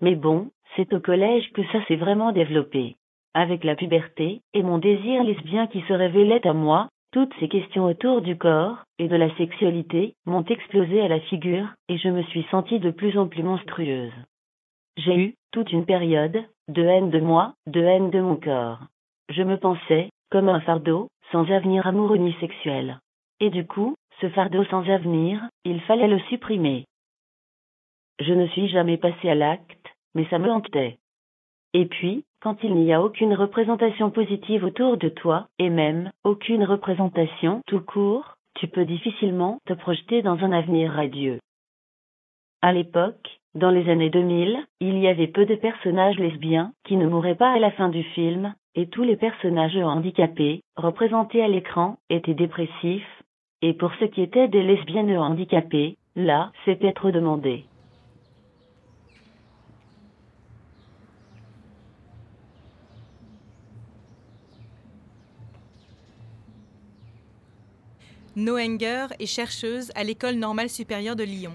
Mais 0.00 0.14
bon, 0.14 0.50
c'est 0.76 0.92
au 0.94 1.00
collège 1.00 1.50
que 1.52 1.64
ça 1.72 1.84
s'est 1.86 1.96
vraiment 1.96 2.32
développé. 2.32 2.96
Avec 3.34 3.62
la 3.62 3.74
puberté, 3.74 4.40
et 4.54 4.62
mon 4.62 4.78
désir 4.78 5.22
lesbien 5.22 5.66
qui 5.66 5.82
se 5.82 5.92
révélait 5.92 6.46
à 6.46 6.54
moi, 6.54 6.88
toutes 7.12 7.32
ces 7.40 7.48
questions 7.48 7.84
autour 7.84 8.22
du 8.22 8.36
corps 8.36 8.78
et 8.98 9.08
de 9.08 9.16
la 9.16 9.34
sexualité 9.36 10.14
m'ont 10.24 10.44
explosé 10.44 11.00
à 11.00 11.08
la 11.08 11.20
figure, 11.20 11.68
et 11.88 11.98
je 11.98 12.08
me 12.08 12.22
suis 12.24 12.46
sentie 12.50 12.80
de 12.80 12.90
plus 12.90 13.18
en 13.18 13.28
plus 13.28 13.42
monstrueuse. 13.42 14.12
J'ai 14.96 15.16
eu, 15.16 15.34
toute 15.52 15.72
une 15.72 15.84
période, 15.84 16.42
de 16.68 16.82
haine 16.82 17.10
de 17.10 17.20
moi, 17.20 17.54
de 17.66 17.80
haine 17.80 18.10
de 18.10 18.20
mon 18.20 18.36
corps. 18.36 18.80
Je 19.28 19.42
me 19.42 19.58
pensais, 19.58 20.10
comme 20.30 20.48
un 20.48 20.60
fardeau, 20.60 21.08
sans 21.32 21.50
avenir 21.50 21.86
amoureux 21.86 22.16
ni 22.16 22.32
sexuel. 22.40 22.98
Et 23.40 23.50
du 23.50 23.66
coup, 23.66 23.94
ce 24.20 24.28
fardeau 24.30 24.64
sans 24.64 24.88
avenir, 24.88 25.40
il 25.64 25.80
fallait 25.82 26.08
le 26.08 26.18
supprimer. 26.30 26.86
Je 28.20 28.32
ne 28.32 28.46
suis 28.48 28.68
jamais 28.68 28.96
passé 28.96 29.28
à 29.28 29.34
l'acte, 29.34 29.94
mais 30.14 30.26
ça 30.28 30.38
me 30.38 30.50
hantait. 30.50 30.98
Et 31.74 31.86
puis, 31.86 32.24
quand 32.40 32.56
il 32.62 32.74
n'y 32.74 32.92
a 32.92 33.02
aucune 33.02 33.34
représentation 33.34 34.10
positive 34.10 34.64
autour 34.64 34.96
de 34.96 35.08
toi, 35.08 35.48
et 35.58 35.70
même, 35.70 36.10
aucune 36.24 36.64
représentation 36.64 37.62
tout 37.66 37.80
court, 37.80 38.34
tu 38.54 38.66
peux 38.66 38.84
difficilement 38.84 39.58
te 39.66 39.74
projeter 39.74 40.22
dans 40.22 40.38
un 40.38 40.52
avenir 40.52 40.92
radieux. 40.92 41.38
À 42.62 42.72
l'époque, 42.72 43.37
dans 43.58 43.70
les 43.70 43.90
années 43.90 44.10
2000, 44.10 44.58
il 44.80 44.98
y 44.98 45.08
avait 45.08 45.26
peu 45.26 45.44
de 45.44 45.56
personnages 45.56 46.18
lesbiens 46.18 46.72
qui 46.84 46.96
ne 46.96 47.06
mouraient 47.06 47.34
pas 47.34 47.52
à 47.52 47.58
la 47.58 47.70
fin 47.72 47.88
du 47.88 48.02
film, 48.02 48.54
et 48.74 48.86
tous 48.88 49.02
les 49.02 49.16
personnages 49.16 49.76
handicapés, 49.76 50.62
représentés 50.76 51.42
à 51.42 51.48
l'écran, 51.48 51.98
étaient 52.08 52.34
dépressifs, 52.34 53.22
et 53.60 53.72
pour 53.74 53.92
ce 53.98 54.04
qui 54.04 54.22
était 54.22 54.48
des 54.48 54.62
lesbiennes 54.62 55.16
handicapées, 55.16 55.96
là, 56.14 56.52
c'était 56.64 56.92
trop 56.92 57.10
demandé. 57.10 57.64
Noenger 68.36 69.06
est 69.18 69.26
chercheuse 69.26 69.90
à 69.96 70.04
l'École 70.04 70.36
normale 70.36 70.68
supérieure 70.68 71.16
de 71.16 71.24
Lyon. 71.24 71.54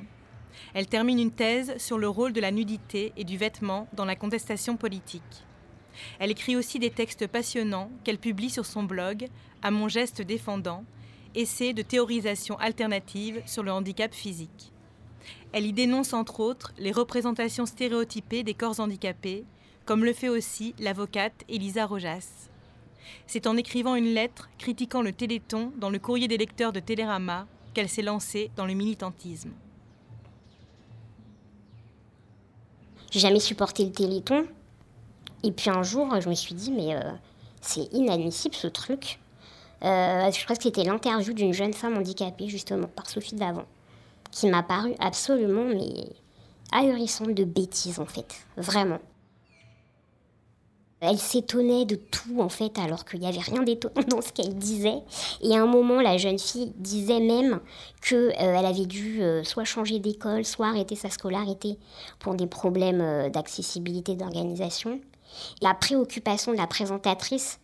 Elle 0.74 0.88
termine 0.88 1.20
une 1.20 1.32
thèse 1.32 1.78
sur 1.78 1.98
le 1.98 2.08
rôle 2.08 2.34
de 2.34 2.42
la 2.42 2.52
nudité 2.52 3.14
et 3.16 3.24
du 3.24 3.38
vêtement 3.38 3.88
dans 3.94 4.06
la 4.06 4.16
contestation 4.16 4.76
politique. 4.76 5.22
Elle 6.20 6.32
écrit 6.32 6.56
aussi 6.56 6.80
des 6.80 6.90
textes 6.90 7.28
passionnants 7.28 7.92
qu'elle 8.04 8.18
publie 8.18 8.50
sur 8.50 8.66
son 8.66 8.84
blog 8.84 9.28
À 9.62 9.70
mon 9.70 9.88
geste 9.88 10.22
défendant, 10.22 10.84
essai 11.36 11.74
de 11.74 11.84
théorisation 11.84 12.58
alternative 12.60 13.42
sur 13.46 13.64
le 13.64 13.72
handicap 13.72 14.14
physique. 14.14 14.72
Elle 15.52 15.68
y 15.68 15.74
dénonce 15.74 16.14
entre 16.14 16.40
autres 16.40 16.74
les 16.78 16.92
représentations 16.92 17.68
stéréotypées 17.68 18.44
des 18.44 18.56
corps 18.56 18.80
handicapés, 18.80 19.46
comme 19.86 20.04
le 20.04 20.14
fait 20.14 20.30
aussi 20.30 20.74
l'avocate 20.80 21.44
Elisa 21.48 21.86
Rojas. 21.86 22.50
C'est 23.28 23.48
en 23.48 23.58
écrivant 23.58 23.96
une 23.96 24.14
lettre 24.14 24.50
critiquant 24.58 25.02
le 25.02 25.12
Téléthon 25.12 25.72
dans 25.78 25.90
le 25.90 26.00
courrier 26.00 26.28
des 26.28 26.38
lecteurs 26.38 26.74
de 26.74 26.80
Télérama 26.80 27.48
qu'elle 27.74 27.90
s'est 27.90 28.02
lancée 28.02 28.50
dans 28.56 28.66
le 28.66 28.74
militantisme. 28.74 29.52
J'ai 33.14 33.20
jamais 33.20 33.40
supporté 33.40 33.86
le 33.86 33.92
Téléthon. 33.92 34.48
Et 35.44 35.52
puis 35.52 35.70
un 35.70 35.84
jour, 35.84 36.20
je 36.20 36.28
me 36.28 36.34
suis 36.34 36.56
dit, 36.56 36.72
mais 36.72 36.96
euh, 36.96 37.12
c'est 37.62 37.94
inadmissible 37.94 38.56
ce 38.56 38.66
truc. 38.66 39.20
Euh, 39.84 40.32
je 40.32 40.44
crois 40.44 40.56
que 40.56 40.64
c'était 40.64 40.84
l'interview 40.84 41.32
d'une 41.34 41.54
jeune 41.54 41.74
femme 41.74 41.96
handicapée, 41.96 42.48
justement, 42.48 42.88
par 42.88 43.08
Sophie 43.08 43.36
Davant, 43.36 43.66
qui 44.32 44.48
m'a 44.48 44.64
paru 44.64 44.96
absolument 45.00 45.64
mais 45.64 46.08
ahurissante 46.72 47.36
de 47.36 47.44
bêtises, 47.44 48.00
en 48.00 48.08
fait. 48.08 48.34
Vraiment. 48.58 49.00
Elle 51.06 51.18
s'étonnait 51.18 51.84
de 51.84 51.96
tout 51.96 52.40
en 52.40 52.48
fait, 52.48 52.80
alors 52.80 53.04
qu'il 53.04 53.20
n'y 53.20 53.28
avait 53.28 53.42
rien 53.42 53.62
d'étonnant 53.62 54.08
dans 54.08 54.22
ce 54.22 54.32
qu'elle 54.32 54.56
disait. 54.56 55.02
Et 55.42 55.54
à 55.54 55.62
un 55.62 55.66
moment, 55.66 56.02
la 56.02 56.18
jeune 56.18 56.40
fille 56.40 56.72
disait 56.78 57.20
même 57.20 57.60
qu'elle 58.02 58.30
euh, 58.40 58.56
elle 58.58 58.66
avait 58.66 58.86
dû 58.86 59.22
euh, 59.22 59.44
soit 59.44 59.66
changer 59.66 60.00
d'école, 60.00 60.46
soit 60.46 60.68
arrêter 60.68 60.96
sa 60.96 61.10
scolarité 61.10 61.78
pour 62.20 62.36
des 62.36 62.48
problèmes 62.48 63.02
euh, 63.02 63.30
d'accessibilité, 63.30 64.16
d'organisation. 64.16 65.02
La 65.62 65.74
préoccupation 65.74 66.54
de 66.54 66.58
la 66.58 66.68
présentatrice, 66.68 67.60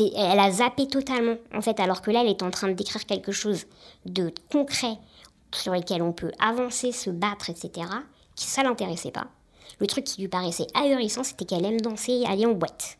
elle 0.00 0.40
a 0.40 0.50
zappé 0.50 0.88
totalement 0.88 1.36
en 1.54 1.60
fait, 1.60 1.78
alors 1.78 2.02
que 2.02 2.10
là, 2.10 2.22
elle 2.22 2.30
est 2.30 2.42
en 2.42 2.50
train 2.50 2.66
de 2.66 2.72
décrire 2.72 3.06
quelque 3.06 3.30
chose 3.30 3.66
de 4.06 4.34
concret 4.50 4.98
sur 5.52 5.72
lequel 5.72 6.02
on 6.02 6.12
peut 6.12 6.32
avancer, 6.40 6.90
se 6.90 7.10
battre, 7.10 7.48
etc. 7.48 7.86
Qui 8.34 8.46
ça 8.46 8.64
l'intéressait 8.64 9.12
pas. 9.12 9.28
Le 9.78 9.86
truc 9.86 10.04
qui 10.04 10.20
lui 10.20 10.28
paraissait 10.28 10.66
ahurissant, 10.74 11.22
c'était 11.22 11.44
qu'elle 11.44 11.64
aime 11.64 11.80
danser 11.80 12.12
et 12.12 12.26
aller 12.26 12.46
en 12.46 12.52
boîte. 12.52 12.98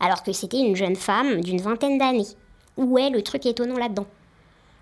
Alors 0.00 0.22
que 0.22 0.32
c'était 0.32 0.60
une 0.60 0.76
jeune 0.76 0.96
femme 0.96 1.40
d'une 1.40 1.60
vingtaine 1.60 1.98
d'années. 1.98 2.26
Où 2.76 2.98
est 2.98 3.10
le 3.10 3.22
truc 3.22 3.46
étonnant 3.46 3.78
là-dedans 3.78 4.06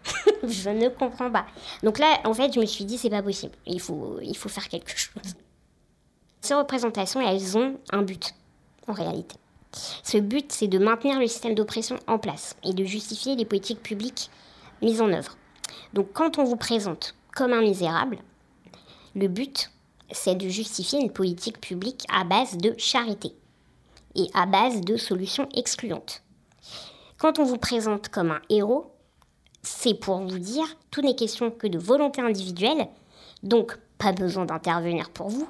Je 0.47 0.71
ne 0.71 0.89
comprends 0.89 1.31
pas. 1.31 1.47
Donc 1.83 1.99
là, 1.99 2.21
en 2.25 2.35
fait, 2.35 2.53
je 2.53 2.61
me 2.61 2.67
suis 2.67 2.85
dit, 2.85 2.99
c'est 2.99 3.11
pas 3.11 3.23
possible. 3.23 3.55
Il 3.67 3.81
faut, 3.81 4.19
il 4.23 4.37
faut 4.37 4.49
faire 4.49 4.69
quelque 4.69 4.97
chose. 4.97 5.35
Ces 6.41 6.55
représentations, 6.55 7.21
elles 7.21 7.57
ont 7.57 7.79
un 7.91 8.03
but, 8.03 8.35
en 8.87 8.93
réalité. 8.93 9.37
Ce 10.03 10.19
but, 10.19 10.53
c'est 10.53 10.69
de 10.69 10.79
maintenir 10.79 11.19
le 11.19 11.27
système 11.27 11.55
d'oppression 11.55 11.99
en 12.07 12.19
place 12.19 12.57
et 12.65 12.73
de 12.73 12.85
justifier 12.85 13.37
les 13.37 13.45
politiques 13.45 13.83
publiques 13.83 14.31
mises 14.83 15.01
en 15.01 15.13
œuvre. 15.13 15.37
Donc 15.93 16.13
quand 16.13 16.39
on 16.39 16.45
vous 16.45 16.57
présente 16.57 17.15
comme 17.35 17.53
un 17.53 17.63
misérable, 17.63 18.19
le 19.15 19.29
but, 19.29 19.71
c'est 20.11 20.37
de 20.37 20.49
justifier 20.49 21.01
une 21.01 21.13
politique 21.13 21.61
publique 21.61 22.05
à 22.13 22.25
base 22.25 22.57
de 22.57 22.75
charité 22.79 23.35
et 24.15 24.29
à 24.35 24.47
base 24.47 24.81
de 24.81 24.97
solutions 24.97 25.49
excluantes. 25.55 26.23
Quand 27.19 27.39
on 27.39 27.45
vous 27.45 27.59
présente 27.59 28.09
comme 28.09 28.31
un 28.31 28.43
héros, 28.51 28.93
c'est 29.63 29.95
pour 29.95 30.19
vous 30.19 30.39
dire 30.39 30.67
tout 30.91 31.01
n'est 31.01 31.17
question 31.17 31.51
que 31.51 31.67
de 31.67 31.79
volonté 31.79 32.21
individuelle, 32.21 32.89
donc 33.43 33.79
pas 33.99 34.13
besoin 34.13 34.45
d'intervenir 34.45 35.11
pour 35.11 35.29
vous. 35.29 35.49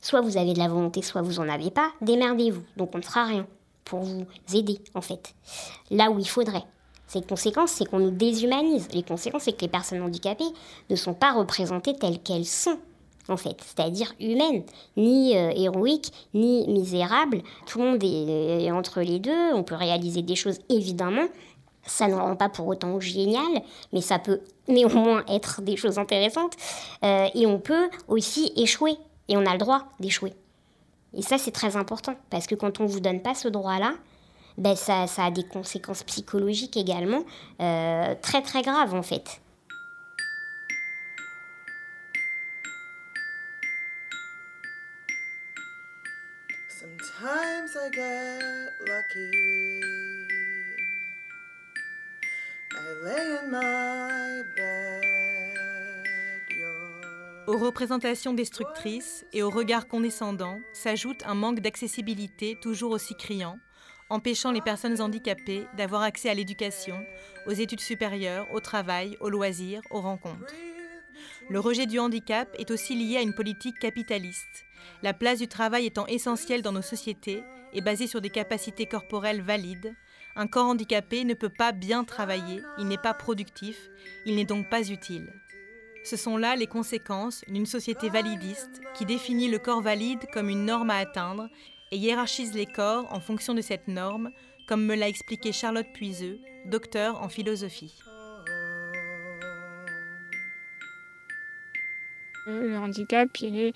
Soit 0.00 0.20
vous 0.20 0.36
avez 0.36 0.54
de 0.54 0.58
la 0.58 0.68
volonté, 0.68 1.02
soit 1.02 1.22
vous 1.22 1.40
en 1.40 1.48
avez 1.48 1.70
pas, 1.70 1.90
démerdez-vous. 2.00 2.62
Donc 2.76 2.90
on 2.94 2.98
ne 2.98 3.02
fera 3.02 3.24
rien 3.24 3.46
pour 3.84 4.00
vous 4.00 4.26
aider 4.52 4.80
en 4.94 5.00
fait. 5.00 5.34
Là 5.90 6.10
où 6.10 6.18
il 6.18 6.28
faudrait. 6.28 6.64
Ces 7.06 7.22
conséquences, 7.22 7.72
c'est 7.72 7.86
qu'on 7.86 7.98
nous 7.98 8.12
déshumanise. 8.12 8.88
Les 8.92 9.02
conséquences, 9.02 9.42
c'est 9.42 9.52
que 9.52 9.62
les 9.62 9.68
personnes 9.68 10.00
handicapées 10.00 10.44
ne 10.88 10.96
sont 10.96 11.14
pas 11.14 11.32
représentées 11.32 11.96
telles 11.96 12.22
qu'elles 12.22 12.46
sont 12.46 12.78
en 13.30 13.36
fait, 13.36 13.56
c'est-à-dire 13.60 14.12
humaine, 14.20 14.64
ni 14.96 15.36
euh, 15.36 15.50
héroïque, 15.54 16.12
ni 16.34 16.66
misérable. 16.68 17.42
Tout 17.66 17.78
le 17.78 17.84
monde 17.84 18.04
est, 18.04 18.70
entre 18.70 19.00
les 19.00 19.18
deux, 19.18 19.54
on 19.54 19.62
peut 19.62 19.74
réaliser 19.74 20.22
des 20.22 20.36
choses 20.36 20.58
évidemment. 20.68 21.26
Ça 21.82 22.08
ne 22.08 22.14
rend 22.14 22.36
pas 22.36 22.48
pour 22.48 22.66
autant 22.66 23.00
génial, 23.00 23.62
mais 23.92 24.00
ça 24.00 24.18
peut 24.18 24.40
néanmoins 24.68 25.24
être 25.28 25.62
des 25.62 25.76
choses 25.76 25.98
intéressantes. 25.98 26.54
Euh, 27.04 27.28
et 27.34 27.46
on 27.46 27.58
peut 27.58 27.88
aussi 28.06 28.52
échouer, 28.56 28.96
et 29.28 29.36
on 29.36 29.46
a 29.46 29.52
le 29.52 29.58
droit 29.58 29.84
d'échouer. 29.98 30.34
Et 31.14 31.22
ça, 31.22 31.38
c'est 31.38 31.50
très 31.50 31.76
important, 31.76 32.14
parce 32.28 32.46
que 32.46 32.54
quand 32.54 32.80
on 32.80 32.84
ne 32.84 32.88
vous 32.88 33.00
donne 33.00 33.20
pas 33.20 33.34
ce 33.34 33.48
droit-là, 33.48 33.94
ben 34.58 34.76
ça, 34.76 35.06
ça, 35.06 35.24
a 35.24 35.30
des 35.30 35.44
conséquences 35.44 36.02
psychologiques 36.02 36.76
également 36.76 37.22
euh, 37.60 38.14
très 38.20 38.42
très 38.42 38.62
graves 38.62 38.94
en 38.94 39.02
fait. 39.02 39.40
Aux 57.46 57.56
représentations 57.56 58.34
destructrices 58.34 59.24
et 59.32 59.42
aux 59.42 59.48
regards 59.48 59.88
condescendants 59.88 60.60
s'ajoute 60.74 61.22
un 61.24 61.34
manque 61.34 61.60
d'accessibilité 61.60 62.58
toujours 62.60 62.92
aussi 62.92 63.14
criant, 63.14 63.58
empêchant 64.10 64.52
les 64.52 64.60
personnes 64.60 65.00
handicapées 65.00 65.66
d'avoir 65.76 66.02
accès 66.02 66.28
à 66.28 66.34
l'éducation, 66.34 67.02
aux 67.46 67.52
études 67.52 67.80
supérieures, 67.80 68.46
au 68.52 68.60
travail, 68.60 69.16
aux 69.20 69.30
loisirs, 69.30 69.80
aux 69.90 70.02
rencontres. 70.02 70.54
Le 71.48 71.60
rejet 71.60 71.86
du 71.86 71.98
handicap 71.98 72.54
est 72.58 72.70
aussi 72.70 72.94
lié 72.94 73.16
à 73.16 73.22
une 73.22 73.34
politique 73.34 73.78
capitaliste, 73.78 74.66
la 75.02 75.14
place 75.14 75.38
du 75.38 75.48
travail 75.48 75.86
étant 75.86 76.06
essentielle 76.06 76.62
dans 76.62 76.72
nos 76.72 76.82
sociétés 76.82 77.42
et 77.72 77.80
basée 77.80 78.06
sur 78.06 78.20
des 78.20 78.30
capacités 78.30 78.86
corporelles 78.86 79.42
valides. 79.42 79.94
Un 80.36 80.46
corps 80.46 80.66
handicapé 80.66 81.24
ne 81.24 81.34
peut 81.34 81.50
pas 81.50 81.72
bien 81.72 82.04
travailler, 82.04 82.62
il 82.78 82.86
n'est 82.86 82.98
pas 82.98 83.14
productif, 83.14 83.90
il 84.26 84.36
n'est 84.36 84.44
donc 84.44 84.68
pas 84.68 84.88
utile. 84.88 85.32
Ce 86.02 86.16
sont 86.16 86.36
là 86.36 86.56
les 86.56 86.66
conséquences 86.66 87.42
d'une 87.48 87.66
société 87.66 88.08
validiste 88.08 88.80
qui 88.94 89.04
définit 89.04 89.50
le 89.50 89.58
corps 89.58 89.82
valide 89.82 90.26
comme 90.32 90.48
une 90.48 90.64
norme 90.64 90.90
à 90.90 90.96
atteindre 90.96 91.48
et 91.90 91.96
hiérarchise 91.96 92.54
les 92.54 92.66
corps 92.66 93.12
en 93.12 93.20
fonction 93.20 93.54
de 93.54 93.60
cette 93.60 93.88
norme, 93.88 94.30
comme 94.66 94.86
me 94.86 94.94
l'a 94.94 95.08
expliqué 95.08 95.52
Charlotte 95.52 95.92
Puiseux, 95.92 96.38
docteur 96.66 97.20
en 97.20 97.28
philosophie. 97.28 97.94
Le 102.46 102.76
handicap, 102.78 103.28
il 103.40 103.58
est 103.58 103.72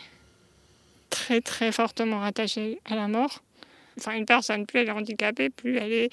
très 1.25 1.41
très 1.41 1.73
fortement 1.73 2.21
rattachée 2.21 2.81
à 2.85 2.97
la 2.97 3.09
mort. 3.09 3.43
Enfin, 3.99 4.13
une 4.13 4.27
personne, 4.27 4.67
plus 4.67 4.81
elle 4.81 4.89
est 4.89 4.93
handicapée, 4.93 5.49
plus 5.49 5.79
elle 5.79 5.93
est 5.93 6.11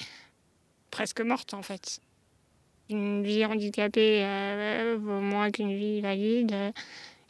presque 0.90 1.20
morte 1.20 1.54
en 1.54 1.62
fait. 1.62 2.00
Une 2.90 3.22
vie 3.22 3.44
handicapée 3.46 4.22
euh, 4.24 4.98
vaut 4.98 5.20
moins 5.20 5.52
qu'une 5.52 5.76
vie 5.76 6.00
valide. 6.00 6.56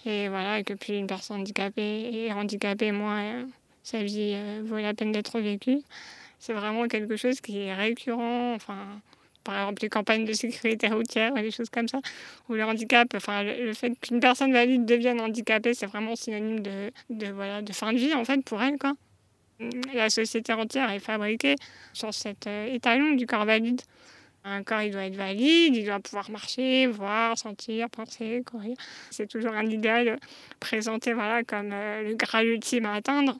Et 0.05 0.29
voilà, 0.29 0.63
que 0.63 0.73
plus 0.73 0.95
une 0.95 1.07
personne 1.07 1.41
handicapée 1.41 2.25
est 2.25 2.31
handicapée, 2.31 2.91
moins 2.91 3.47
sa 3.83 4.03
vie 4.03 4.35
vaut 4.63 4.77
la 4.77 4.93
peine 4.93 5.11
d'être 5.11 5.39
vécue. 5.39 5.79
C'est 6.37 6.53
vraiment 6.53 6.87
quelque 6.87 7.15
chose 7.17 7.41
qui 7.41 7.59
est 7.59 7.73
récurrent. 7.73 8.53
Enfin, 8.53 9.01
par 9.43 9.59
exemple 9.59 9.81
les 9.81 9.89
campagnes 9.89 10.25
de 10.25 10.33
sécurité 10.33 10.87
routière 10.87 11.35
et 11.37 11.41
des 11.41 11.51
choses 11.51 11.69
comme 11.69 11.87
ça, 11.87 11.99
ou 12.49 12.53
le 12.53 12.63
handicap, 12.63 13.07
enfin 13.15 13.43
le, 13.43 13.73
fait 13.73 13.91
qu'une 13.99 14.19
personne 14.19 14.53
valide 14.53 14.85
devienne 14.85 15.21
handicapée, 15.21 15.73
c'est 15.73 15.87
vraiment 15.87 16.15
synonyme 16.15 16.59
de, 16.61 16.91
de, 17.09 17.27
voilà, 17.27 17.61
de 17.61 17.73
fin 17.73 17.93
de 17.93 17.97
vie 17.97 18.13
en 18.13 18.25
fait 18.25 18.43
pour 18.43 18.61
elle. 18.61 18.77
Quoi. 18.77 18.93
La 19.93 20.09
société 20.09 20.53
entière 20.53 20.89
est 20.91 20.99
fabriquée 20.99 21.55
sur 21.93 22.13
cet 22.13 22.47
euh, 22.47 22.73
étalon 22.73 23.11
du 23.11 23.27
corps 23.27 23.45
valide. 23.45 23.81
Un 24.43 24.63
corps, 24.63 24.81
il 24.81 24.91
doit 24.91 25.03
être 25.03 25.15
valide, 25.15 25.75
il 25.75 25.85
doit 25.85 25.99
pouvoir 25.99 26.31
marcher, 26.31 26.87
voir, 26.87 27.37
sentir, 27.37 27.87
penser, 27.91 28.41
courir. 28.43 28.75
C'est 29.11 29.27
toujours 29.27 29.53
un 29.53 29.67
idéal 29.67 30.17
présenté 30.59 31.13
voilà, 31.13 31.43
comme 31.43 31.71
euh, 31.71 32.01
le 32.01 32.15
graal 32.15 32.47
ultime 32.47 32.85
à 32.87 32.93
atteindre 32.93 33.37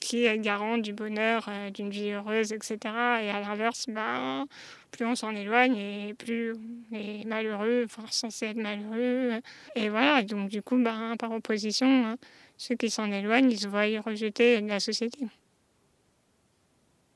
qui 0.00 0.24
est 0.24 0.38
garant 0.38 0.78
du 0.78 0.92
bonheur, 0.92 1.46
euh, 1.48 1.70
d'une 1.70 1.90
vie 1.90 2.10
heureuse, 2.10 2.52
etc. 2.52 2.78
Et 3.22 3.30
à 3.30 3.40
l'inverse, 3.40 3.86
ben, 3.88 4.46
plus 4.90 5.04
on 5.06 5.14
s'en 5.14 5.34
éloigne 5.34 5.76
et 5.76 6.14
plus 6.14 6.52
on 6.52 6.96
est 6.96 7.24
malheureux, 7.26 7.84
enfin 7.86 8.04
censé 8.10 8.46
être 8.46 8.56
malheureux. 8.56 9.40
Et 9.74 9.88
voilà, 9.88 10.22
donc 10.22 10.48
du 10.48 10.62
coup, 10.62 10.76
ben, 10.76 11.16
par 11.18 11.32
opposition, 11.32 12.06
hein, 12.06 12.16
ceux 12.56 12.74
qui 12.74 12.90
s'en 12.90 13.10
éloignent, 13.10 13.50
ils 13.50 13.60
se 13.60 13.68
voient 13.68 13.86
rejetés 14.04 14.60
de 14.60 14.68
la 14.68 14.80
société. 14.80 15.26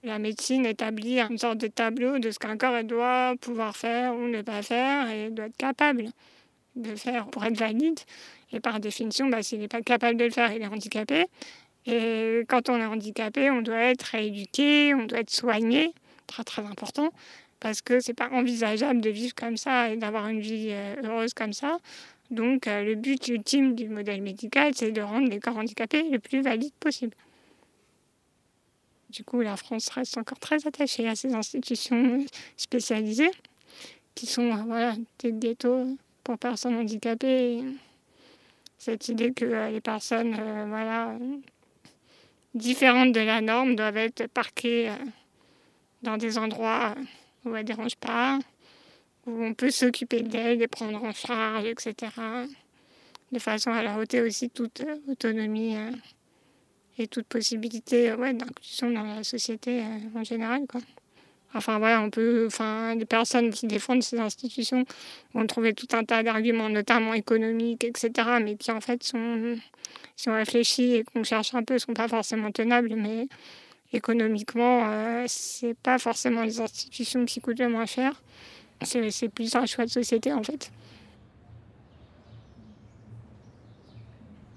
La 0.04 0.18
médecine 0.18 0.66
établit 0.66 1.20
une 1.20 1.38
sorte 1.38 1.58
de 1.58 1.68
tableau 1.68 2.18
de 2.18 2.30
ce 2.32 2.38
qu'un 2.38 2.56
corps 2.56 2.82
doit 2.82 3.34
pouvoir 3.40 3.76
faire 3.76 4.14
ou 4.14 4.26
ne 4.26 4.42
pas 4.42 4.62
faire 4.62 5.08
et 5.08 5.30
doit 5.30 5.46
être 5.46 5.56
capable 5.56 6.06
de 6.74 6.96
faire 6.96 7.26
pour 7.26 7.44
être 7.44 7.56
valide. 7.56 8.00
Et 8.52 8.58
par 8.58 8.80
définition, 8.80 9.28
bah, 9.28 9.42
s'il 9.42 9.60
n'est 9.60 9.68
pas 9.68 9.82
capable 9.82 10.18
de 10.18 10.24
le 10.24 10.30
faire, 10.30 10.52
il 10.52 10.62
est 10.62 10.66
handicapé. 10.66 11.26
Et 11.86 12.44
quand 12.48 12.68
on 12.68 12.80
est 12.80 12.84
handicapé, 12.84 13.50
on 13.50 13.62
doit 13.62 13.76
être 13.76 14.02
rééduqué, 14.02 14.94
on 14.94 15.04
doit 15.06 15.20
être 15.20 15.30
soigné, 15.30 15.92
très 16.26 16.44
très 16.44 16.62
important, 16.62 17.10
parce 17.62 17.80
que 17.80 18.00
c'est 18.00 18.12
pas 18.12 18.28
envisageable 18.30 19.00
de 19.00 19.08
vivre 19.08 19.36
comme 19.36 19.56
ça 19.56 19.88
et 19.88 19.96
d'avoir 19.96 20.26
une 20.26 20.40
vie 20.40 20.70
euh, 20.72 20.96
heureuse 21.04 21.32
comme 21.32 21.52
ça. 21.52 21.78
Donc 22.32 22.66
euh, 22.66 22.82
le 22.82 22.96
but 22.96 23.28
ultime 23.28 23.76
du 23.76 23.88
modèle 23.88 24.20
médical, 24.20 24.72
c'est 24.74 24.90
de 24.90 25.00
rendre 25.00 25.28
les 25.30 25.38
corps 25.38 25.56
handicapés 25.56 26.02
le 26.10 26.18
plus 26.18 26.42
valides 26.42 26.74
possible. 26.80 27.14
Du 29.10 29.22
coup, 29.22 29.42
la 29.42 29.56
France 29.56 29.90
reste 29.90 30.18
encore 30.18 30.40
très 30.40 30.66
attachée 30.66 31.06
à 31.06 31.14
ces 31.14 31.34
institutions 31.34 32.24
spécialisées, 32.56 33.30
qui 34.16 34.26
sont 34.26 34.50
euh, 34.50 34.62
voilà, 34.66 34.94
des 35.20 35.32
ghettos 35.32 35.86
pour 36.24 36.38
personnes 36.38 36.74
handicapées. 36.74 37.62
Cette 38.76 39.08
idée 39.08 39.32
que 39.32 39.70
les 39.70 39.80
personnes 39.80 40.34
voilà, 40.66 41.16
différentes 42.54 43.12
de 43.12 43.20
la 43.20 43.40
norme 43.40 43.76
doivent 43.76 43.98
être 43.98 44.26
parquées 44.26 44.90
dans 46.02 46.16
des 46.16 46.36
endroits 46.36 46.96
où 47.44 47.54
elles 47.54 47.62
ne 47.62 47.66
dérangent 47.66 47.96
pas, 47.96 48.38
où 49.26 49.42
on 49.42 49.54
peut 49.54 49.70
s'occuper 49.70 50.22
d'elles, 50.22 50.58
les 50.58 50.68
prendre 50.68 51.02
en 51.02 51.12
charge, 51.12 51.66
etc. 51.66 52.12
De 53.30 53.38
façon 53.38 53.70
à 53.70 53.82
leur 53.82 53.98
ôter 53.98 54.20
aussi 54.20 54.50
toute 54.50 54.80
euh, 54.80 54.96
autonomie 55.08 55.76
euh, 55.76 55.90
et 56.98 57.06
toute 57.06 57.26
possibilité 57.26 58.12
ouais, 58.12 58.34
d'inclusion 58.34 58.90
dans 58.90 59.04
la 59.04 59.24
société 59.24 59.82
en 60.14 60.24
général. 60.24 60.66
Quoi. 60.68 60.80
Enfin 61.54 61.78
voilà, 61.78 62.00
on 62.00 62.10
peut, 62.10 62.46
enfin, 62.46 62.94
les 62.94 63.04
personnes 63.04 63.50
qui 63.50 63.66
défendent 63.66 64.02
ces 64.02 64.18
institutions 64.18 64.84
vont 65.34 65.46
trouver 65.46 65.74
tout 65.74 65.88
un 65.92 66.04
tas 66.04 66.22
d'arguments, 66.22 66.70
notamment 66.70 67.12
économiques, 67.12 67.84
etc., 67.84 68.10
mais 68.42 68.56
qui 68.56 68.70
en 68.70 68.80
fait 68.80 69.02
si 69.02 69.14
on 70.28 70.34
réfléchit 70.34 70.94
et 70.94 71.04
qu'on 71.04 71.24
cherche 71.24 71.54
un 71.54 71.62
peu, 71.62 71.78
sont 71.78 71.92
pas 71.92 72.08
forcément 72.08 72.50
tenables, 72.50 72.94
mais 72.96 73.28
économiquement, 73.92 74.84
euh, 74.86 75.24
c'est 75.26 75.74
pas 75.74 75.98
forcément 75.98 76.42
les 76.42 76.60
institutions 76.60 77.24
qui 77.24 77.40
coûtent 77.40 77.58
le 77.58 77.68
moins 77.68 77.86
cher. 77.86 78.22
C'est 78.82 79.28
plus 79.28 79.54
un 79.54 79.66
choix 79.66 79.84
de 79.84 79.90
société 79.90 80.32
en 80.32 80.42
fait. 80.42 80.72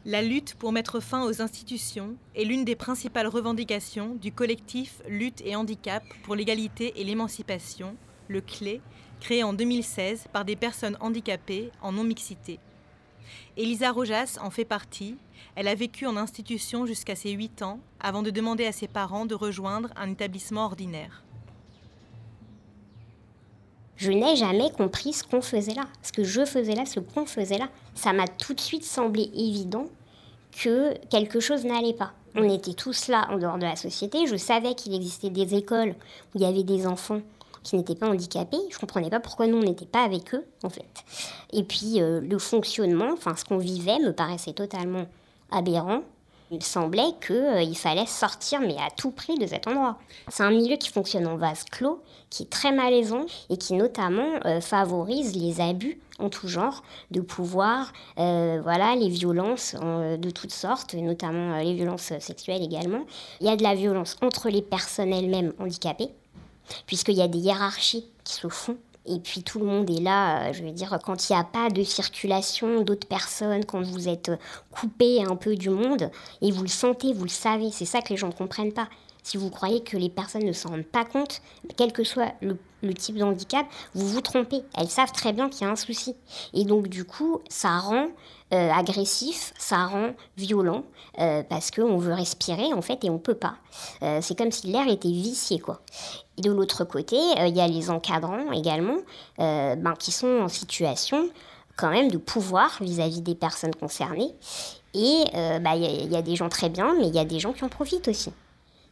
La 0.08 0.22
lutte 0.22 0.54
pour 0.54 0.72
mettre 0.72 1.00
fin 1.00 1.24
aux 1.26 1.42
institutions 1.42 2.16
est 2.36 2.44
l'une 2.44 2.64
des 2.64 2.76
principales 2.76 3.26
revendications 3.26 4.14
du 4.14 4.32
collectif 4.32 5.02
Lutte 5.08 5.42
et 5.44 5.56
Handicap 5.56 6.04
pour 6.24 6.36
l'égalité 6.36 6.94
et 7.02 7.04
l'émancipation, 7.04 7.96
le 8.28 8.42
CLÉ, 8.42 8.82
créé 9.20 9.44
en 9.44 9.54
2016 9.54 10.26
par 10.32 10.46
des 10.46 10.56
personnes 10.56 10.96
handicapées 11.00 11.72
en 11.82 11.92
non-mixité. 11.92 12.60
Elisa 13.58 13.92
Rojas 13.92 14.38
en 14.42 14.52
fait 14.52 14.66
partie. 14.66 15.16
Elle 15.56 15.70
a 15.70 15.76
vécu 15.76 16.06
en 16.06 16.18
institution 16.18 16.86
jusqu'à 16.86 17.16
ses 17.16 17.32
8 17.32 17.62
ans 17.62 17.80
avant 18.00 18.24
de 18.24 18.30
demander 18.30 18.66
à 18.66 18.72
ses 18.72 18.88
parents 18.88 19.26
de 19.26 19.36
rejoindre 19.36 19.90
un 19.96 20.12
établissement 20.12 20.66
ordinaire. 20.66 21.24
Je 23.96 24.12
n'ai 24.12 24.36
jamais 24.36 24.70
compris 24.72 25.14
ce 25.14 25.24
qu'on 25.24 25.42
faisait 25.42 25.74
là, 25.74 25.86
ce 26.02 26.12
que 26.12 26.26
je 26.26 26.44
faisais 26.44 26.76
là, 26.76 26.86
ce 26.86 27.00
qu'on 27.00 27.26
faisait 27.26 27.58
là. 27.58 27.70
Ça 27.94 28.12
m'a 28.12 28.28
tout 28.28 28.54
de 28.54 28.60
suite 28.60 28.84
semblé 28.84 29.32
évident 29.34 29.88
que 30.52 30.94
quelque 31.08 31.40
chose 31.40 31.64
n'allait 31.64 31.94
pas. 31.94 32.12
On 32.36 32.50
était 32.50 32.74
tous 32.74 33.08
là 33.08 33.28
en 33.32 33.38
dehors 33.38 33.58
de 33.58 33.64
la 33.64 33.78
société. 33.78 34.28
Je 34.28 34.36
savais 34.36 34.76
qu'il 34.76 34.94
existait 34.94 35.30
des 35.30 35.56
écoles 35.56 35.96
où 36.34 36.38
il 36.38 36.42
y 36.42 36.46
avait 36.46 36.64
des 36.64 36.86
enfants 36.86 37.22
qui 37.64 37.78
n'étaient 37.78 37.96
pas 37.96 38.10
handicapés. 38.10 38.60
Je 38.70 38.78
comprenais 38.78 39.10
pas 39.10 39.22
pourquoi 39.22 39.48
nous 39.48 39.58
on 39.58 39.64
n'était 39.64 39.86
pas 39.86 40.04
avec 40.04 40.36
eux 40.36 40.46
en 40.64 40.70
fait. 40.70 41.06
Et 41.54 41.64
puis 41.64 42.02
euh, 42.02 42.20
le 42.20 42.38
fonctionnement, 42.38 43.12
enfin 43.14 43.38
ce 43.38 43.46
qu'on 43.46 43.58
vivait 43.58 44.00
me 44.00 44.12
paraissait 44.12 44.54
totalement 44.54 45.06
aberrant. 45.52 46.02
Il 46.52 46.64
semblait 46.64 47.14
qu'il 47.26 47.36
euh, 47.36 47.74
fallait 47.74 48.06
sortir, 48.06 48.62
mais 48.62 48.76
à 48.78 48.92
tout 48.96 49.10
prix, 49.10 49.36
de 49.36 49.48
cet 49.48 49.68
endroit. 49.68 49.98
C'est 50.28 50.44
un 50.44 50.52
milieu 50.52 50.78
qui 50.78 50.90
fonctionne 50.90 51.26
en 51.26 51.38
vase 51.38 51.64
clos, 51.64 52.04
qui 52.30 52.44
est 52.44 52.50
très 52.50 52.72
malaisant 52.72 53.26
et 53.50 53.58
qui 53.58 53.74
notamment 53.74 54.30
euh, 54.46 54.62
favorise 54.62 55.36
les 55.36 55.60
abus 55.60 56.00
en 56.20 56.30
tout 56.30 56.48
genre 56.48 56.84
de 57.10 57.20
pouvoir, 57.20 57.92
euh, 58.20 58.60
voilà, 58.64 58.96
les 58.96 59.10
violences 59.10 59.76
de 59.76 60.30
toutes 60.30 60.54
sortes, 60.54 60.94
notamment 60.94 61.58
les 61.58 61.74
violences 61.74 62.14
sexuelles 62.20 62.64
également. 62.64 63.02
Il 63.42 63.48
y 63.48 63.50
a 63.50 63.58
de 63.58 63.64
la 63.64 63.76
violence 63.76 64.16
entre 64.22 64.50
les 64.50 64.62
personnes 64.62 65.12
elles-mêmes 65.12 65.52
handicapées, 65.60 66.12
puisqu'il 66.86 67.16
y 67.16 67.22
a 67.22 67.28
des 67.28 67.40
hiérarchies 67.40 68.06
qui 68.24 68.34
se 68.34 68.48
font 68.48 68.78
et 69.08 69.20
puis 69.20 69.44
tout 69.44 69.60
le 69.60 69.66
monde 69.66 69.90
est 69.90 70.02
là, 70.02 70.50
euh, 70.50 70.54
je 70.54 70.64
veux 70.64 70.72
dire, 70.72 70.98
quand 71.04 71.30
il 71.30 71.34
n'y 71.34 71.40
a 71.40 71.44
pas 71.44 71.70
de 71.70 71.84
circulation 71.84 72.82
d'autres 72.82 73.08
personnes, 73.08 73.66
quand 73.66 73.82
vous 73.82 74.08
êtes 74.08 74.32
coupé 74.72 75.24
un 75.24 75.36
peu 75.36 75.56
du 75.56 75.70
monde, 75.70 76.10
et 76.42 76.52
vous 76.52 76.64
le 76.64 76.68
sentez, 76.70 77.14
vous 77.14 77.24
le 77.24 77.30
savez, 77.30 77.70
c'est 77.72 77.86
ça 77.86 78.02
que 78.02 78.10
les 78.10 78.18
gens 78.18 78.28
ne 78.28 78.34
comprennent 78.34 78.74
pas. 78.74 78.88
Si 79.26 79.38
vous 79.38 79.50
croyez 79.50 79.82
que 79.82 79.98
les 79.98 80.10
personnes 80.10 80.46
ne 80.46 80.54
s'en 80.54 80.70
rendent 80.70 80.84
pas 80.84 81.04
compte, 81.04 81.42
quel 81.78 81.92
que 81.92 82.04
soit 82.04 82.34
le, 82.42 82.58
type 82.94 83.18
de 83.18 83.24
handicap, 83.24 83.66
vous 83.96 84.08
vous 84.08 84.22
trompez. 84.22 84.62
Elles 84.78 84.90
savent 84.90 85.12
très 85.12 85.34
bien 85.34 85.50
qu'il 85.50 85.66
y 85.66 85.70
a 85.70 85.72
un 85.72 85.76
souci. 85.76 86.16
Et 86.54 86.64
donc 86.64 86.88
du 86.88 87.04
coup, 87.04 87.42
ça 87.50 87.80
rend 87.80 88.10
euh, 88.54 88.72
agressif, 88.72 89.54
ça 89.58 89.88
rend 89.88 90.12
violent, 90.38 90.84
euh, 91.20 91.42
parce 91.42 91.72
qu'on 91.72 91.98
veut 91.98 92.14
respirer 92.14 92.72
en 92.74 92.84
fait 92.84 93.04
et 93.04 93.10
on 93.10 93.18
peut 93.18 93.34
pas. 93.34 93.56
c'est 94.22 94.38
comme 94.38 94.52
si 94.52 94.68
l'air 94.68 94.88
était 94.88 95.10
vicié 95.10 95.60
quoi. 95.60 95.82
De 96.38 96.52
l'autre 96.52 96.84
côté, 96.84 97.16
euh, 97.16 97.48
il 97.48 97.56
y 97.56 97.62
a 97.62 97.68
les 97.68 97.90
encadrants 97.90 98.52
également, 98.52 98.98
euh, 99.40 99.76
ben, 99.76 99.94
qui 99.94 100.12
sont 100.12 100.42
en 100.42 100.50
situation 100.50 101.30
quand 101.78 101.90
même 101.90 102.12
de 102.12 102.18
pouvoir 102.18 102.78
vis-à-vis 102.82 103.22
des 103.22 103.36
personnes 103.36 103.76
concernées. 103.76 104.34
Et 104.94 105.24
euh, 105.34 105.60
bah, 105.60 105.76
il 105.76 106.12
y, 106.12 106.16
a 106.16 106.22
des 106.22 106.36
gens 106.36 106.50
très 106.50 106.70
bien, 106.70 106.94
mais 106.98 107.08
il 107.08 107.16
y 107.16 107.20
a 107.20 107.26
des 107.26 107.40
gens 107.40 107.52
qui 107.54 107.64
en 107.64 107.70
profitent 107.70 108.08
aussi. 108.08 108.32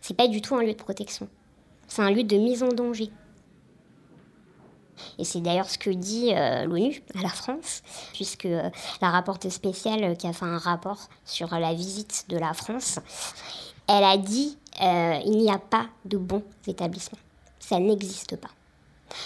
C'est 0.04 0.14
pas 0.14 0.28
du 0.28 0.40
tout 0.40 0.56
un 0.56 0.62
lieu 0.62 0.74
de 0.74 0.78
protection. 0.78 1.28
C'est 1.88 2.04
un 2.04 2.12
lieu 2.12 2.24
de 2.24 2.38
mise 2.38 2.62
en 2.62 2.68
danger. 2.68 3.10
Et 5.18 5.24
c'est 5.24 5.42
d'ailleurs 5.42 5.70
ce 5.70 5.80
que 5.80 5.90
dit 5.90 6.32
l'ONU 6.68 7.02
à 7.18 7.24
la 7.24 7.30
France, 7.30 7.82
puisque 8.14 8.48
la 9.02 9.10
rapporteuse 9.10 9.54
spéciale 9.54 10.16
qui 10.18 10.28
a 10.28 10.34
fait 10.34 10.46
un 10.46 10.60
rapport 10.60 11.10
sur 11.26 11.52
la 11.58 11.74
visite 11.74 12.26
de 12.30 12.38
la 12.38 12.54
France, 12.54 13.00
elle 13.90 14.04
a 14.04 14.18
dit 14.18 14.56
il 14.80 15.38
n'y 15.38 15.50
a 15.50 15.58
pas 15.58 15.88
de 16.06 16.18
bons 16.18 16.44
établissements 16.68 17.18
ça 17.64 17.80
n'existe 17.80 18.36
pas. 18.36 18.50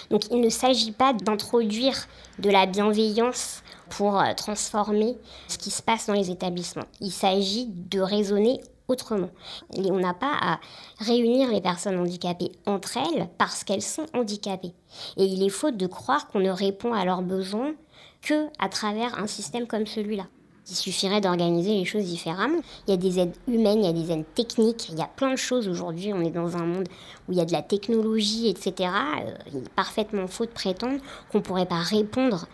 Donc 0.09 0.23
il 0.31 0.41
ne 0.41 0.49
s'agit 0.49 0.91
pas 0.91 1.13
d'introduire 1.13 2.07
de 2.39 2.49
la 2.49 2.65
bienveillance 2.65 3.63
pour 3.89 4.19
euh, 4.19 4.33
transformer 4.35 5.15
ce 5.47 5.57
qui 5.57 5.71
se 5.71 5.81
passe 5.81 6.07
dans 6.07 6.13
les 6.13 6.29
établissements. 6.29 6.85
Il 6.99 7.11
s'agit 7.11 7.67
de 7.67 7.99
raisonner 7.99 8.59
autrement. 8.87 9.29
On 9.75 9.99
n'a 9.99 10.13
pas 10.13 10.33
à 10.39 10.59
réunir 10.99 11.51
les 11.51 11.61
personnes 11.61 11.99
handicapées 11.99 12.51
entre 12.65 12.97
elles 12.97 13.27
parce 13.37 13.63
qu'elles 13.63 13.81
sont 13.81 14.05
handicapées. 14.13 14.73
Et 15.17 15.25
il 15.25 15.43
est 15.43 15.49
faux 15.49 15.71
de 15.71 15.87
croire 15.87 16.27
qu'on 16.27 16.39
ne 16.39 16.49
répond 16.49 16.93
à 16.93 17.05
leurs 17.05 17.21
besoins 17.21 17.73
que 18.21 18.47
à 18.59 18.69
travers 18.69 19.19
un 19.19 19.27
système 19.27 19.67
comme 19.67 19.85
celui-là. 19.85 20.27
Il 20.69 20.75
suffirait 20.75 21.21
d'organiser 21.21 21.75
les 21.75 21.85
choses 21.85 22.03
différemment. 22.03 22.59
Il 22.87 22.91
y 22.91 22.93
a 22.93 22.97
des 22.97 23.19
aides 23.19 23.35
humaines, 23.47 23.79
il 23.79 23.85
y 23.85 23.89
a 23.89 23.93
des 23.93 24.11
aides 24.11 24.25
techniques, 24.35 24.89
il 24.89 24.97
y 24.97 25.01
a 25.01 25.07
plein 25.07 25.31
de 25.31 25.37
choses 25.37 25.69
aujourd'hui. 25.69 26.11
On 26.13 26.21
est 26.21 26.29
dans 26.29 26.57
un 26.57 26.65
monde 26.65 26.89
où 27.27 27.31
il 27.31 27.37
y 27.37 27.41
a 27.41 27.45
de 27.45 27.53
la 27.53 27.61
technologie, 27.61 28.49
etc. 28.49 28.91
Euh, 29.21 29.31
il 29.53 29.59
est 29.59 29.69
parfaitement 29.69 30.27
faux 30.27 30.45
de 30.45 30.51
prétendre 30.51 30.99
qu'on 31.31 31.37
ne 31.37 31.43
pourrait 31.43 31.67
pas 31.67 31.79
répondre 31.79 32.47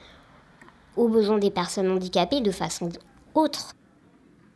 aux 0.96 1.08
besoins 1.08 1.40
des 1.40 1.50
personnes 1.50 1.90
handicapées 1.90 2.42
de 2.42 2.52
façon 2.52 2.90
autre. 3.34 3.74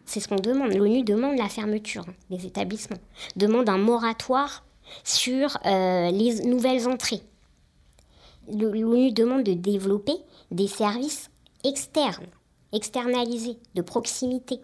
C'est 0.07 0.21
ce 0.21 0.27
qu'on 0.29 0.37
demande. 0.37 0.73
L'ONU 0.73 1.03
demande 1.03 1.37
la 1.37 1.49
fermeture 1.49 2.05
des 2.31 2.45
établissements, 2.45 2.97
demande 3.35 3.69
un 3.69 3.77
moratoire 3.77 4.63
sur 5.03 5.57
euh, 5.65 6.09
les 6.11 6.41
nouvelles 6.45 6.87
entrées. 6.87 7.21
L'ONU 8.51 9.11
demande 9.11 9.43
de 9.43 9.53
développer 9.53 10.15
des 10.49 10.67
services 10.67 11.29
externes, 11.65 12.27
externalisés, 12.71 13.57
de 13.75 13.81
proximité. 13.81 14.61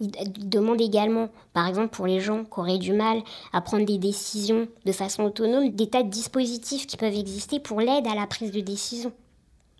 Il 0.00 0.10
demande 0.48 0.80
également, 0.80 1.28
par 1.52 1.66
exemple 1.68 1.94
pour 1.94 2.06
les 2.06 2.20
gens 2.20 2.44
qui 2.44 2.58
auraient 2.58 2.78
du 2.78 2.94
mal 2.94 3.22
à 3.52 3.60
prendre 3.60 3.84
des 3.84 3.98
décisions 3.98 4.68
de 4.86 4.92
façon 4.92 5.24
autonome, 5.24 5.70
des 5.70 5.90
tas 5.90 6.02
de 6.02 6.08
dispositifs 6.08 6.86
qui 6.86 6.96
peuvent 6.96 7.14
exister 7.14 7.60
pour 7.60 7.80
l'aide 7.80 8.06
à 8.06 8.14
la 8.14 8.26
prise 8.26 8.52
de 8.52 8.60
décision. 8.60 9.12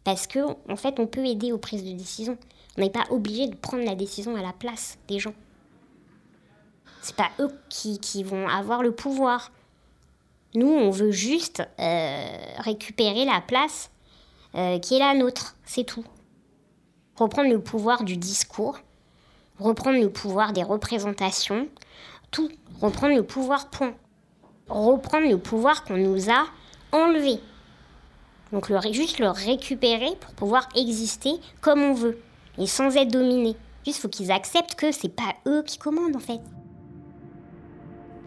Parce 0.04 0.26
que, 0.26 0.40
en 0.70 0.76
fait, 0.76 1.00
on 1.00 1.06
peut 1.06 1.24
aider 1.24 1.50
aux 1.50 1.58
prises 1.58 1.82
de 1.82 1.92
décision. 1.92 2.36
On 2.76 2.82
n'est 2.82 2.90
pas 2.90 3.04
obligé 3.10 3.46
de 3.46 3.54
prendre 3.54 3.84
la 3.84 3.94
décision 3.94 4.36
à 4.36 4.42
la 4.42 4.52
place 4.52 4.98
des 5.08 5.18
gens. 5.18 5.34
C'est 7.00 7.16
pas 7.16 7.30
eux 7.38 7.50
qui, 7.68 8.24
vont 8.24 8.48
avoir 8.48 8.82
le 8.82 8.92
pouvoir. 8.92 9.52
Nous, 10.54 10.68
on 10.68 10.90
veut 10.90 11.12
juste 11.12 11.62
euh, 11.78 12.38
récupérer 12.58 13.24
la 13.24 13.40
place 13.40 13.90
euh, 14.54 14.78
qui 14.78 14.96
est 14.96 14.98
la 14.98 15.14
nôtre, 15.14 15.56
c'est 15.64 15.84
tout. 15.84 16.04
Reprendre 17.14 17.50
le 17.50 17.60
pouvoir 17.60 18.04
du 18.04 18.16
discours, 18.16 18.78
reprendre 19.58 20.00
le 20.00 20.10
pouvoir 20.10 20.52
des 20.52 20.62
représentations, 20.62 21.68
tout, 22.30 22.50
reprendre 22.80 23.14
le 23.14 23.22
pouvoir 23.22 23.70
point. 23.70 23.94
Reprendre 24.68 25.28
le 25.28 25.38
pouvoir 25.38 25.84
qu'on 25.84 25.96
nous 25.96 26.30
a 26.30 26.46
enlevé. 26.92 27.40
Donc 28.52 28.70
juste 28.92 29.18
le 29.18 29.28
récupérer 29.28 30.16
pour 30.20 30.34
pouvoir 30.34 30.68
exister 30.74 31.34
comme 31.60 31.82
on 31.82 31.94
veut 31.94 32.18
et 32.58 32.66
sans 32.66 32.96
être 32.96 33.10
dominé. 33.10 33.56
Juste 33.84 34.00
faut 34.00 34.08
qu'ils 34.08 34.32
acceptent 34.32 34.74
que 34.74 34.92
c'est 34.92 35.14
pas 35.14 35.34
eux 35.46 35.62
qui 35.62 35.78
commandent 35.78 36.16
en 36.16 36.20
fait. 36.20 36.40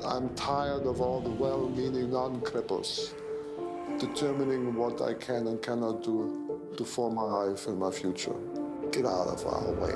I'm 0.01 0.29
tired 0.35 0.85
of 0.85 1.01
all 1.01 1.21
the 1.21 1.39
well-meaning 1.39 2.09
non-cripples 2.09 3.13
determining 3.99 4.73
what 4.75 5.01
I 5.01 5.13
can 5.13 5.45
and 5.47 5.57
cannot 5.61 6.01
do 6.01 6.31
to 6.77 6.85
form 6.85 7.15
my 7.15 7.23
life 7.23 7.67
and 7.67 7.77
my 7.77 7.91
future. 7.91 8.35
Get 8.91 9.05
out 9.05 9.27
of 9.27 9.45
our 9.45 9.73
way. 9.81 9.93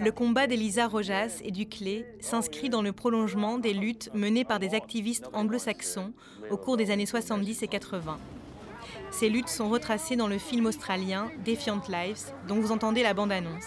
Le 0.00 0.10
combat 0.10 0.46
d'Elisa 0.46 0.88
Rojas 0.88 1.40
et 1.44 1.50
du 1.50 1.68
Clé 1.68 2.04
s'inscrit 2.20 2.68
dans 2.68 2.82
le 2.82 2.92
prolongement 2.92 3.58
des 3.58 3.72
luttes 3.72 4.10
menées 4.12 4.44
par 4.44 4.58
des 4.58 4.74
activistes 4.74 5.28
anglo-saxons 5.32 6.12
au 6.50 6.56
cours 6.56 6.76
des 6.76 6.90
années 6.90 7.06
70 7.06 7.62
et 7.62 7.68
80. 7.68 8.18
Ces 9.10 9.28
luttes 9.28 9.48
sont 9.48 9.68
retracées 9.68 10.16
dans 10.16 10.28
le 10.28 10.38
film 10.38 10.66
australien 10.66 11.30
Defiant 11.44 11.80
Lives, 11.88 12.32
dont 12.48 12.60
vous 12.60 12.72
entendez 12.72 13.02
la 13.02 13.14
bande-annonce. 13.14 13.64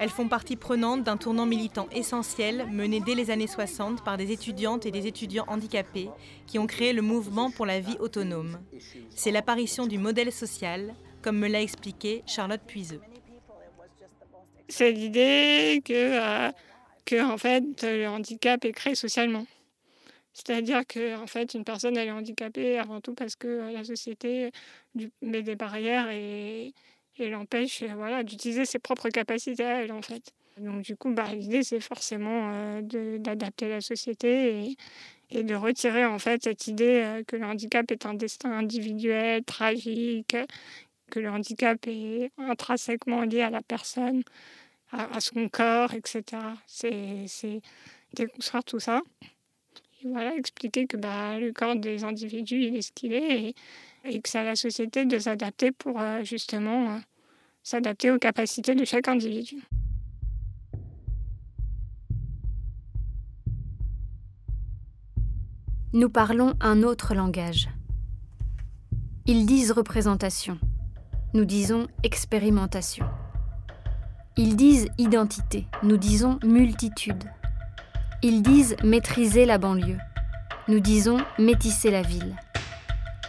Elles 0.00 0.08
font 0.08 0.28
partie 0.28 0.56
prenante 0.56 1.04
d'un 1.04 1.18
tournant 1.18 1.44
militant 1.44 1.86
essentiel 1.92 2.66
mené 2.72 3.00
dès 3.00 3.14
les 3.14 3.30
années 3.30 3.46
60 3.46 4.02
par 4.02 4.16
des 4.16 4.32
étudiantes 4.32 4.86
et 4.86 4.90
des 4.90 5.06
étudiants 5.06 5.44
handicapés 5.46 6.08
qui 6.46 6.58
ont 6.58 6.66
créé 6.66 6.94
le 6.94 7.02
mouvement 7.02 7.50
pour 7.50 7.66
la 7.66 7.80
vie 7.80 7.98
autonome. 8.00 8.58
C'est 9.10 9.30
l'apparition 9.30 9.86
du 9.86 9.98
modèle 9.98 10.32
social, 10.32 10.94
comme 11.20 11.38
me 11.38 11.48
l'a 11.48 11.60
expliqué 11.60 12.22
Charlotte 12.26 12.62
Puiseux. 12.66 13.02
C'est 14.68 14.92
l'idée 14.92 15.82
que, 15.84 15.92
euh, 15.92 16.50
que 17.04 17.22
en 17.22 17.36
fait, 17.36 17.62
le 17.82 18.06
handicap 18.06 18.64
est 18.64 18.72
créé 18.72 18.94
socialement. 18.94 19.44
C'est-à-dire 20.46 20.86
que 20.86 21.16
en 21.16 21.26
fait, 21.26 21.54
une 21.54 21.64
personne 21.64 21.96
elle 21.96 22.08
est 22.08 22.12
handicapée 22.12 22.78
avant 22.78 23.00
tout 23.00 23.14
parce 23.14 23.36
que 23.36 23.72
la 23.72 23.84
société 23.84 24.50
met 25.22 25.42
des 25.42 25.56
barrières 25.56 26.08
et, 26.10 26.72
et 27.18 27.28
l'empêche 27.28 27.82
voilà, 27.82 28.22
d'utiliser 28.22 28.64
ses 28.64 28.78
propres 28.78 29.10
capacités 29.10 29.64
à 29.64 29.82
elle 29.82 29.92
en 29.92 30.02
fait. 30.02 30.32
Donc 30.58 30.82
du 30.82 30.96
coup, 30.96 31.12
bah, 31.12 31.32
l'idée 31.34 31.62
c'est 31.62 31.80
forcément 31.80 32.50
euh, 32.52 33.18
d'adapter 33.18 33.68
la 33.68 33.80
société 33.80 34.64
et, 34.64 34.76
et, 35.30 35.42
de 35.42 35.54
retirer 35.54 36.04
en 36.04 36.18
fait 36.18 36.42
cette 36.44 36.66
idée 36.66 37.22
que 37.26 37.36
le 37.36 37.44
handicap 37.44 37.90
est 37.90 38.06
un 38.06 38.14
destin 38.14 38.52
individuel, 38.52 39.44
tragique, 39.44 40.36
que 41.10 41.20
le 41.20 41.28
handicap 41.28 41.78
est 41.86 42.30
intrinsèquement 42.38 43.22
lié 43.22 43.42
à 43.42 43.50
la 43.50 43.60
personne, 43.62 44.22
à, 44.92 45.20
son 45.20 45.48
corps, 45.48 45.92
etc. 45.94 46.22
C'est 46.66 47.60
déconstruire 48.14 48.64
tout 48.64 48.80
ça. 48.80 49.02
Et 50.02 50.08
voilà, 50.08 50.34
expliquer 50.34 50.86
que 50.86 50.96
bah, 50.96 51.38
le 51.38 51.52
corps 51.52 51.76
des 51.76 52.04
individus, 52.04 52.62
il 52.62 52.76
est 52.76 52.82
ce 52.82 52.92
qu'il 52.92 53.12
est 53.12 53.54
et, 54.04 54.20
que 54.20 54.28
c'est 54.28 54.38
à 54.38 54.44
la 54.44 54.56
société 54.56 55.04
de 55.04 55.18
s'adapter 55.18 55.72
pour 55.72 56.00
euh, 56.00 56.24
justement 56.24 56.94
euh, 56.94 56.98
s'adapter 57.62 58.10
aux 58.10 58.18
capacités 58.18 58.74
de 58.74 58.84
chaque 58.84 59.08
individu. 59.08 59.62
Nous 65.92 66.08
parlons 66.08 66.54
un 66.60 66.82
autre 66.82 67.14
langage. 67.14 67.68
Ils 69.26 69.44
disent 69.44 69.72
représentation. 69.72 70.58
Nous 71.34 71.44
disons 71.44 71.88
expérimentation. 72.04 73.06
Ils 74.36 74.56
disent 74.56 74.88
identité. 74.98 75.66
Nous 75.82 75.96
disons 75.96 76.38
multitude. 76.42 77.24
Ils 78.22 78.42
disent 78.42 78.76
maîtriser 78.84 79.46
la 79.46 79.56
banlieue. 79.56 79.96
Nous 80.68 80.80
disons 80.80 81.16
métisser 81.38 81.90
la 81.90 82.02
ville. 82.02 82.36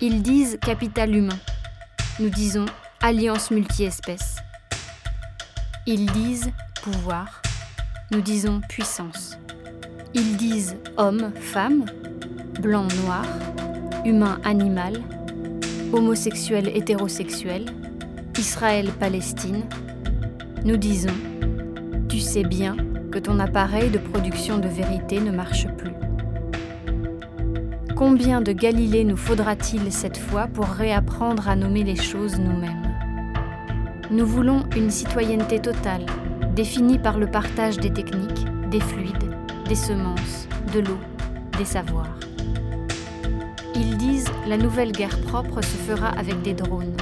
Ils 0.01 0.21
disent 0.21 0.57
capital 0.61 1.15
humain. 1.15 1.39
Nous 2.19 2.27
disons 2.27 2.65
alliance 3.01 3.51
multi-espèces. 3.51 4.35
Ils 5.87 6.11
disent 6.11 6.51
pouvoir. 6.83 7.41
Nous 8.11 8.19
disons 8.19 8.59
puissance. 8.67 9.37
Ils 10.13 10.35
disent 10.35 10.75
homme, 10.97 11.31
femme, 11.39 11.85
blanc, 12.59 12.87
noir, 13.05 13.25
humain, 14.03 14.41
animal, 14.43 14.95
homosexuel, 15.93 16.67
hétérosexuel, 16.67 17.67
Israël-Palestine. 18.37 19.63
Nous 20.65 20.75
disons, 20.75 21.15
tu 22.09 22.19
sais 22.19 22.43
bien 22.43 22.75
que 23.11 23.19
ton 23.19 23.39
appareil 23.39 23.89
de 23.89 23.97
production 23.97 24.57
de 24.57 24.67
vérité 24.67 25.19
ne 25.19 25.31
marche 25.31 25.67
plus. 25.77 25.91
Combien 27.95 28.41
de 28.41 28.53
Galilée 28.53 29.03
nous 29.03 29.17
faudra-t-il 29.17 29.91
cette 29.91 30.17
fois 30.17 30.47
pour 30.47 30.65
réapprendre 30.65 31.47
à 31.49 31.55
nommer 31.55 31.83
les 31.83 31.97
choses 31.97 32.39
nous-mêmes? 32.39 32.95
Nous 34.09 34.25
voulons 34.25 34.63
une 34.75 34.89
citoyenneté 34.89 35.59
totale, 35.59 36.05
définie 36.55 36.97
par 36.97 37.19
le 37.19 37.27
partage 37.27 37.77
des 37.77 37.91
techniques, 37.91 38.45
des 38.71 38.79
fluides, 38.79 39.35
des 39.67 39.75
semences, 39.75 40.47
de 40.73 40.79
l'eau, 40.79 40.97
des 41.57 41.65
savoirs. 41.65 42.17
Ils 43.75 43.97
disent 43.97 44.31
la 44.47 44.57
nouvelle 44.57 44.93
guerre 44.93 45.19
propre 45.21 45.61
se 45.61 45.77
fera 45.77 46.07
avec 46.09 46.41
des 46.41 46.53
drones. 46.53 46.95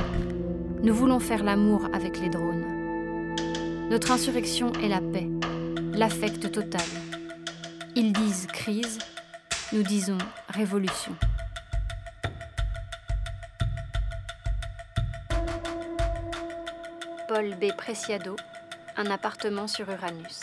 Nous 0.84 0.93
voulons 0.93 1.20
faire 1.20 1.43
l'amour 1.43 1.88
avec 1.93 2.20
les 2.20 2.30
drones. 2.30 2.66
Notre 3.89 4.12
insurrection 4.12 4.72
est 4.84 4.89
la 4.89 5.01
paix, 5.01 5.28
l'affect 6.00 6.50
total. 6.50 6.88
Ils 7.93 8.14
disent 8.14 8.47
crise, 8.47 9.00
nous 9.74 9.84
disons 9.84 10.18
révolution. 10.47 11.14
Paul 17.28 17.54
B. 17.60 17.76
Preciado, 17.76 18.38
un 18.95 19.08
appartement 19.08 19.68
sur 19.68 19.89
Uranus. 19.89 20.39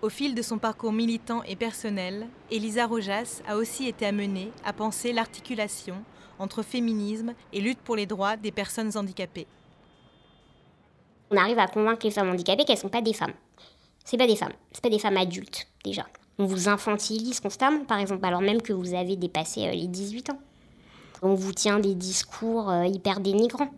Au 0.00 0.08
fil 0.08 0.34
de 0.34 0.40
son 0.40 0.56
parcours 0.56 0.94
militant 0.94 1.42
et 1.42 1.54
personnel, 1.54 2.28
Elisa 2.50 2.86
Rojas 2.86 3.42
a 3.46 3.56
aussi 3.56 3.88
été 3.88 4.06
amenée 4.06 4.52
à 4.64 4.72
penser 4.72 5.12
l'articulation 5.12 6.02
entre 6.38 6.62
féminisme 6.62 7.34
et 7.52 7.60
lutte 7.60 7.80
pour 7.80 7.96
les 7.96 8.06
droits 8.06 8.38
des 8.38 8.52
personnes 8.52 8.96
handicapées. 8.96 9.46
On 11.32 11.36
arrive 11.38 11.58
à 11.58 11.66
convaincre 11.66 12.04
les 12.04 12.10
femmes 12.10 12.30
handicapées 12.30 12.64
qu'elles 12.64 12.76
ne 12.76 12.82
sont 12.82 12.88
pas 12.90 13.00
des 13.00 13.14
femmes. 13.14 13.32
C'est 14.04 14.18
pas 14.18 14.26
des 14.26 14.36
femmes, 14.36 14.52
c'est 14.70 14.82
pas 14.82 14.90
des 14.90 14.98
femmes 14.98 15.16
adultes 15.16 15.66
déjà. 15.82 16.06
On 16.38 16.44
vous 16.44 16.68
infantilise 16.68 17.40
constamment, 17.40 17.84
par 17.84 17.98
exemple, 17.98 18.24
alors 18.26 18.42
même 18.42 18.60
que 18.60 18.72
vous 18.72 18.94
avez 18.94 19.16
dépassé 19.16 19.66
euh, 19.66 19.72
les 19.72 19.86
18 19.86 20.30
ans. 20.30 20.38
On 21.22 21.34
vous 21.34 21.52
tient 21.52 21.78
des 21.78 21.94
discours 21.94 22.68
euh, 22.68 22.84
hyper 22.84 23.20
dénigrants 23.20 23.70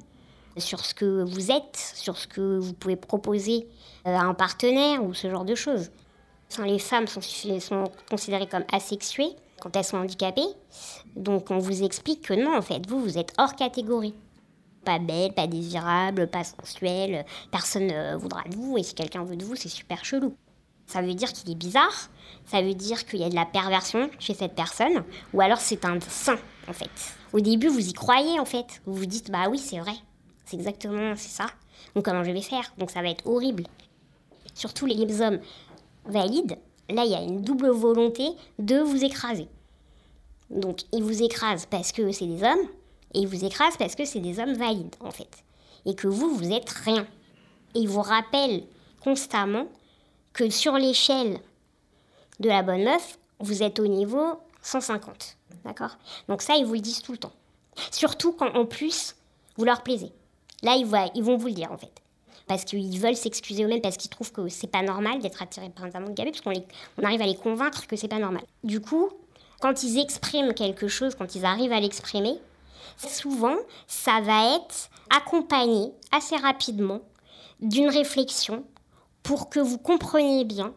sur 0.56 0.84
ce 0.84 0.94
que 0.94 1.22
vous 1.22 1.52
êtes, 1.52 1.76
sur 1.94 2.16
ce 2.16 2.26
que 2.26 2.58
vous 2.58 2.72
pouvez 2.72 2.96
proposer 2.96 3.68
euh, 4.06 4.16
à 4.16 4.22
un 4.22 4.34
partenaire 4.34 5.04
ou 5.04 5.14
ce 5.14 5.30
genre 5.30 5.44
de 5.44 5.54
choses. 5.54 5.90
les 6.64 6.78
femmes 6.80 7.06
sont 7.06 7.84
considérées 8.10 8.48
comme 8.48 8.64
asexuées 8.72 9.36
quand 9.60 9.76
elles 9.76 9.84
sont 9.84 9.98
handicapées. 9.98 10.42
Donc 11.14 11.50
on 11.50 11.58
vous 11.58 11.84
explique 11.84 12.22
que 12.22 12.34
non, 12.34 12.56
en 12.56 12.62
fait, 12.62 12.88
vous, 12.88 13.00
vous 13.00 13.18
êtes 13.18 13.32
hors 13.38 13.54
catégorie. 13.54 14.14
Pas 14.84 14.98
belle, 14.98 15.32
pas 15.32 15.46
désirable, 15.46 16.26
pas 16.26 16.44
sensuelle, 16.44 17.24
personne 17.50 17.86
ne 17.86 18.16
voudra 18.16 18.42
de 18.44 18.54
vous, 18.54 18.76
et 18.76 18.82
si 18.82 18.94
quelqu'un 18.94 19.24
veut 19.24 19.36
de 19.36 19.44
vous, 19.44 19.56
c'est 19.56 19.68
super 19.68 20.04
chelou. 20.04 20.36
Ça 20.86 21.00
veut 21.00 21.14
dire 21.14 21.32
qu'il 21.32 21.50
est 21.50 21.54
bizarre, 21.54 22.10
ça 22.44 22.60
veut 22.60 22.74
dire 22.74 23.06
qu'il 23.06 23.20
y 23.20 23.24
a 23.24 23.30
de 23.30 23.34
la 23.34 23.46
perversion 23.46 24.10
chez 24.18 24.34
cette 24.34 24.54
personne, 24.54 25.02
ou 25.32 25.40
alors 25.40 25.58
c'est 25.58 25.86
un 25.86 25.98
saint, 26.00 26.38
en 26.68 26.74
fait. 26.74 26.90
Au 27.32 27.40
début, 27.40 27.68
vous 27.68 27.88
y 27.88 27.94
croyez, 27.94 28.38
en 28.38 28.44
fait. 28.44 28.82
Vous 28.84 28.94
vous 28.94 29.06
dites, 29.06 29.30
bah 29.30 29.48
oui, 29.48 29.58
c'est 29.58 29.78
vrai. 29.78 29.94
C'est 30.44 30.56
exactement, 30.56 31.14
c'est 31.16 31.30
ça. 31.30 31.46
Donc 31.94 32.04
comment 32.04 32.22
je 32.22 32.30
vais 32.30 32.42
faire? 32.42 32.74
Donc 32.76 32.90
ça 32.90 33.00
va 33.00 33.08
être 33.08 33.26
horrible. 33.26 33.64
Surtout 34.54 34.86
les 34.86 35.20
hommes 35.22 35.40
valides, 36.04 36.58
là, 36.90 37.04
il 37.04 37.10
y 37.10 37.14
a 37.14 37.22
une 37.22 37.40
double 37.40 37.70
volonté 37.70 38.28
de 38.58 38.78
vous 38.78 39.02
écraser. 39.04 39.48
Donc 40.50 40.80
ils 40.92 41.02
vous 41.02 41.22
écrasent 41.22 41.66
parce 41.66 41.92
que 41.92 42.12
c'est 42.12 42.26
des 42.26 42.42
hommes, 42.42 42.68
et 43.14 43.20
ils 43.20 43.28
vous 43.28 43.44
écrasent 43.44 43.76
parce 43.76 43.94
que 43.94 44.04
c'est 44.04 44.20
des 44.20 44.38
hommes 44.38 44.54
valides, 44.54 44.94
en 45.00 45.10
fait. 45.10 45.44
Et 45.86 45.94
que 45.94 46.08
vous, 46.08 46.34
vous 46.34 46.50
êtes 46.50 46.68
rien. 46.68 47.06
Et 47.74 47.80
ils 47.80 47.88
vous 47.88 48.02
rappellent 48.02 48.64
constamment 49.02 49.66
que 50.32 50.50
sur 50.50 50.74
l'échelle 50.74 51.38
de 52.40 52.48
la 52.48 52.62
bonne 52.62 52.84
meuf, 52.84 53.18
vous 53.40 53.62
êtes 53.62 53.78
au 53.78 53.86
niveau 53.86 54.38
150. 54.62 55.36
D'accord? 55.64 55.96
Donc 56.28 56.42
ça, 56.42 56.56
ils 56.56 56.64
vous 56.64 56.74
le 56.74 56.80
disent 56.80 57.02
tout 57.02 57.12
le 57.12 57.18
temps. 57.18 57.32
Surtout 57.90 58.32
quand 58.32 58.54
en 58.54 58.66
plus, 58.66 59.16
vous 59.56 59.64
leur 59.64 59.82
plaisez. 59.82 60.12
Là, 60.62 60.76
ils, 60.76 60.86
vont 61.22 61.36
vous 61.36 61.46
le 61.46 61.52
dire 61.52 61.70
en 61.72 61.76
fait. 61.76 61.92
Parce 62.46 62.64
qu'ils 62.64 62.98
veulent 62.98 63.16
s'excuser 63.16 63.64
eux-mêmes, 63.64 63.80
parce 63.80 63.96
qu'ils 63.96 64.10
trouvent 64.10 64.32
que 64.32 64.48
c'est 64.48 64.66
pas 64.66 64.82
normal 64.82 65.20
d'être 65.20 65.42
attiré 65.42 65.70
par 65.70 65.84
un 65.84 65.88
de 65.88 65.96
handicapé, 65.96 66.30
parce 66.30 66.42
qu'on 66.42 66.52
on 66.98 67.04
arrive 67.04 67.22
à 67.22 67.26
les 67.26 67.36
convaincre 67.36 67.86
que 67.86 67.96
c'est 67.96 68.08
pas 68.08 68.18
normal. 68.18 68.42
Du 68.64 68.80
coup, 68.80 69.10
quand 69.60 69.82
ils 69.82 69.98
expriment 69.98 70.52
quelque 70.52 70.88
chose, 70.88 71.14
quand 71.14 71.34
ils 71.34 71.44
arrivent 71.44 71.72
à 71.72 71.80
l'exprimer, 71.80 72.38
souvent, 72.96 73.56
ça 73.86 74.20
va 74.20 74.56
être 74.56 74.90
accompagné 75.14 75.92
assez 76.12 76.36
rapidement 76.36 77.00
d'une 77.60 77.88
réflexion 77.88 78.64
pour 79.22 79.48
que 79.48 79.60
vous 79.60 79.78
compreniez 79.78 80.44
bien 80.44 80.74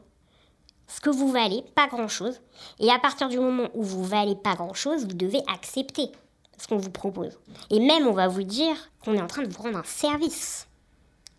ce 0.87 1.01
que 1.01 1.09
vous 1.09 1.31
valez, 1.31 1.63
pas 1.75 1.87
grand-chose. 1.87 2.39
Et 2.79 2.89
à 2.91 2.99
partir 2.99 3.27
du 3.27 3.39
moment 3.39 3.67
où 3.73 3.83
vous 3.83 4.03
valez 4.03 4.35
pas 4.35 4.55
grand-chose, 4.55 5.05
vous 5.05 5.13
devez 5.13 5.41
accepter 5.53 6.11
ce 6.57 6.67
qu'on 6.67 6.77
vous 6.77 6.91
propose. 6.91 7.37
Et 7.69 7.79
même, 7.79 8.07
on 8.07 8.13
va 8.13 8.27
vous 8.27 8.43
dire 8.43 8.75
qu'on 9.03 9.13
est 9.13 9.21
en 9.21 9.27
train 9.27 9.43
de 9.43 9.49
vous 9.53 9.61
rendre 9.61 9.77
un 9.77 9.83
service. 9.83 10.67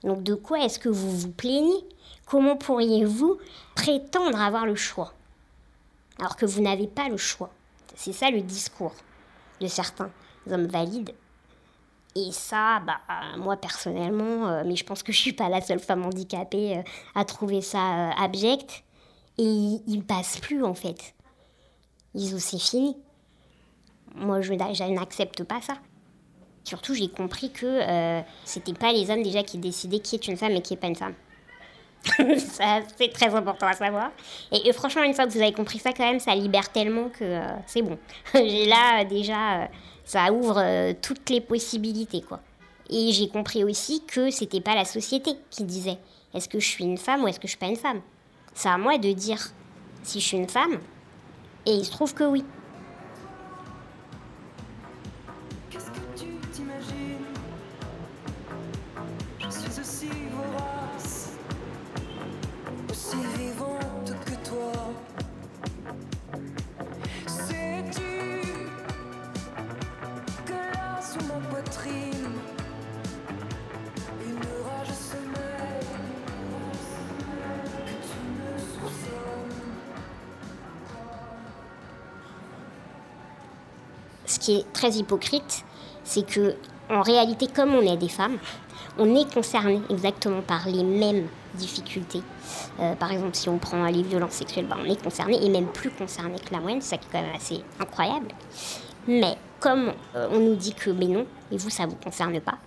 Donc 0.02 0.22
de 0.22 0.34
quoi 0.34 0.60
est-ce 0.60 0.78
que 0.78 0.88
vous 0.88 1.10
vous 1.10 1.30
plaignez? 1.30 1.84
Comment 2.26 2.56
pourriez-vous 2.56 3.38
prétendre 3.74 4.40
avoir 4.40 4.66
le 4.66 4.76
choix? 4.76 5.14
Alors 6.18 6.36
que 6.36 6.46
vous 6.46 6.60
n'avez 6.60 6.86
pas 6.86 7.08
le 7.08 7.16
choix 7.16 7.50
C'est 7.96 8.12
ça 8.12 8.30
le 8.30 8.42
discours 8.42 8.94
de 9.60 9.66
certains 9.66 10.10
hommes 10.52 10.66
valides. 10.66 11.12
Et 12.18 12.32
ça, 12.32 12.80
bah, 12.80 13.00
moi 13.36 13.56
personnellement, 13.56 14.48
euh, 14.48 14.62
mais 14.66 14.76
je 14.76 14.84
pense 14.84 15.02
que 15.02 15.12
je 15.12 15.18
suis 15.18 15.32
pas 15.32 15.48
la 15.48 15.60
seule 15.60 15.78
femme 15.78 16.04
handicapée 16.04 16.78
euh, 16.78 16.82
à 17.14 17.24
trouver 17.24 17.60
ça 17.60 17.78
euh, 17.78 18.10
abject. 18.18 18.82
Et 19.36 19.80
ils, 19.86 20.02
passent 20.02 20.38
plus 20.38 20.64
en 20.64 20.74
fait. 20.74 21.14
Ils 22.14 22.34
ont 22.34 22.40
c'est 22.40 22.58
fini. 22.58 22.96
Moi, 24.16 24.40
je, 24.40 24.52
n'accepte 24.52 25.44
pas 25.44 25.60
ça. 25.60 25.74
Surtout, 26.64 26.92
j'ai 26.94 27.08
compris 27.08 27.52
que 27.52 27.66
euh, 27.66 28.20
c'était 28.44 28.72
pas 28.72 28.92
les 28.92 29.10
hommes 29.10 29.22
déjà 29.22 29.44
qui 29.44 29.58
décidaient 29.58 30.00
qui 30.00 30.16
est 30.16 30.26
une 30.26 30.36
femme 30.36 30.52
et 30.52 30.60
qui 30.60 30.74
est 30.74 30.78
pas 30.78 30.88
une 30.88 30.96
femme. 30.96 31.14
ça, 32.38 32.80
c'est 32.96 33.12
très 33.12 33.32
important 33.32 33.68
à 33.68 33.74
savoir. 33.74 34.10
Et, 34.50 34.72
franchement, 34.72 35.04
une 35.04 35.14
fois 35.14 35.26
que 35.26 35.30
vous 35.30 35.40
avez 35.40 35.52
compris 35.52 35.78
ça, 35.78 35.92
quand 35.92 36.04
même, 36.04 36.18
ça 36.18 36.34
libère 36.34 36.72
tellement 36.72 37.10
que 37.10 37.40
c'est 37.66 37.82
bon. 37.82 37.96
j'ai 38.34 38.66
là, 38.66 39.04
déjà, 39.04 39.68
ça 40.08 40.32
ouvre 40.32 40.56
euh, 40.56 40.94
toutes 41.02 41.28
les 41.28 41.42
possibilités, 41.42 42.22
quoi. 42.22 42.40
Et 42.88 43.12
j'ai 43.12 43.28
compris 43.28 43.62
aussi 43.62 44.02
que 44.06 44.30
c'était 44.30 44.62
pas 44.62 44.74
la 44.74 44.86
société 44.86 45.32
qui 45.50 45.64
disait 45.64 45.98
est-ce 46.32 46.48
que 46.48 46.58
je 46.58 46.66
suis 46.66 46.84
une 46.84 46.96
femme 46.96 47.22
ou 47.22 47.28
est-ce 47.28 47.38
que 47.38 47.46
je 47.46 47.50
suis 47.50 47.58
pas 47.58 47.66
une 47.66 47.76
femme? 47.76 48.00
C'est 48.54 48.70
à 48.70 48.78
moi 48.78 48.96
de 48.96 49.12
dire 49.12 49.50
si 50.02 50.20
je 50.20 50.24
suis 50.24 50.38
une 50.38 50.48
femme. 50.48 50.78
Et 51.66 51.72
il 51.72 51.84
se 51.84 51.90
trouve 51.90 52.14
que 52.14 52.24
oui. 52.24 52.42
Qui 84.48 84.64
très 84.72 84.92
hypocrite, 84.92 85.64
c'est 86.04 86.26
que 86.26 86.54
en 86.88 87.02
réalité, 87.02 87.48
comme 87.48 87.74
on 87.74 87.82
est 87.82 87.98
des 87.98 88.08
femmes, 88.08 88.38
on 88.98 89.14
est 89.14 89.32
concerné 89.32 89.82
exactement 89.90 90.40
par 90.40 90.66
les 90.66 90.82
mêmes 90.82 91.26
difficultés. 91.54 92.22
Euh, 92.80 92.94
par 92.94 93.12
exemple, 93.12 93.34
si 93.34 93.50
on 93.50 93.58
prend 93.58 93.84
les 93.86 94.02
violences 94.02 94.32
sexuelles, 94.32 94.66
ben, 94.66 94.78
on 94.82 94.90
est 94.90 95.02
concerné 95.02 95.44
et 95.44 95.50
même 95.50 95.66
plus 95.66 95.90
concerné 95.90 96.38
que 96.38 96.50
la 96.50 96.60
moyenne, 96.60 96.80
ça 96.80 96.96
qui 96.96 97.06
est 97.06 97.12
quand 97.12 97.20
même 97.20 97.34
assez 97.34 97.62
incroyable. 97.78 98.28
Mais 99.06 99.36
comme 99.60 99.92
euh, 100.14 100.28
on 100.30 100.40
nous 100.40 100.54
dit 100.54 100.72
que 100.72 100.90
mais 100.90 101.06
non, 101.06 101.26
et 101.52 101.58
vous 101.58 101.68
ça 101.68 101.84
vous 101.86 101.96
concerne 101.96 102.40
pas, 102.40 102.58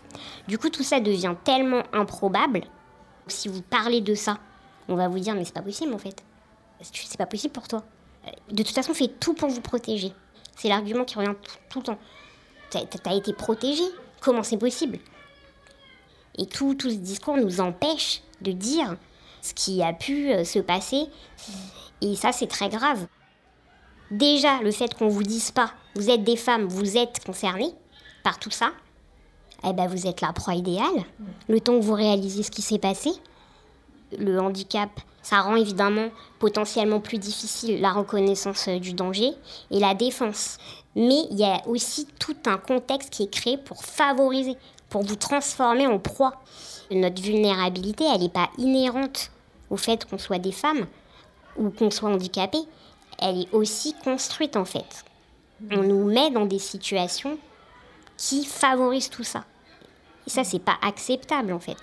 du 0.48 0.58
coup 0.58 0.70
tout 0.70 0.84
ça 0.84 1.00
devient 1.00 1.34
tellement 1.44 1.84
improbable. 1.94 2.62
Si 3.28 3.48
vous 3.48 3.62
parlez 3.62 4.02
de 4.02 4.14
ça, 4.14 4.38
on 4.88 4.96
va 4.96 5.08
vous 5.08 5.20
dire 5.20 5.34
mais 5.34 5.46
c'est 5.46 5.54
pas 5.54 5.62
possible 5.62 5.94
en 5.94 5.98
fait. 5.98 6.24
C'est 6.82 7.18
pas 7.18 7.26
possible 7.26 7.54
pour 7.54 7.68
toi. 7.68 7.84
Euh, 8.28 8.30
de 8.52 8.62
toute 8.64 8.76
façon, 8.76 8.94
fais 8.94 9.08
tout 9.08 9.34
pour 9.34 9.50
vous 9.50 9.62
protéger. 9.62 10.14
C'est 10.56 10.70
l'argument 10.70 11.06
qui 11.06 11.16
revient 11.16 11.36
tout, 11.70 11.80
le 11.80 11.86
temps. 11.86 12.00
T'as 12.70 13.16
été 13.16 13.34
protégé. 13.34 13.84
Comment 14.20 14.44
c'est 14.44 14.58
possible? 14.58 15.00
Et 16.38 16.46
tout, 16.46 16.76
tout 16.76 16.90
ce 16.90 16.96
discours 16.96 17.38
nous 17.38 17.60
empêche 17.60 18.22
de 18.42 18.52
dire 18.52 18.96
ce 19.42 19.54
qui 19.54 19.82
a 19.84 19.94
pu 19.94 20.32
euh, 20.32 20.44
se 20.44 20.60
passer. 20.60 21.08
Et 22.02 22.16
ça, 22.16 22.32
c'est 22.32 22.48
très 22.48 22.70
grave. 22.70 23.08
Déjà, 24.12 24.62
le 24.62 24.72
fait 24.72 24.94
qu'on 24.94 25.08
vous 25.08 25.24
dise 25.24 25.52
pas, 25.52 25.72
vous 25.96 26.10
êtes 26.10 26.24
des 26.24 26.36
femmes, 26.36 26.66
vous 26.66 26.98
êtes 26.98 27.24
concernées 27.26 27.74
par 28.24 28.40
tout 28.40 28.52
ça, 28.52 28.72
eh 29.68 29.74
ben 29.74 29.88
vous 29.88 30.08
êtes 30.08 30.22
la 30.22 30.34
proie 30.34 30.56
idéale. 30.56 31.06
Le 31.48 31.60
temps 31.60 31.80
que 31.80 31.84
vous 31.84 31.94
réalisez 31.94 32.44
ce 32.44 32.52
qui 32.52 32.62
s'est 32.62 32.80
passé, 32.80 33.12
le 34.18 34.40
handicap, 34.40 34.90
ça 35.22 35.42
rend 35.42 35.56
évidemment 35.56 36.10
potentiellement 36.40 37.00
plus 37.00 37.18
difficile 37.18 37.80
la 37.80 37.92
reconnaissance 37.92 38.68
euh, 38.68 38.80
du 38.80 38.94
danger 38.94 39.32
et 39.70 39.80
la 39.80 39.94
défense. 39.94 40.58
Mais 40.96 41.26
il 41.30 41.38
y 41.38 41.44
a 41.44 41.62
aussi 41.68 42.08
tout 42.20 42.36
un 42.46 42.58
contexte 42.58 43.12
qui 43.12 43.24
est 43.24 43.34
créé 43.34 43.58
pour 43.58 43.84
favoriser, 43.84 44.58
pour 44.90 45.04
vous 45.04 45.16
transformer 45.16 45.88
en 45.88 46.00
proie. 46.00 46.42
Notre 46.90 47.22
vulnérabilité, 47.22 48.04
elle 48.04 48.22
n'est 48.22 48.30
pas 48.30 48.50
inhérente 48.58 49.32
au 49.70 49.78
fait 49.78 50.06
qu'on 50.06 50.18
soit 50.18 50.40
des 50.40 50.52
femmes 50.52 50.88
ou 51.56 51.70
qu'on 51.70 51.92
soit 51.92 52.10
handicapé. 52.10 52.58
Elle 53.20 53.42
est 53.42 53.54
aussi 53.54 53.94
construite 54.04 54.58
en 54.58 54.66
fait. 54.66 55.06
On 55.72 55.84
nous 55.84 56.04
met 56.06 56.32
dans 56.32 56.46
des 56.46 56.60
situations 56.60 57.38
qui 58.18 58.44
favorisent 58.44 59.10
tout 59.10 59.24
ça. 59.24 59.46
Et 60.28 60.30
ça, 60.30 60.44
c'est 60.44 60.60
pas 60.60 60.78
acceptable 60.82 61.54
en 61.54 61.60
fait. 61.60 61.78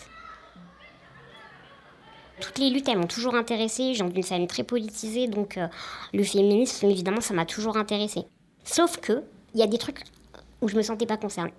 Toutes 2.41 2.59
les 2.59 2.71
luttes, 2.71 2.89
elles 2.89 2.99
m'ont 2.99 3.07
toujours 3.07 3.35
intéressée. 3.35 3.95
J'ai 3.95 4.05
d'une 4.05 4.23
famille 4.23 4.47
très 4.47 4.65
politisée, 4.65 5.27
donc 5.27 5.57
euh, 5.57 5.67
le 6.13 6.23
féminisme, 6.23 6.87
évidemment, 6.87 7.21
ça 7.21 7.35
m'a 7.35 7.47
toujours 7.47 7.77
intéressée. 7.77 8.25
Sauf 8.65 8.99
que, 8.99 9.23
il 9.55 9.61
y 9.61 9.63
a 9.63 9.67
des 9.67 9.79
trucs 9.79 10.05
où 10.61 10.69
je 10.69 10.77
me 10.77 10.83
sentais 10.83 11.07
pas 11.07 11.17
concernée. 11.17 11.55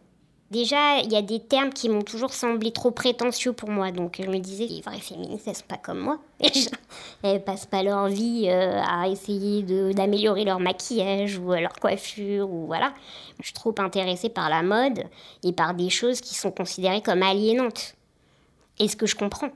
Déjà, 0.52 0.98
il 1.04 1.12
y 1.12 1.16
a 1.16 1.22
des 1.22 1.40
termes 1.40 1.72
qui 1.72 1.90
m'ont 1.90 2.02
toujours 2.02 2.34
semblé 2.34 2.72
trop 2.72 2.90
prétentieux 2.90 3.54
pour 3.54 3.70
moi. 3.70 3.92
Donc, 3.92 4.20
je 4.20 4.28
me 4.28 4.40
disais, 4.40 4.66
les 4.66 4.82
vraies 4.82 5.00
féministes, 5.00 5.48
elles 5.48 5.56
sont 5.56 5.66
pas 5.68 5.78
comme 5.78 6.00
moi. 6.00 6.18
elles 7.24 7.44
passent 7.44 7.68
pas 7.68 7.84
leur 7.84 8.08
vie 8.08 8.48
euh, 8.50 8.82
à 8.82 9.08
essayer 9.10 9.62
d'améliorer 9.94 10.46
leur 10.46 10.60
maquillage 10.60 11.38
ou 11.38 11.52
leur 11.52 11.74
coiffure 11.74 12.50
ou 12.50 12.66
voilà. 12.66 12.94
Je 13.40 13.46
suis 13.46 13.54
trop 13.54 13.76
intéressée 13.78 14.30
par 14.30 14.50
la 14.50 14.64
mode 14.64 15.04
et 15.44 15.54
par 15.54 15.76
des 15.76 15.92
choses 15.92 16.20
qui 16.20 16.34
sont 16.34 16.52
considérées 16.52 17.02
comme 17.02 17.22
aliénantes. 17.22 17.94
Et 18.80 18.88
ce 18.88 18.96
que 18.96 19.06
je 19.06 19.16
comprends? 19.16 19.50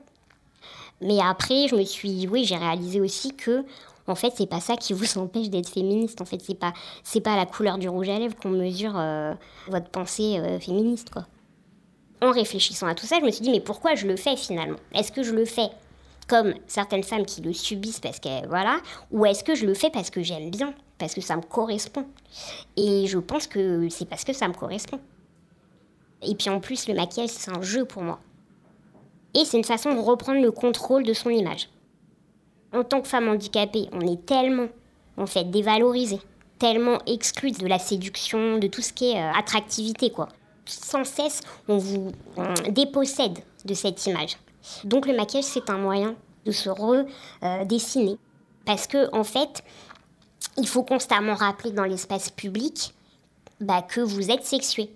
Mais 1.00 1.18
après, 1.20 1.68
je 1.68 1.76
me 1.76 1.84
suis, 1.84 2.26
oui, 2.28 2.44
j'ai 2.44 2.56
réalisé 2.56 3.00
aussi 3.00 3.34
que, 3.34 3.64
en 4.06 4.14
fait, 4.14 4.32
c'est 4.36 4.48
pas 4.48 4.60
ça 4.60 4.76
qui 4.76 4.92
vous 4.92 5.18
empêche 5.18 5.50
d'être 5.50 5.68
féministe. 5.68 6.20
En 6.20 6.24
fait, 6.24 6.40
c'est 6.42 6.58
pas, 6.58 6.72
c'est 7.02 7.20
pas 7.20 7.36
la 7.36 7.46
couleur 7.46 7.78
du 7.78 7.88
rouge 7.88 8.08
à 8.08 8.18
lèvres 8.18 8.36
qu'on 8.36 8.50
mesure 8.50 8.94
euh, 8.96 9.34
votre 9.68 9.88
pensée 9.88 10.38
euh, 10.38 10.58
féministe, 10.58 11.10
quoi. 11.10 11.26
En 12.22 12.30
réfléchissant 12.30 12.86
à 12.86 12.94
tout 12.94 13.06
ça, 13.06 13.18
je 13.20 13.24
me 13.24 13.30
suis 13.30 13.42
dit, 13.42 13.50
mais 13.50 13.60
pourquoi 13.60 13.96
je 13.96 14.06
le 14.06 14.16
fais 14.16 14.36
finalement? 14.36 14.78
Est-ce 14.94 15.12
que 15.12 15.22
je 15.22 15.34
le 15.34 15.44
fais 15.44 15.68
comme 16.26 16.54
certaines 16.66 17.02
femmes 17.02 17.26
qui 17.26 17.42
le 17.42 17.52
subissent 17.52 18.00
parce 18.00 18.18
que 18.18 18.46
voilà, 18.48 18.78
ou 19.10 19.26
est-ce 19.26 19.44
que 19.44 19.54
je 19.54 19.66
le 19.66 19.74
fais 19.74 19.90
parce 19.90 20.08
que 20.08 20.22
j'aime 20.22 20.50
bien, 20.50 20.72
parce 20.96 21.12
que 21.12 21.20
ça 21.20 21.36
me 21.36 21.42
correspond? 21.42 22.06
Et 22.78 23.06
je 23.08 23.18
pense 23.18 23.46
que 23.46 23.88
c'est 23.90 24.06
parce 24.08 24.24
que 24.24 24.32
ça 24.32 24.48
me 24.48 24.54
correspond. 24.54 25.00
Et 26.22 26.34
puis 26.34 26.48
en 26.48 26.60
plus, 26.60 26.88
le 26.88 26.94
maquillage, 26.94 27.30
c'est 27.30 27.50
un 27.50 27.60
jeu 27.60 27.84
pour 27.84 28.02
moi. 28.02 28.20
Et 29.34 29.44
c'est 29.44 29.56
une 29.56 29.64
façon 29.64 29.94
de 29.94 30.00
reprendre 30.00 30.40
le 30.40 30.50
contrôle 30.50 31.02
de 31.02 31.12
son 31.12 31.30
image. 31.30 31.68
En 32.72 32.84
tant 32.84 33.00
que 33.00 33.08
femme 33.08 33.28
handicapée, 33.28 33.88
on 33.92 34.00
est 34.00 34.24
tellement, 34.26 34.68
en 35.16 35.26
fait, 35.26 35.50
dévalorisée, 35.50 36.20
tellement 36.58 36.98
exclue 37.06 37.52
de 37.52 37.66
la 37.66 37.78
séduction, 37.78 38.58
de 38.58 38.66
tout 38.66 38.82
ce 38.82 38.92
qui 38.92 39.12
est 39.12 39.20
euh, 39.20 39.32
attractivité, 39.32 40.10
quoi. 40.10 40.28
Sans 40.66 41.04
cesse, 41.04 41.40
on 41.68 41.76
vous 41.76 42.12
dépossède 42.70 43.38
de 43.64 43.74
cette 43.74 44.06
image. 44.06 44.38
Donc 44.84 45.06
le 45.06 45.14
maquillage, 45.14 45.44
c'est 45.44 45.68
un 45.68 45.76
moyen 45.76 46.16
de 46.46 46.52
se 46.52 46.70
redessiner. 46.70 48.16
Parce 48.64 48.86
que, 48.86 49.14
en 49.14 49.24
fait, 49.24 49.62
il 50.56 50.66
faut 50.66 50.82
constamment 50.82 51.34
rappeler 51.34 51.70
dans 51.70 51.84
l'espace 51.84 52.30
public 52.30 52.94
bah, 53.60 53.82
que 53.82 54.00
vous 54.00 54.30
êtes 54.30 54.44
sexué. 54.44 54.90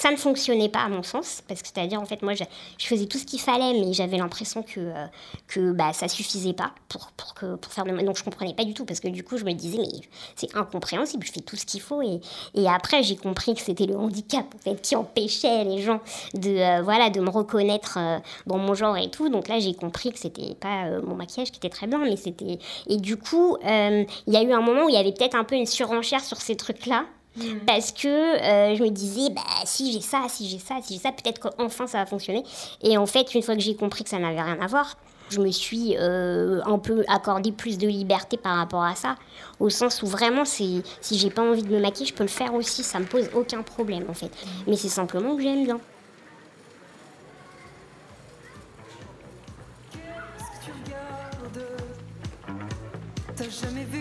Ça 0.00 0.10
ne 0.10 0.16
fonctionnait 0.16 0.70
pas 0.70 0.78
à 0.78 0.88
mon 0.88 1.02
sens, 1.02 1.42
parce 1.46 1.60
que 1.60 1.68
c'est-à-dire 1.68 2.00
en 2.00 2.06
fait 2.06 2.22
moi 2.22 2.32
je, 2.32 2.44
faisais 2.78 3.04
tout 3.04 3.18
ce 3.18 3.26
qu'il 3.26 3.38
fallait, 3.38 3.78
mais 3.78 3.92
j'avais 3.92 4.16
l'impression 4.16 4.62
que, 4.62 4.80
euh, 4.80 5.06
que 5.46 5.72
bah, 5.72 5.92
ça 5.92 6.08
suffisait 6.08 6.54
pas 6.54 6.72
pour, 6.88 7.10
pour, 7.18 7.34
que, 7.34 7.56
pour 7.56 7.70
faire 7.70 7.84
de 7.84 7.90
Donc 7.90 8.16
je 8.16 8.24
comprenais 8.24 8.54
pas 8.54 8.64
du 8.64 8.72
tout, 8.72 8.86
parce 8.86 8.98
que 8.98 9.08
du 9.08 9.22
coup 9.22 9.36
je 9.36 9.44
me 9.44 9.52
disais 9.52 9.76
mais 9.76 10.00
c'est 10.36 10.56
incompréhensible, 10.56 11.26
je 11.26 11.32
fais 11.32 11.42
tout 11.42 11.56
ce 11.56 11.66
qu'il 11.66 11.82
faut. 11.82 12.00
Et, 12.00 12.22
et 12.54 12.66
après 12.66 13.02
j'ai 13.02 13.14
compris 13.14 13.54
que 13.54 13.60
c'était 13.60 13.84
le 13.84 13.94
handicap 13.94 14.46
en 14.54 14.58
fait 14.58 14.80
qui 14.80 14.96
empêchait 14.96 15.64
les 15.64 15.82
gens 15.82 16.00
de, 16.32 16.48
euh, 16.48 16.80
voilà, 16.80 17.10
de 17.10 17.20
me 17.20 17.28
reconnaître 17.28 17.98
euh, 17.98 18.20
dans 18.46 18.56
mon 18.56 18.72
genre 18.72 18.96
et 18.96 19.10
tout. 19.10 19.28
Donc 19.28 19.48
là 19.48 19.58
j'ai 19.58 19.74
compris 19.74 20.12
que 20.12 20.18
c'était 20.18 20.54
pas 20.54 20.88
mon 21.02 21.14
maquillage 21.14 21.50
qui 21.50 21.58
était 21.58 21.68
très 21.68 21.86
bien, 21.86 21.98
mais 21.98 22.16
c'était... 22.16 22.58
Et 22.86 22.96
du 22.96 23.18
coup 23.18 23.58
il 23.62 24.06
y 24.28 24.36
a 24.38 24.42
eu 24.42 24.50
un 24.50 24.62
moment 24.62 24.86
où 24.86 24.88
il 24.88 24.94
y 24.94 24.98
avait 24.98 25.12
peut-être 25.12 25.34
un 25.34 25.44
peu 25.44 25.56
une 25.56 25.66
surenchère 25.66 26.24
sur 26.24 26.40
ces 26.40 26.56
trucs-là. 26.56 27.04
Mm. 27.40 27.60
Parce 27.66 27.92
que 27.92 28.08
euh, 28.08 28.74
je 28.76 28.82
me 28.82 28.90
disais, 28.90 29.30
bah, 29.30 29.42
si 29.64 29.92
j'ai 29.92 30.00
ça, 30.00 30.26
si 30.28 30.48
j'ai 30.48 30.58
ça, 30.58 30.76
si 30.82 30.94
j'ai 30.94 31.00
ça, 31.00 31.12
peut-être 31.12 31.40
qu'enfin 31.40 31.86
ça 31.86 31.98
va 31.98 32.06
fonctionner. 32.06 32.42
Et 32.82 32.96
en 32.96 33.06
fait, 33.06 33.34
une 33.34 33.42
fois 33.42 33.54
que 33.54 33.62
j'ai 33.62 33.74
compris 33.74 34.04
que 34.04 34.10
ça 34.10 34.18
n'avait 34.18 34.42
rien 34.42 34.58
à 34.60 34.66
voir, 34.66 34.96
je 35.30 35.40
me 35.40 35.50
suis 35.50 35.96
euh, 35.96 36.60
un 36.64 36.78
peu 36.78 37.04
accordé 37.08 37.52
plus 37.52 37.78
de 37.78 37.86
liberté 37.86 38.36
par 38.36 38.56
rapport 38.56 38.82
à 38.82 38.94
ça. 38.94 39.16
Au 39.60 39.70
sens 39.70 40.02
où 40.02 40.06
vraiment, 40.06 40.44
si 40.44 40.82
j'ai 41.10 41.30
pas 41.30 41.42
envie 41.42 41.62
de 41.62 41.72
me 41.72 41.80
maquiller, 41.80 42.06
je 42.06 42.14
peux 42.14 42.24
le 42.24 42.28
faire 42.28 42.54
aussi. 42.54 42.82
Ça 42.82 42.98
me 42.98 43.06
pose 43.06 43.30
aucun 43.34 43.62
problème 43.62 44.04
en 44.08 44.14
fait. 44.14 44.26
Mm. 44.26 44.48
Mais 44.68 44.76
c'est 44.76 44.88
simplement 44.88 45.36
que 45.36 45.42
j'aime 45.42 45.64
bien. 45.64 45.80
T'as 53.36 53.48
jamais 53.48 53.84
vu 53.84 53.99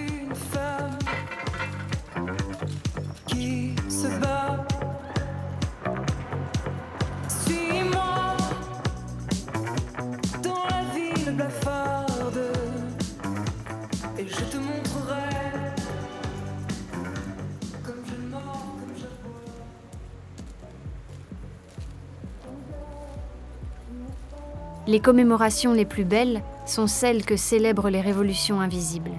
Les 24.90 25.00
commémorations 25.00 25.74
les 25.74 25.86
plus 25.86 26.04
belles 26.04 26.42
sont 26.66 26.88
celles 26.88 27.24
que 27.24 27.38
célèbrent 27.38 27.92
les 27.92 28.02
révolutions 28.02 28.60
invisibles. 28.60 29.12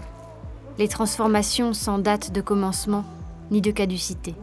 Les 0.78 0.88
transformations 0.88 1.74
sans 1.74 1.98
date 1.98 2.32
de 2.32 2.40
commencement 2.40 3.04
ni 3.52 3.60
de 3.60 3.70
caducité. 3.70 4.34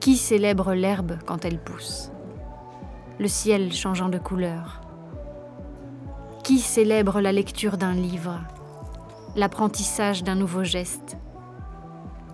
Qui 0.00 0.16
célèbre 0.16 0.74
l'herbe 0.74 1.18
quand 1.26 1.44
elle 1.44 1.58
pousse? 1.58 2.12
Le 3.18 3.26
ciel 3.26 3.72
changeant 3.72 4.08
de 4.08 4.18
couleur. 4.18 4.80
Qui 6.44 6.60
célèbre 6.60 7.20
la 7.20 7.32
lecture 7.32 7.76
d'un 7.76 7.94
livre? 7.94 8.38
L'apprentissage 9.34 10.22
d'un 10.22 10.36
nouveau 10.36 10.62
geste. 10.62 11.16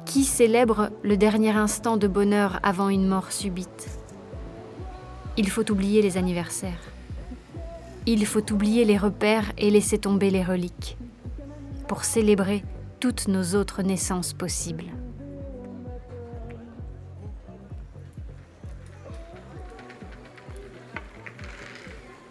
Qui 0.04 0.24
célèbre 0.24 0.90
le 1.02 1.16
dernier 1.16 1.52
instant 1.52 1.96
de 1.96 2.06
bonheur 2.06 2.60
avant 2.62 2.90
une 2.90 3.08
mort 3.08 3.32
subite? 3.32 3.88
Il 5.38 5.48
faut 5.48 5.68
oublier 5.70 6.02
les 6.02 6.18
anniversaires. 6.18 6.92
Il 8.04 8.26
faut 8.26 8.52
oublier 8.52 8.84
les 8.84 8.98
repères 8.98 9.50
et 9.56 9.70
laisser 9.70 9.96
tomber 9.96 10.30
les 10.30 10.44
reliques 10.44 10.98
pour 11.88 12.04
célébrer 12.04 12.62
toutes 13.00 13.26
nos 13.26 13.54
autres 13.54 13.82
naissances 13.82 14.34
possibles. 14.34 14.92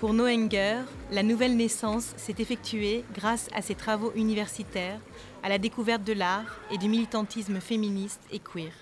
Pour 0.04 0.14
Noenger, 0.14 0.82
la 1.14 1.24
nouvelle 1.24 1.56
naissance 1.56 2.14
s'est 2.18 2.41
effectuée 2.41 3.06
grâce 3.14 3.49
à 3.56 3.62
ses 3.62 3.74
travaux 3.74 4.12
universitaires, 4.18 4.99
à 5.43 5.47
la 5.47 5.58
découverte 5.58 6.04
de 6.04 6.12
l'art 6.12 6.60
et 6.74 6.78
du 6.78 6.89
militantisme 6.89 7.62
féministe 7.62 8.22
et 8.30 8.39
queer. 8.39 8.74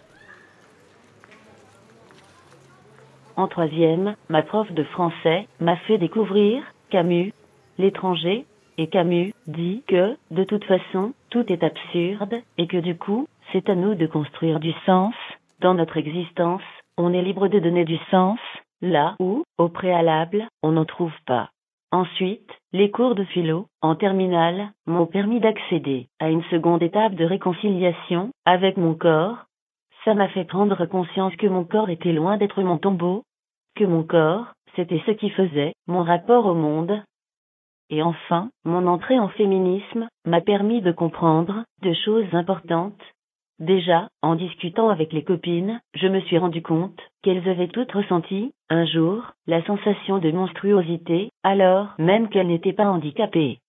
En 3.36 3.48
troisième, 3.48 4.16
ma 4.30 4.42
prof 4.42 4.72
de 4.72 4.84
français 4.84 5.48
m'a 5.60 5.78
fait 5.86 6.00
découvrir 6.00 6.64
Camus, 6.90 7.32
l'étranger, 7.78 8.48
et 8.80 8.88
Camus 8.88 9.32
dit 9.46 9.84
que, 9.88 10.18
de 10.32 10.44
toute 10.44 10.64
façon, 10.64 11.14
tout 11.30 11.46
est 11.54 11.64
absurde, 11.64 12.34
et 12.58 12.66
que 12.66 12.78
du 12.78 12.98
coup, 12.98 13.28
c'est 13.52 13.70
à 13.70 13.76
nous 13.76 13.94
de 13.94 14.08
construire 14.08 14.60
du 14.60 14.74
sens. 14.88 15.14
Dans 15.60 15.76
notre 15.76 15.98
existence, 15.98 16.64
on 16.98 17.14
est 17.14 17.22
libre 17.22 17.48
de 17.48 17.60
donner 17.60 17.86
du 17.86 17.98
sens, 18.10 18.40
là 18.82 19.16
où, 19.20 19.44
au 19.58 19.70
préalable, 19.70 20.48
on 20.64 20.72
n'en 20.72 20.86
trouve 20.86 21.14
pas. 21.26 21.50
Ensuite, 21.92 22.50
les 22.72 22.90
cours 22.90 23.16
de 23.16 23.26
philo, 23.26 23.68
en 23.82 23.96
terminale, 23.96 24.72
m'ont 24.86 25.08
permis 25.08 25.42
d'accéder 25.42 26.08
à 26.20 26.30
une 26.30 26.44
seconde 26.44 26.82
étape 26.82 27.16
de 27.16 27.26
réconciliation 27.26 28.32
avec 28.46 28.78
mon 28.78 28.96
corps. 28.96 29.46
Ça 30.06 30.14
m'a 30.14 30.30
fait 30.30 30.46
prendre 30.46 30.86
conscience 30.86 31.36
que 31.36 31.48
mon 31.48 31.66
corps 31.66 31.90
était 31.90 32.14
loin 32.14 32.38
d'être 32.38 32.62
mon 32.64 32.78
tombeau, 32.78 33.24
que 33.76 33.84
mon 33.84 34.04
corps, 34.04 34.54
c'était 34.76 35.04
ce 35.06 35.12
qui 35.12 35.30
faisait 35.32 35.74
mon 35.88 36.04
rapport 36.04 36.46
au 36.46 36.56
monde. 36.56 37.04
Et 37.90 38.02
enfin, 38.02 38.50
mon 38.64 38.88
entrée 38.88 39.20
en 39.20 39.28
féminisme 39.28 40.08
m'a 40.26 40.40
permis 40.40 40.82
de 40.82 40.94
comprendre 40.94 41.66
de 41.82 41.94
choses 42.06 42.34
importantes. 42.34 43.02
Déjà, 43.62 44.08
en 44.24 44.34
discutant 44.34 44.90
avec 44.90 45.14
les 45.14 45.24
copines, 45.24 45.80
je 45.94 46.08
me 46.08 46.20
suis 46.22 46.40
rendu 46.40 46.64
compte 46.64 47.00
qu'elles 47.22 47.48
avaient 47.48 47.68
toutes 47.68 47.92
ressenti, 47.92 48.54
un 48.72 48.86
jour, 48.88 49.22
la 49.46 49.64
sensation 49.66 50.18
de 50.18 50.32
monstruosité, 50.32 51.30
alors 51.44 51.90
même 52.00 52.28
qu'elles 52.30 52.48
n'étaient 52.48 52.74
pas 52.74 52.90
handicapées. 52.90 53.60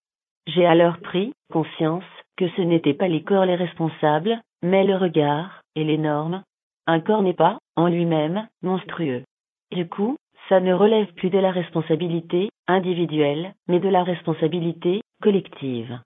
J'ai 0.46 0.64
alors 0.64 0.96
pris 0.96 1.34
conscience 1.52 2.06
que 2.38 2.48
ce 2.56 2.62
n'étaient 2.62 2.94
pas 2.94 3.06
les 3.06 3.22
corps 3.22 3.44
les 3.44 3.54
responsables, 3.54 4.40
mais 4.62 4.84
le 4.84 4.96
regard 4.96 5.60
et 5.76 5.84
les 5.84 5.98
normes. 5.98 6.42
Un 6.86 7.00
corps 7.00 7.22
n'est 7.22 7.34
pas, 7.34 7.58
en 7.76 7.88
lui-même, 7.88 8.48
monstrueux. 8.62 9.24
Du 9.72 9.86
coup, 9.90 10.16
ça 10.48 10.60
ne 10.60 10.72
relève 10.72 11.12
plus 11.12 11.28
de 11.28 11.38
la 11.38 11.50
responsabilité 11.50 12.48
individuelle, 12.66 13.52
mais 13.68 13.78
de 13.78 13.90
la 13.90 14.04
responsabilité 14.04 15.02
collective. 15.20 16.00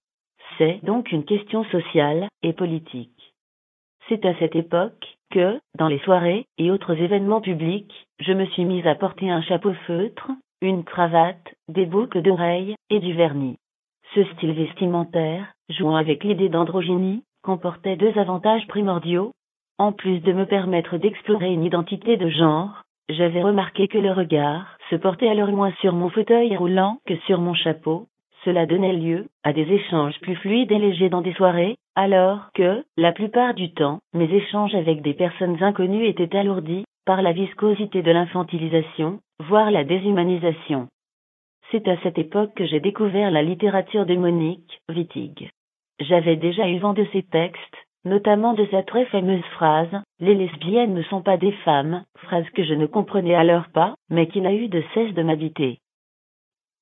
C'est 0.58 0.80
donc 0.82 1.12
une 1.12 1.24
question 1.24 1.62
sociale 1.66 2.26
et 2.42 2.52
politique. 2.52 3.15
C'est 4.08 4.24
à 4.24 4.34
cette 4.38 4.54
époque 4.54 5.16
que, 5.30 5.58
dans 5.76 5.88
les 5.88 5.98
soirées 6.00 6.46
et 6.58 6.70
autres 6.70 6.94
événements 6.94 7.40
publics, 7.40 8.06
je 8.20 8.32
me 8.32 8.46
suis 8.46 8.64
mise 8.64 8.86
à 8.86 8.94
porter 8.94 9.30
un 9.30 9.42
chapeau 9.42 9.72
feutre, 9.86 10.30
une 10.62 10.84
cravate, 10.84 11.54
des 11.68 11.86
boucles 11.86 12.22
d'oreilles 12.22 12.76
et 12.88 13.00
du 13.00 13.14
vernis. 13.14 13.56
Ce 14.14 14.22
style 14.24 14.52
vestimentaire, 14.52 15.52
jouant 15.68 15.96
avec 15.96 16.22
l'idée 16.22 16.48
d'androgynie, 16.48 17.24
comportait 17.42 17.96
deux 17.96 18.16
avantages 18.16 18.66
primordiaux. 18.68 19.32
En 19.78 19.92
plus 19.92 20.20
de 20.20 20.32
me 20.32 20.46
permettre 20.46 20.98
d'explorer 20.98 21.52
une 21.52 21.64
identité 21.64 22.16
de 22.16 22.28
genre, 22.28 22.82
j'avais 23.08 23.42
remarqué 23.42 23.88
que 23.88 23.98
le 23.98 24.12
regard 24.12 24.78
se 24.88 24.96
portait 24.96 25.28
alors 25.28 25.50
moins 25.50 25.72
sur 25.80 25.92
mon 25.92 26.10
fauteuil 26.10 26.56
roulant 26.56 26.98
que 27.06 27.16
sur 27.26 27.40
mon 27.40 27.54
chapeau. 27.54 28.06
Cela 28.46 28.64
donnait 28.64 28.92
lieu 28.92 29.26
à 29.42 29.52
des 29.52 29.68
échanges 29.72 30.20
plus 30.20 30.36
fluides 30.36 30.70
et 30.70 30.78
légers 30.78 31.08
dans 31.08 31.20
des 31.20 31.32
soirées, 31.32 31.78
alors 31.96 32.52
que, 32.54 32.84
la 32.96 33.10
plupart 33.10 33.54
du 33.54 33.72
temps, 33.72 33.98
mes 34.14 34.32
échanges 34.32 34.76
avec 34.76 35.02
des 35.02 35.14
personnes 35.14 35.60
inconnues 35.64 36.06
étaient 36.06 36.36
alourdis 36.36 36.84
par 37.06 37.22
la 37.22 37.32
viscosité 37.32 38.02
de 38.02 38.10
l'infantilisation, 38.12 39.18
voire 39.40 39.72
la 39.72 39.82
déshumanisation. 39.82 40.86
C'est 41.72 41.88
à 41.88 41.96
cette 42.04 42.18
époque 42.18 42.54
que 42.54 42.66
j'ai 42.66 42.78
découvert 42.78 43.32
la 43.32 43.42
littérature 43.42 44.06
de 44.06 44.14
Monique 44.14 44.80
Wittig. 44.88 45.50
J'avais 45.98 46.36
déjà 46.36 46.68
eu 46.68 46.78
vent 46.78 46.94
de 46.94 47.06
ses 47.12 47.24
textes, 47.24 47.76
notamment 48.04 48.52
de 48.52 48.64
sa 48.70 48.84
très 48.84 49.06
fameuse 49.06 49.44
phrase 49.56 49.90
Les 50.20 50.36
lesbiennes 50.36 50.94
ne 50.94 51.02
sont 51.02 51.22
pas 51.22 51.36
des 51.36 51.52
femmes, 51.64 52.04
phrase 52.18 52.48
que 52.50 52.62
je 52.62 52.74
ne 52.74 52.86
comprenais 52.86 53.34
alors 53.34 53.66
pas, 53.74 53.96
mais 54.08 54.28
qui 54.28 54.40
n'a 54.40 54.54
eu 54.54 54.68
de 54.68 54.84
cesse 54.94 55.14
de 55.14 55.22
m'habiter. 55.24 55.80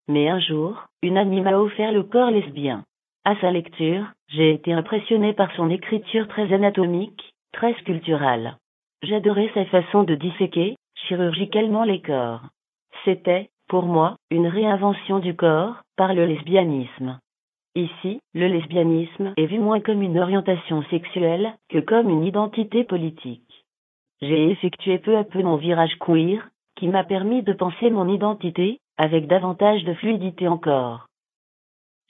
Mais 0.09 0.29
un 0.29 0.39
jour, 0.39 0.87
une 1.03 1.17
amie 1.17 1.41
m'a 1.41 1.57
offert 1.59 1.93
le 1.93 2.03
corps 2.03 2.31
lesbien. 2.31 2.85
À 3.25 3.37
sa 3.41 3.51
lecture, 3.51 4.05
j'ai 4.29 4.53
été 4.53 4.73
impressionné 4.73 5.33
par 5.33 5.51
son 5.57 5.71
écriture 5.71 6.29
très 6.29 6.53
anatomique, 6.53 7.33
très 7.53 7.73
sculpturale. 7.81 8.59
J'adorais 9.03 9.51
sa 9.55 9.65
façon 9.67 10.03
de 10.03 10.15
disséquer, 10.15 10.77
chirurgicalement 10.95 11.85
les 11.85 12.03
corps. 12.03 12.43
C'était, 13.05 13.49
pour 13.69 13.85
moi, 13.85 14.17
une 14.31 14.47
réinvention 14.47 15.21
du 15.21 15.35
corps, 15.35 15.77
par 15.97 16.13
le 16.13 16.27
lesbianisme. 16.27 17.19
Ici, 17.75 18.21
le 18.35 18.47
lesbianisme 18.47 19.33
est 19.37 19.47
vu 19.47 19.59
moins 19.59 19.81
comme 19.81 20.03
une 20.03 20.19
orientation 20.19 20.83
sexuelle 20.91 21.55
que 21.71 21.79
comme 21.79 22.11
une 22.11 22.25
identité 22.25 22.85
politique. 22.85 23.65
J'ai 24.21 24.51
effectué 24.51 24.99
peu 24.99 25.17
à 25.17 25.25
peu 25.25 25.43
mon 25.43 25.57
virage 25.57 25.97
queer, 25.99 26.49
qui 26.77 26.89
m'a 26.89 27.05
permis 27.05 27.43
de 27.43 27.53
penser 27.53 27.91
mon 27.91 28.09
identité, 28.09 28.81
avec 28.99 29.27
davantage 29.27 29.85
de 29.85 29.95
fluidité 29.95 30.49
encore. 30.49 31.07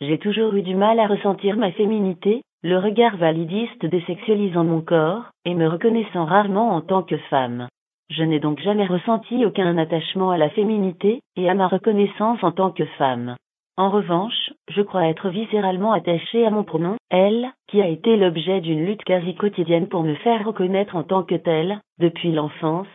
J'ai 0.00 0.18
toujours 0.18 0.54
eu 0.54 0.62
du 0.62 0.74
mal 0.74 0.98
à 1.00 1.06
ressentir 1.06 1.56
ma 1.56 1.72
féminité, 1.72 2.42
le 2.62 2.78
regard 2.78 3.16
validiste 3.16 3.86
désexualisant 3.86 4.64
mon 4.64 4.80
corps, 4.80 5.24
et 5.44 5.54
me 5.54 5.68
reconnaissant 5.68 6.24
rarement 6.24 6.70
en 6.70 6.80
tant 6.80 7.02
que 7.02 7.16
femme. 7.30 7.68
Je 8.10 8.22
n'ai 8.22 8.40
donc 8.40 8.60
jamais 8.60 8.86
ressenti 8.86 9.44
aucun 9.46 9.78
attachement 9.78 10.30
à 10.30 10.38
la 10.38 10.50
féminité, 10.50 11.20
et 11.36 11.48
à 11.48 11.54
ma 11.54 11.68
reconnaissance 11.68 12.42
en 12.42 12.52
tant 12.52 12.70
que 12.70 12.84
femme. 12.98 13.36
En 13.76 13.90
revanche, 13.90 14.52
je 14.68 14.82
crois 14.82 15.08
être 15.08 15.30
viscéralement 15.30 15.92
attachée 15.92 16.46
à 16.46 16.50
mon 16.50 16.64
pronom, 16.64 16.96
elle, 17.10 17.50
qui 17.68 17.82
a 17.82 17.88
été 17.88 18.16
l'objet 18.16 18.60
d'une 18.60 18.84
lutte 18.84 19.02
quasi 19.04 19.34
quotidienne 19.34 19.88
pour 19.88 20.04
me 20.04 20.14
faire 20.16 20.46
reconnaître 20.46 20.94
en 20.94 21.02
tant 21.02 21.24
que 21.24 21.34
telle, 21.34 21.80
depuis 21.98 22.30
l'enfance. 22.30 22.86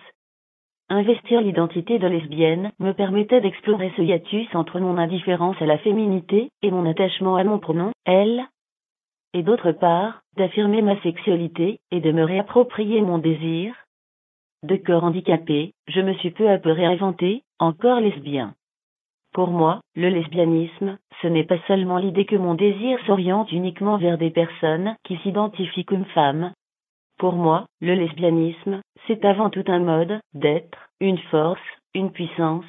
Investir 0.92 1.42
l'identité 1.42 2.00
de 2.00 2.08
lesbienne 2.08 2.72
me 2.80 2.94
permettait 2.94 3.42
d'explorer 3.42 3.94
ce 3.96 4.02
hiatus 4.02 4.48
entre 4.56 4.80
mon 4.80 4.98
indifférence 4.98 5.62
à 5.62 5.68
la 5.68 5.78
féminité 5.78 6.50
et 6.64 6.72
mon 6.72 6.90
attachement 6.90 7.36
à 7.36 7.44
mon 7.44 7.60
pronom, 7.60 7.92
elle, 8.06 8.44
et 9.36 9.44
d'autre 9.44 9.72
part, 9.72 10.22
d'affirmer 10.36 10.82
ma 10.82 11.00
sexualité 11.02 11.80
et 11.92 12.00
de 12.00 12.12
me 12.12 12.24
réapproprier 12.24 13.02
mon 13.02 13.20
désir. 13.20 13.76
De 14.64 14.78
corps 14.78 15.04
handicapé, 15.04 15.74
je 15.88 16.02
me 16.02 16.16
suis 16.16 16.32
peu 16.32 16.50
à 16.50 16.58
peu 16.58 16.72
réinventé, 16.72 17.44
encore 17.60 18.00
lesbien. 18.00 18.56
Pour 19.32 19.50
moi, 19.52 19.82
le 19.96 20.10
lesbianisme, 20.10 20.98
ce 21.22 21.28
n'est 21.28 21.44
pas 21.44 21.60
seulement 21.68 22.00
l'idée 22.00 22.26
que 22.26 22.36
mon 22.36 22.56
désir 22.56 22.98
s'oriente 23.06 23.52
uniquement 23.52 23.98
vers 23.98 24.18
des 24.18 24.32
personnes 24.32 24.96
qui 25.04 25.18
s'identifient 25.18 25.86
comme 25.86 26.06
femmes. 26.06 26.52
Pour 27.20 27.34
moi, 27.34 27.66
le 27.82 27.96
lesbianisme, 27.96 28.80
c'est 29.06 29.26
avant 29.26 29.50
tout 29.50 29.66
un 29.68 29.80
mode 29.80 30.22
d'être, 30.34 30.78
une 31.02 31.18
force, 31.30 31.60
une 31.94 32.12
puissance, 32.12 32.64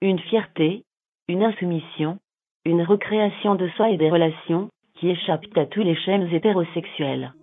une 0.00 0.18
fierté, 0.18 0.84
une 1.28 1.42
insoumission, 1.42 2.18
une 2.64 2.82
recréation 2.82 3.54
de 3.54 3.68
soi 3.76 3.90
et 3.90 3.98
des 3.98 4.10
relations, 4.10 4.70
qui 4.94 5.10
échappent 5.10 5.44
à 5.56 5.66
tous 5.66 5.82
les 5.82 5.94
schèmes 5.94 6.26
hétérosexuels. 6.32 7.34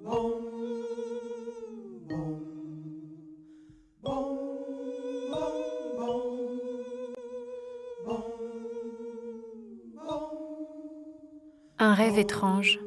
Un 11.78 11.94
rêve 11.94 12.18
étrange. 12.18 12.80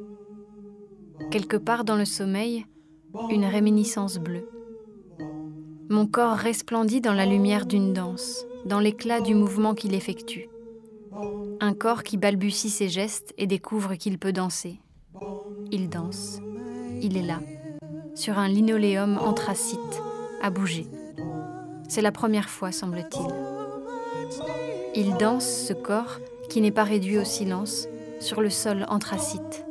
Quelque 1.31 1.57
part 1.57 1.85
dans 1.85 1.95
le 1.95 2.05
sommeil, 2.05 2.65
une 3.29 3.45
réminiscence 3.45 4.17
bleue. 4.17 4.47
Mon 5.89 6.07
corps 6.07 6.37
resplendit 6.37 7.01
dans 7.01 7.13
la 7.13 7.25
lumière 7.25 7.65
d'une 7.65 7.93
danse, 7.93 8.45
dans 8.65 8.79
l'éclat 8.79 9.21
du 9.21 9.35
mouvement 9.35 9.75
qu'il 9.75 9.93
effectue. 9.93 10.49
Un 11.59 11.73
corps 11.73 12.03
qui 12.03 12.17
balbutie 12.17 12.69
ses 12.69 12.89
gestes 12.89 13.33
et 13.37 13.47
découvre 13.47 13.95
qu'il 13.95 14.17
peut 14.17 14.33
danser. 14.33 14.79
Il 15.71 15.89
danse. 15.89 16.39
Il 17.01 17.17
est 17.17 17.23
là, 17.23 17.39
sur 18.15 18.39
un 18.39 18.47
linoléum 18.47 19.17
anthracite, 19.17 20.01
à 20.41 20.49
bouger. 20.49 20.87
C'est 21.87 22.01
la 22.01 22.11
première 22.11 22.49
fois, 22.49 22.71
semble-t-il. 22.71 23.27
Il 24.95 25.17
danse 25.17 25.45
ce 25.45 25.73
corps 25.73 26.19
qui 26.49 26.61
n'est 26.61 26.71
pas 26.71 26.83
réduit 26.83 27.17
au 27.17 27.23
silence 27.23 27.87
sur 28.19 28.41
le 28.41 28.49
sol 28.49 28.85
anthracite, 28.89 29.65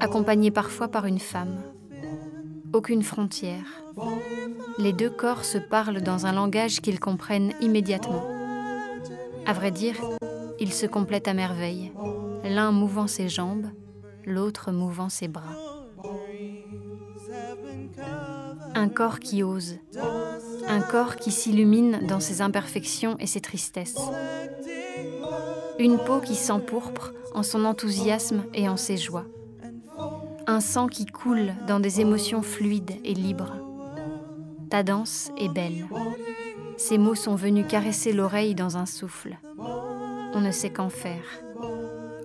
accompagné 0.00 0.50
parfois 0.50 0.88
par 0.88 1.06
une 1.06 1.18
femme. 1.18 1.56
Aucune 2.72 3.02
frontière. 3.02 3.64
Les 4.78 4.92
deux 4.92 5.10
corps 5.10 5.44
se 5.44 5.58
parlent 5.58 6.00
dans 6.00 6.26
un 6.26 6.32
langage 6.32 6.80
qu'ils 6.80 7.00
comprennent 7.00 7.52
immédiatement. 7.60 8.24
À 9.46 9.52
vrai 9.52 9.70
dire, 9.70 9.96
ils 10.58 10.72
se 10.72 10.86
complètent 10.86 11.28
à 11.28 11.34
merveille, 11.34 11.92
l'un 12.44 12.72
mouvant 12.72 13.06
ses 13.06 13.28
jambes, 13.28 13.66
l'autre 14.24 14.72
mouvant 14.72 15.08
ses 15.08 15.28
bras. 15.28 15.56
Un 18.74 18.88
corps 18.88 19.18
qui 19.18 19.42
ose, 19.42 19.78
un 20.66 20.80
corps 20.80 21.16
qui 21.16 21.30
s'illumine 21.30 22.06
dans 22.06 22.20
ses 22.20 22.40
imperfections 22.40 23.16
et 23.18 23.26
ses 23.26 23.40
tristesses. 23.40 24.00
Une 25.78 25.98
peau 25.98 26.20
qui 26.20 26.34
s'empourpre 26.34 27.12
en 27.34 27.42
son 27.42 27.64
enthousiasme 27.64 28.44
et 28.54 28.68
en 28.68 28.76
ses 28.76 28.96
joies. 28.96 29.26
Un 30.46 30.60
sang 30.60 30.88
qui 30.88 31.06
coule 31.06 31.52
dans 31.68 31.78
des 31.78 32.00
émotions 32.00 32.42
fluides 32.42 32.96
et 33.04 33.14
libres. 33.14 33.54
Ta 34.70 34.82
danse 34.82 35.30
est 35.38 35.48
belle. 35.48 35.86
Ces 36.76 36.98
mots 36.98 37.14
sont 37.14 37.36
venus 37.36 37.66
caresser 37.68 38.12
l'oreille 38.12 38.54
dans 38.54 38.76
un 38.76 38.86
souffle. 38.86 39.38
On 40.34 40.40
ne 40.40 40.50
sait 40.50 40.70
qu'en 40.70 40.88
faire. 40.88 41.24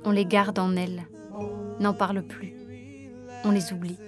On 0.04 0.12
les 0.12 0.26
garde 0.26 0.58
en 0.58 0.76
elle, 0.76 1.04
n'en 1.80 1.94
parle 1.94 2.24
plus. 2.24 2.54
On 3.44 3.52
les 3.52 3.72
oublie. 3.72 4.00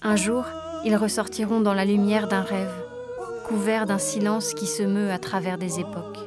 Un 0.00 0.16
jour, 0.16 0.44
ils 0.84 0.96
ressortiront 0.96 1.60
dans 1.60 1.74
la 1.74 1.84
lumière 1.84 2.28
d'un 2.28 2.42
rêve, 2.42 2.72
couverts 3.48 3.86
d'un 3.86 3.98
silence 3.98 4.54
qui 4.54 4.66
se 4.66 4.82
meut 4.82 5.10
à 5.10 5.18
travers 5.18 5.58
des 5.58 5.80
époques. 5.80 6.18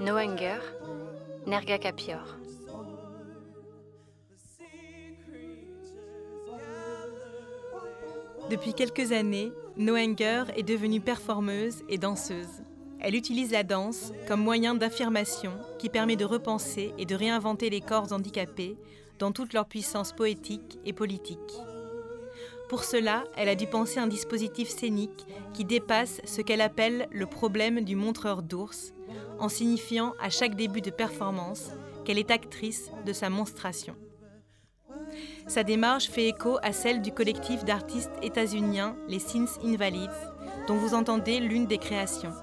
No 0.00 0.16
Anger, 0.16 0.60
Nerga 1.50 1.78
Capior. 1.78 2.36
Depuis 8.48 8.72
quelques 8.72 9.10
années, 9.10 9.50
Noenger 9.76 10.44
est 10.56 10.62
devenue 10.62 11.00
performeuse 11.00 11.82
et 11.88 11.98
danseuse. 11.98 12.62
Elle 13.00 13.16
utilise 13.16 13.50
la 13.50 13.64
danse 13.64 14.12
comme 14.28 14.40
moyen 14.40 14.76
d'affirmation 14.76 15.50
qui 15.80 15.88
permet 15.88 16.14
de 16.14 16.24
repenser 16.24 16.94
et 16.98 17.04
de 17.04 17.16
réinventer 17.16 17.68
les 17.68 17.80
corps 17.80 18.12
handicapés 18.12 18.76
dans 19.18 19.32
toute 19.32 19.52
leur 19.52 19.66
puissance 19.66 20.12
poétique 20.12 20.78
et 20.84 20.92
politique. 20.92 21.58
Pour 22.68 22.84
cela, 22.84 23.24
elle 23.36 23.48
a 23.48 23.56
dû 23.56 23.66
penser 23.66 23.98
un 23.98 24.06
dispositif 24.06 24.68
scénique 24.68 25.26
qui 25.52 25.64
dépasse 25.64 26.20
ce 26.24 26.42
qu'elle 26.42 26.60
appelle 26.60 27.08
le 27.10 27.26
problème 27.26 27.80
du 27.80 27.96
montreur 27.96 28.44
d'ours, 28.44 28.94
en 29.40 29.48
signifiant 29.48 30.14
à 30.20 30.30
chaque 30.30 30.54
début 30.54 30.80
de 30.80 30.90
performance 30.90 31.70
qu'elle 32.04 32.18
est 32.18 32.30
actrice 32.30 32.90
de 33.04 33.12
sa 33.12 33.30
monstration. 33.30 33.96
Sa 35.48 35.64
démarche 35.64 36.08
fait 36.08 36.28
écho 36.28 36.58
à 36.62 36.72
celle 36.72 37.02
du 37.02 37.12
collectif 37.12 37.64
d'artistes 37.64 38.12
états-uniens 38.22 38.96
les 39.08 39.18
Sins 39.18 39.58
Invalids, 39.64 40.06
dont 40.68 40.76
vous 40.76 40.94
entendez 40.94 41.40
l'une 41.40 41.66
des 41.66 41.78
créations. 41.78 42.34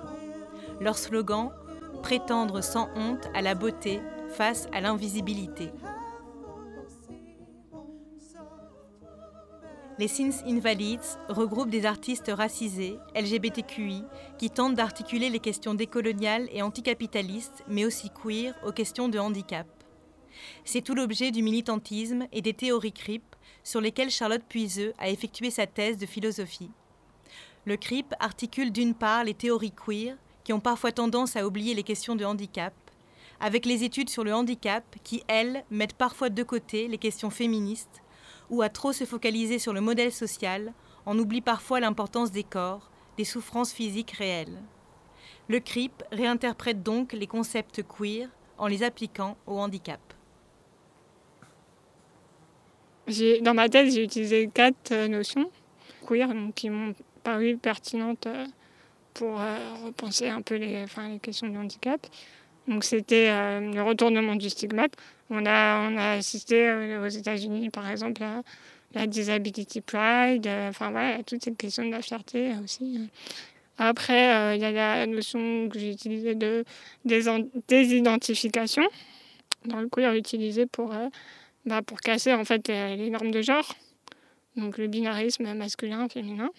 Leur 0.82 0.98
slogan 0.98 1.52
Prétendre 2.04 2.62
sans 2.62 2.90
honte 2.96 3.28
à 3.34 3.42
la 3.42 3.56
beauté 3.56 4.00
face 4.30 4.68
à 4.72 4.82
l'invisibilité. 4.82 5.72
Les 10.00 10.08
Sins 10.08 10.44
Invalids 10.46 11.18
regroupent 11.28 11.72
des 11.72 11.88
artistes 11.88 12.32
racisés, 12.32 13.00
LGBTQI, 13.16 14.04
qui 14.38 14.52
tentent 14.52 14.76
d'articuler 14.76 15.32
les 15.32 15.40
questions 15.40 15.74
décoloniales 15.74 16.48
et 16.52 16.62
anticapitalistes, 16.62 17.64
mais 17.68 17.84
aussi 17.84 18.12
queer, 18.12 18.54
aux 18.64 18.72
questions 18.72 19.10
de 19.10 19.18
handicap. 19.18 19.66
C'est 20.66 20.84
tout 20.84 20.94
l'objet 20.94 21.32
du 21.32 21.42
militantisme 21.42 22.28
et 22.32 22.44
des 22.44 22.54
théories 22.54 22.94
CRIP 22.94 23.24
sur 23.64 23.82
lesquelles 23.82 24.12
Charlotte 24.12 24.44
Puiseux 24.48 24.94
a 25.00 25.10
effectué 25.10 25.50
sa 25.50 25.66
thèse 25.66 25.98
de 25.98 26.06
philosophie. 26.06 26.70
Le 27.66 27.76
CRIP 27.76 28.14
articule 28.20 28.72
d'une 28.72 28.94
part 28.94 29.24
les 29.24 29.34
théories 29.34 29.74
queer, 29.74 30.16
qui 30.44 30.54
ont 30.54 30.60
parfois 30.60 30.92
tendance 30.92 31.36
à 31.36 31.48
oublier 31.48 31.74
les 31.74 31.82
questions 31.82 32.16
de 32.16 32.24
handicap, 32.24 32.74
avec 33.40 33.66
les 33.66 33.84
études 33.84 34.10
sur 34.10 34.24
le 34.24 34.36
handicap 34.36 34.84
qui, 35.04 35.24
elles, 35.28 35.64
mettent 35.72 35.98
parfois 35.98 36.30
de 36.30 36.44
côté 36.44 36.88
les 36.88 37.00
questions 37.00 37.32
féministes, 37.32 38.04
ou 38.50 38.62
à 38.62 38.70
trop 38.70 38.94
se 38.94 39.06
focaliser 39.06 39.60
sur 39.60 39.74
le 39.74 39.82
modèle 39.82 40.12
social, 40.12 40.74
on 41.06 41.18
oublie 41.18 41.42
parfois 41.42 41.80
l'importance 41.80 42.32
des 42.32 42.44
corps, 42.44 42.90
des 43.18 43.26
souffrances 43.26 43.74
physiques 43.74 44.12
réelles. 44.12 44.62
Le 45.48 45.60
CRIP 45.60 46.04
réinterprète 46.12 46.84
donc 46.84 47.14
les 47.14 47.28
concepts 47.28 47.82
queer 47.84 48.30
en 48.58 48.68
les 48.68 48.84
appliquant 48.84 49.38
au 49.46 49.60
handicap. 49.60 50.02
Dans 53.42 53.54
ma 53.54 53.70
thèse, 53.70 53.96
j'ai 53.96 54.04
utilisé 54.04 54.50
quatre 54.54 54.92
euh, 54.92 55.08
notions 55.08 55.50
queer 56.08 56.34
donc, 56.34 56.54
qui 56.56 56.70
m'ont 56.70 56.94
paru 57.24 57.58
pertinentes 57.58 58.28
euh, 58.28 58.46
pour 59.14 59.40
euh, 59.40 59.74
repenser 59.86 60.30
un 60.30 60.42
peu 60.42 60.56
les, 60.56 60.84
enfin, 60.84 61.10
les 61.10 61.20
questions 61.20 61.48
du 61.48 61.58
handicap. 61.58 62.06
Donc 62.68 62.84
c'était 62.84 63.28
le 63.62 63.82
retournement 63.82 64.36
du 64.36 64.50
stigmate. 64.50 64.94
On 65.30 65.46
a, 65.46 65.90
on 65.90 65.98
a 65.98 66.12
assisté 66.12 66.72
aux 67.02 67.08
États-Unis, 67.08 67.70
par 67.70 67.90
exemple, 67.90 68.24
à 68.24 68.42
la 68.94 69.08
Disability 69.08 69.82
Pride, 69.82 70.48
enfin 70.70 70.92
voilà, 70.92 71.24
toutes 71.24 71.44
ces 71.44 71.54
questions 71.54 71.86
de 71.86 71.92
la 71.92 72.02
fierté 72.02 72.54
aussi. 72.64 73.10
Après, 73.78 74.36
euh, 74.36 74.56
il 74.56 74.62
y 74.62 74.66
a 74.66 74.72
la 74.72 75.06
notion 75.06 75.70
que 75.70 75.78
j'ai 75.78 75.92
utilisée 75.92 76.36
de 76.36 76.66
désidentification. 77.06 78.84
Dans 79.66 79.82
le 79.82 79.88
queer, 79.88 80.14
utilisée 80.14 80.66
pour, 80.66 80.94
euh, 80.94 81.10
bah, 81.66 81.82
pour 81.82 82.00
casser 82.00 82.34
en 82.34 82.46
fait 82.46 82.68
les 82.70 83.10
normes 83.10 83.32
de 83.32 83.42
genre. 83.42 83.76
Donc 84.56 84.78
le 84.78 84.88
binarisme 84.88 85.54
masculin-féminin. 85.54 86.50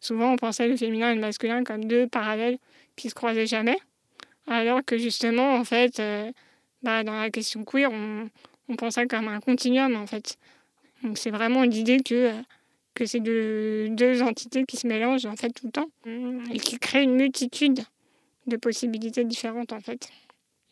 Souvent, 0.00 0.32
on 0.32 0.36
pensait 0.36 0.66
le 0.66 0.76
féminin 0.76 1.12
et 1.12 1.14
le 1.14 1.20
masculin 1.20 1.62
comme 1.62 1.84
deux 1.84 2.08
parallèles 2.08 2.58
qui 2.96 3.08
se 3.08 3.14
croisaient 3.14 3.46
jamais. 3.46 3.78
Alors 4.46 4.80
que 4.84 4.96
justement, 4.98 5.54
en 5.54 5.64
fait, 5.64 5.98
euh, 6.00 6.30
bah, 6.82 7.02
dans 7.02 7.18
la 7.18 7.30
question 7.30 7.64
queer, 7.64 7.90
on, 7.90 8.28
on 8.68 8.76
pense 8.76 8.94
ça 8.94 9.06
comme 9.06 9.28
un 9.28 9.40
continuum, 9.40 9.96
en 9.96 10.06
fait. 10.06 10.38
Donc 11.02 11.18
c'est 11.18 11.30
vraiment 11.30 11.62
l'idée 11.62 12.00
que, 12.00 12.32
que 12.94 13.06
c'est 13.06 13.20
deux, 13.20 13.88
deux 13.90 14.22
entités 14.22 14.64
qui 14.64 14.76
se 14.76 14.86
mélangent, 14.86 15.26
en 15.26 15.36
fait, 15.36 15.50
tout 15.50 15.66
le 15.66 15.72
temps, 15.72 15.88
et 16.52 16.58
qui 16.58 16.78
créent 16.78 17.04
une 17.04 17.16
multitude 17.16 17.80
de 18.46 18.56
possibilités 18.56 19.24
différentes, 19.24 19.72
en 19.72 19.80
fait. 19.80 20.08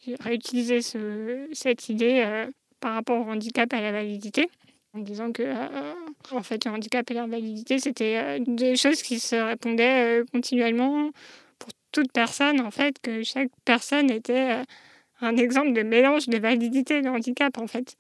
J'ai 0.07 0.17
réutilisé 0.21 0.83
ce, 0.83 1.49
cette 1.53 1.89
idée 1.89 2.23
euh, 2.25 2.47
par 2.81 2.95
rapport 2.95 3.27
au 3.27 3.31
handicap 3.31 3.73
et 3.73 3.77
à 3.77 3.81
la 3.81 3.93
validité, 3.93 4.49
en 4.93 5.01
disant 5.01 5.33
que 5.33 5.43
euh, 5.43 5.95
en 6.31 6.43
fait, 6.43 6.65
le 6.65 6.71
handicap 6.71 7.11
et 7.11 7.15
la 7.15 7.27
validité, 7.27 7.79
c'était 7.79 8.17
euh, 8.17 8.39
des 8.47 8.77
choses 8.77 9.03
qui 9.03 9.19
se 9.19 9.37
répondaient 9.37 10.23
continuellement 10.33 11.11
toute 11.95 12.13
personne, 12.13 12.61
en 12.61 12.73
fait, 12.73 12.99
que 13.01 13.23
chaque 13.23 13.51
personne 13.65 14.11
était 14.11 14.63
un 15.21 15.37
exemple 15.37 15.73
de 15.73 15.83
mélange 15.83 16.27
de 16.27 16.39
validité 16.39 16.99
et 16.99 17.03
de 17.03 17.09
handicap, 17.09 17.57
en 17.57 17.69
fait. 17.69 17.97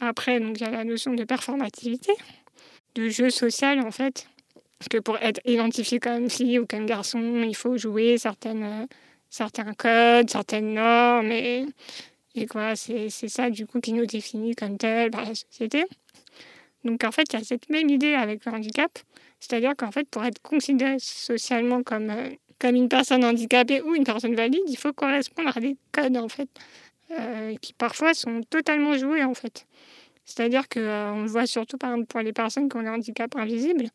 Après, 0.00 0.40
donc, 0.40 0.58
il 0.58 0.64
y 0.64 0.66
a 0.66 0.70
la 0.70 0.84
notion 0.84 1.12
de 1.12 1.24
performativité, 1.24 2.12
de 2.94 3.08
jeu 3.10 3.28
social, 3.28 3.80
en 3.80 3.90
fait. 3.90 4.26
Parce 4.78 4.88
que 4.88 4.98
pour 4.98 5.18
être 5.18 5.40
identifié 5.44 6.00
comme 6.00 6.30
fille 6.30 6.58
ou 6.58 6.66
comme 6.66 6.86
garçon, 6.86 7.42
il 7.42 7.54
faut 7.54 7.76
jouer 7.76 8.16
certaines, 8.16 8.64
euh, 8.64 8.86
certains 9.28 9.74
codes, 9.74 10.30
certaines 10.30 10.72
normes. 10.72 11.30
Et, 11.30 11.66
et 12.34 12.46
quoi, 12.46 12.76
c'est 12.76 13.10
ça, 13.10 13.50
du 13.50 13.66
coup, 13.66 13.80
qui 13.80 13.92
nous 13.92 14.06
définit 14.06 14.54
comme 14.54 14.78
tel 14.78 15.10
par 15.10 15.26
la 15.26 15.34
société. 15.34 15.84
Donc, 16.84 17.04
en 17.04 17.12
fait, 17.12 17.24
il 17.32 17.38
y 17.38 17.42
a 17.42 17.44
cette 17.44 17.68
même 17.68 17.90
idée 17.90 18.14
avec 18.14 18.46
le 18.46 18.52
handicap. 18.52 18.98
C'est-à-dire 19.38 19.74
qu'en 19.76 19.92
fait, 19.92 20.08
pour 20.08 20.24
être 20.24 20.40
considéré 20.40 20.96
socialement 20.98 21.82
comme 21.82 22.10
euh, 22.10 22.30
comme 22.58 22.74
une 22.74 22.88
personne 22.88 23.24
handicapée 23.24 23.82
ou 23.82 23.94
une 23.94 24.04
personne 24.04 24.34
valide, 24.34 24.62
il 24.66 24.76
faut 24.76 24.92
correspondre 24.92 25.56
à 25.56 25.60
des 25.60 25.76
codes 25.92 26.16
en 26.16 26.28
fait, 26.28 26.48
euh, 27.12 27.54
qui 27.60 27.72
parfois 27.72 28.14
sont 28.14 28.42
totalement 28.50 28.96
joués 28.96 29.24
en 29.24 29.34
fait. 29.34 29.66
C'est-à-dire 30.24 30.68
qu'on 30.68 30.80
euh, 30.80 31.22
le 31.22 31.28
voit 31.28 31.46
surtout 31.46 31.78
par 31.78 31.90
exemple 31.90 32.08
pour 32.08 32.20
les 32.20 32.32
personnes 32.32 32.68
qui 32.68 32.76
ont 32.76 32.82
des 32.82 32.88
handicaps 32.88 33.36
invisibles, 33.36 33.88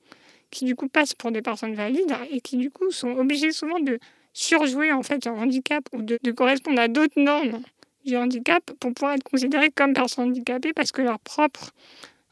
qui 0.49 0.65
du 0.65 0.75
coup 0.75 0.87
passent 0.87 1.13
pour 1.13 1.31
des 1.31 1.41
personnes 1.41 1.75
valides 1.75 2.15
et 2.31 2.41
qui 2.41 2.57
du 2.57 2.71
coup 2.71 2.91
sont 2.91 3.11
obligées 3.11 3.51
souvent 3.51 3.79
de 3.79 3.99
surjouer 4.33 4.91
en 4.91 5.03
fait 5.03 5.25
leur 5.25 5.35
handicap 5.35 5.83
ou 5.93 6.01
de, 6.01 6.17
correspondre 6.31 6.79
à 6.79 6.87
d'autres 6.87 7.19
normes 7.19 7.61
du 8.05 8.17
handicap 8.17 8.63
pour 8.79 8.93
pouvoir 8.93 9.13
être 9.13 9.23
considérées 9.23 9.69
comme 9.69 9.93
personnes 9.93 10.29
handicapées 10.29 10.73
parce 10.73 10.91
que 10.91 11.01
leurs 11.01 11.19
propres 11.19 11.71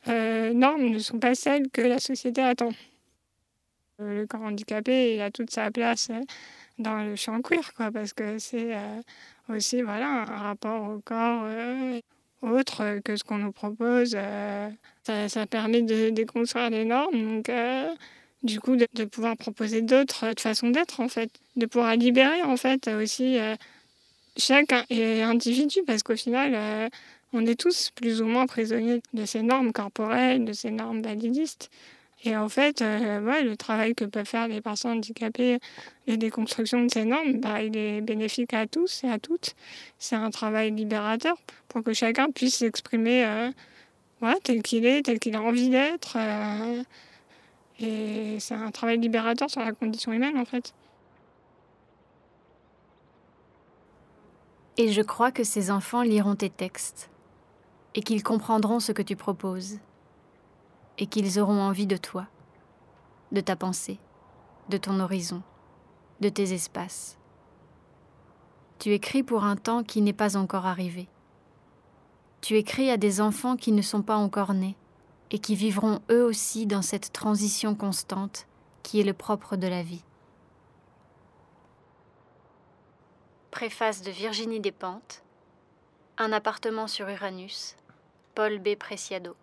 euh, 0.07 0.51
normes 0.53 0.89
ne 0.89 0.99
sont 0.99 1.19
pas 1.19 1.35
celles 1.35 1.69
que 1.69 1.81
la 1.81 1.99
société 1.99 2.41
attend. 2.41 2.71
Euh, 4.01 4.21
le 4.21 4.27
corps 4.27 4.41
handicapé, 4.41 5.15
il 5.15 5.21
a 5.21 5.31
toute 5.31 5.51
sa 5.51 5.71
place 5.71 6.09
euh, 6.11 6.21
dans 6.79 7.03
le 7.03 7.15
champ 7.15 7.41
queer, 7.41 7.73
quoi, 7.73 7.91
parce 7.91 8.13
que 8.13 8.39
c'est 8.39 8.75
euh, 8.75 9.01
aussi 9.49 9.81
voilà, 9.81 10.07
un 10.07 10.25
rapport 10.25 10.89
au 10.89 10.99
corps 10.99 11.45
autre 12.41 12.99
que 13.03 13.15
ce 13.15 13.23
qu'on 13.23 13.37
nous 13.37 13.51
propose. 13.51 14.17
Ça, 15.03 15.29
ça, 15.29 15.45
permet 15.45 15.81
de 15.83 16.09
déconstruire 16.09 16.69
les 16.69 16.85
normes, 16.85 17.37
donc 17.37 17.51
du 18.43 18.59
coup 18.59 18.75
de, 18.75 19.05
pouvoir 19.05 19.37
proposer 19.37 19.81
d'autres 19.81 20.33
façons 20.39 20.69
d'être, 20.69 20.99
en 21.01 21.07
fait, 21.07 21.29
de 21.55 21.67
pouvoir 21.67 21.95
libérer, 21.95 22.41
en 22.41 22.57
fait, 22.57 22.87
aussi 22.87 23.37
chaque 24.37 24.73
individu, 24.89 25.81
parce 25.85 26.01
qu'au 26.01 26.15
final, 26.15 26.89
on 27.33 27.45
est 27.45 27.59
tous 27.59 27.91
plus 27.91 28.21
ou 28.23 28.25
moins 28.25 28.47
prisonniers 28.47 29.01
de 29.13 29.25
ces 29.25 29.43
normes 29.43 29.71
corporelles, 29.71 30.43
de 30.43 30.53
ces 30.53 30.71
normes 30.71 31.03
validistes. 31.03 31.69
Et 32.23 32.37
en 32.37 32.49
fait, 32.49 32.81
euh, 32.81 33.41
le 33.41 33.57
travail 33.57 33.95
que 33.95 34.05
peuvent 34.05 34.27
faire 34.27 34.47
les 34.47 34.61
personnes 34.61 34.97
handicapées 34.97 35.59
et 36.05 36.17
déconstruction 36.17 36.83
de 36.83 36.91
ces 36.91 37.03
normes, 37.03 37.39
bah, 37.39 37.63
il 37.63 37.75
est 37.75 38.01
bénéfique 38.01 38.53
à 38.53 38.67
tous 38.67 39.03
et 39.03 39.09
à 39.09 39.17
toutes. 39.17 39.55
C'est 39.97 40.15
un 40.15 40.29
travail 40.29 40.71
libérateur 40.71 41.35
pour 41.67 41.83
que 41.83 41.93
chacun 41.93 42.29
puisse 42.29 42.57
s'exprimer 42.57 43.25
euh, 43.25 43.51
tel 44.43 44.61
qu'il 44.61 44.85
est, 44.85 45.03
tel 45.03 45.17
qu'il 45.17 45.35
a 45.35 45.41
envie 45.41 45.69
d'être. 45.69 46.15
Euh, 46.15 46.83
et 47.79 48.39
c'est 48.39 48.53
un 48.53 48.69
travail 48.69 48.99
libérateur 48.99 49.49
sur 49.49 49.61
la 49.61 49.71
condition 49.71 50.11
humaine, 50.11 50.37
en 50.37 50.45
fait. 50.45 50.75
Et 54.77 54.91
je 54.91 55.01
crois 55.01 55.31
que 55.31 55.43
ces 55.43 55.71
enfants 55.71 56.03
liront 56.03 56.35
tes 56.35 56.51
textes 56.51 57.09
et 57.95 58.01
qu'ils 58.01 58.21
comprendront 58.21 58.79
ce 58.79 58.91
que 58.91 59.01
tu 59.01 59.15
proposes 59.15 59.79
et 61.01 61.07
qu'ils 61.07 61.39
auront 61.39 61.59
envie 61.59 61.87
de 61.87 61.97
toi, 61.97 62.27
de 63.31 63.41
ta 63.41 63.55
pensée, 63.55 63.97
de 64.69 64.77
ton 64.77 64.99
horizon, 64.99 65.41
de 66.19 66.29
tes 66.29 66.53
espaces. 66.53 67.17
Tu 68.77 68.93
écris 68.93 69.23
pour 69.23 69.43
un 69.43 69.55
temps 69.55 69.83
qui 69.83 70.01
n'est 70.01 70.13
pas 70.13 70.37
encore 70.37 70.67
arrivé. 70.67 71.09
Tu 72.41 72.55
écris 72.55 72.91
à 72.91 72.97
des 72.97 73.19
enfants 73.19 73.57
qui 73.57 73.71
ne 73.71 73.81
sont 73.81 74.03
pas 74.03 74.15
encore 74.15 74.53
nés 74.53 74.77
et 75.31 75.39
qui 75.39 75.55
vivront 75.55 76.01
eux 76.11 76.23
aussi 76.23 76.67
dans 76.67 76.83
cette 76.83 77.11
transition 77.11 77.73
constante 77.73 78.45
qui 78.83 78.99
est 78.99 79.03
le 79.03 79.13
propre 79.13 79.55
de 79.55 79.67
la 79.67 79.81
vie. 79.81 80.03
Préface 83.49 84.03
de 84.03 84.11
Virginie 84.11 84.59
Despentes. 84.59 85.23
Un 86.19 86.31
appartement 86.31 86.85
sur 86.85 87.09
Uranus. 87.09 87.75
Paul 88.35 88.59
B. 88.59 88.75
Preciado. 88.75 89.35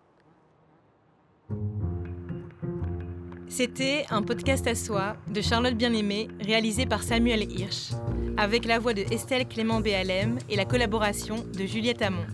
C'était 3.49 4.05
un 4.11 4.21
podcast 4.21 4.67
à 4.67 4.75
soi 4.75 5.17
de 5.27 5.41
Charlotte 5.41 5.73
Bien-Aimée, 5.73 6.27
réalisé 6.39 6.85
par 6.85 7.01
Samuel 7.01 7.51
Hirsch, 7.51 7.89
avec 8.37 8.63
la 8.63 8.77
voix 8.77 8.93
de 8.93 9.01
Estelle 9.11 9.47
Clément 9.47 9.79
Béalem 9.81 10.37
et 10.49 10.55
la 10.55 10.65
collaboration 10.65 11.43
de 11.57 11.65
Juliette 11.65 12.03
Hamon. 12.03 12.25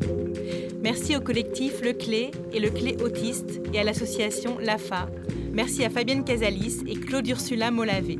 Merci 0.84 1.16
au 1.16 1.22
collectif 1.22 1.82
Le 1.82 1.94
Clé 1.94 2.32
et 2.52 2.60
Le 2.60 2.70
Clé 2.70 2.98
Autiste 3.02 3.62
et 3.74 3.80
à 3.80 3.84
l'association 3.86 4.60
LAFA. 4.60 5.08
Merci 5.54 5.86
à 5.86 5.90
Fabienne 5.90 6.26
Casalis 6.26 6.84
et 6.86 6.96
Claude 6.96 7.28
Ursula 7.28 7.72
Molavé. 7.72 8.20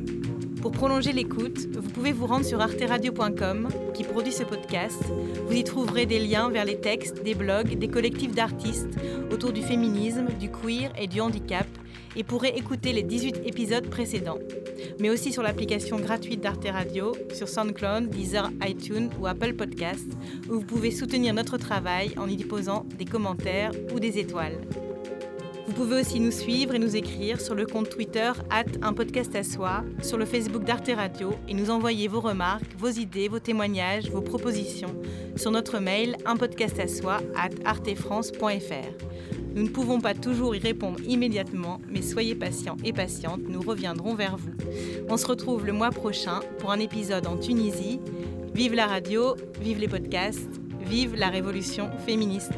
Pour 0.62 0.72
prolonger 0.72 1.12
l'écoute, 1.12 1.68
vous 1.76 1.90
pouvez 1.90 2.12
vous 2.12 2.26
rendre 2.26 2.46
sur 2.46 2.60
arteradio.com 2.62 3.68
qui 3.94 4.04
produit 4.04 4.32
ce 4.32 4.42
podcast. 4.42 5.00
Vous 5.46 5.52
y 5.52 5.62
trouverez 5.62 6.06
des 6.06 6.18
liens 6.18 6.48
vers 6.48 6.64
les 6.64 6.80
textes, 6.80 7.22
des 7.22 7.34
blogs, 7.34 7.78
des 7.78 7.88
collectifs 7.88 8.34
d'artistes 8.34 8.98
autour 9.30 9.52
du 9.52 9.62
féminisme, 9.62 10.28
du 10.40 10.50
queer 10.50 10.92
et 10.98 11.06
du 11.06 11.20
handicap 11.20 11.66
et 12.16 12.24
pourrez 12.24 12.54
écouter 12.56 12.92
les 12.92 13.02
18 13.02 13.42
épisodes 13.44 13.88
précédents, 13.88 14.38
mais 14.98 15.10
aussi 15.10 15.32
sur 15.32 15.42
l'application 15.42 15.98
gratuite 15.98 16.40
d'Arte 16.40 16.66
Radio, 16.68 17.12
sur 17.32 17.48
SoundCloud, 17.48 18.08
Deezer, 18.08 18.50
iTunes 18.66 19.10
ou 19.20 19.26
Apple 19.26 19.54
Podcasts, 19.54 20.16
où 20.48 20.54
vous 20.54 20.64
pouvez 20.64 20.90
soutenir 20.90 21.34
notre 21.34 21.58
travail 21.58 22.12
en 22.16 22.28
y 22.28 22.36
déposant 22.36 22.86
des 22.98 23.04
commentaires 23.04 23.72
ou 23.92 24.00
des 24.00 24.18
étoiles. 24.18 24.58
Vous 25.66 25.72
pouvez 25.72 26.00
aussi 26.00 26.20
nous 26.20 26.30
suivre 26.30 26.74
et 26.74 26.78
nous 26.78 26.94
écrire 26.94 27.40
sur 27.40 27.54
le 27.54 27.66
compte 27.66 27.90
Twitter 27.90 28.30
un 28.82 28.92
podcast 28.92 29.34
à 29.34 29.42
soi, 29.42 29.84
sur 30.00 30.16
le 30.16 30.24
Facebook 30.24 30.64
d'Arte 30.64 30.90
Radio 30.94 31.34
et 31.48 31.54
nous 31.54 31.70
envoyer 31.70 32.06
vos 32.06 32.20
remarques, 32.20 32.76
vos 32.78 32.88
idées, 32.88 33.28
vos 33.28 33.40
témoignages, 33.40 34.08
vos 34.08 34.22
propositions 34.22 34.94
sur 35.36 35.50
notre 35.50 35.80
mail 35.80 36.16
un 36.24 36.36
podcast 36.36 36.78
à 36.78 36.86
soi 36.86 37.18
at 37.34 37.50
artefrance.fr. 37.64 39.15
Nous 39.56 39.62
ne 39.62 39.68
pouvons 39.68 40.02
pas 40.02 40.12
toujours 40.12 40.54
y 40.54 40.58
répondre 40.58 41.00
immédiatement, 41.06 41.80
mais 41.88 42.02
soyez 42.02 42.34
patients 42.34 42.76
et 42.84 42.92
patientes, 42.92 43.40
nous 43.48 43.62
reviendrons 43.62 44.14
vers 44.14 44.36
vous. 44.36 44.52
On 45.08 45.16
se 45.16 45.26
retrouve 45.26 45.64
le 45.64 45.72
mois 45.72 45.90
prochain 45.90 46.40
pour 46.58 46.72
un 46.72 46.78
épisode 46.78 47.26
en 47.26 47.38
Tunisie. 47.38 47.98
Vive 48.54 48.74
la 48.74 48.86
radio, 48.86 49.34
vive 49.62 49.78
les 49.78 49.88
podcasts, 49.88 50.60
vive 50.84 51.16
la 51.16 51.30
révolution 51.30 51.90
féministe. 52.04 52.52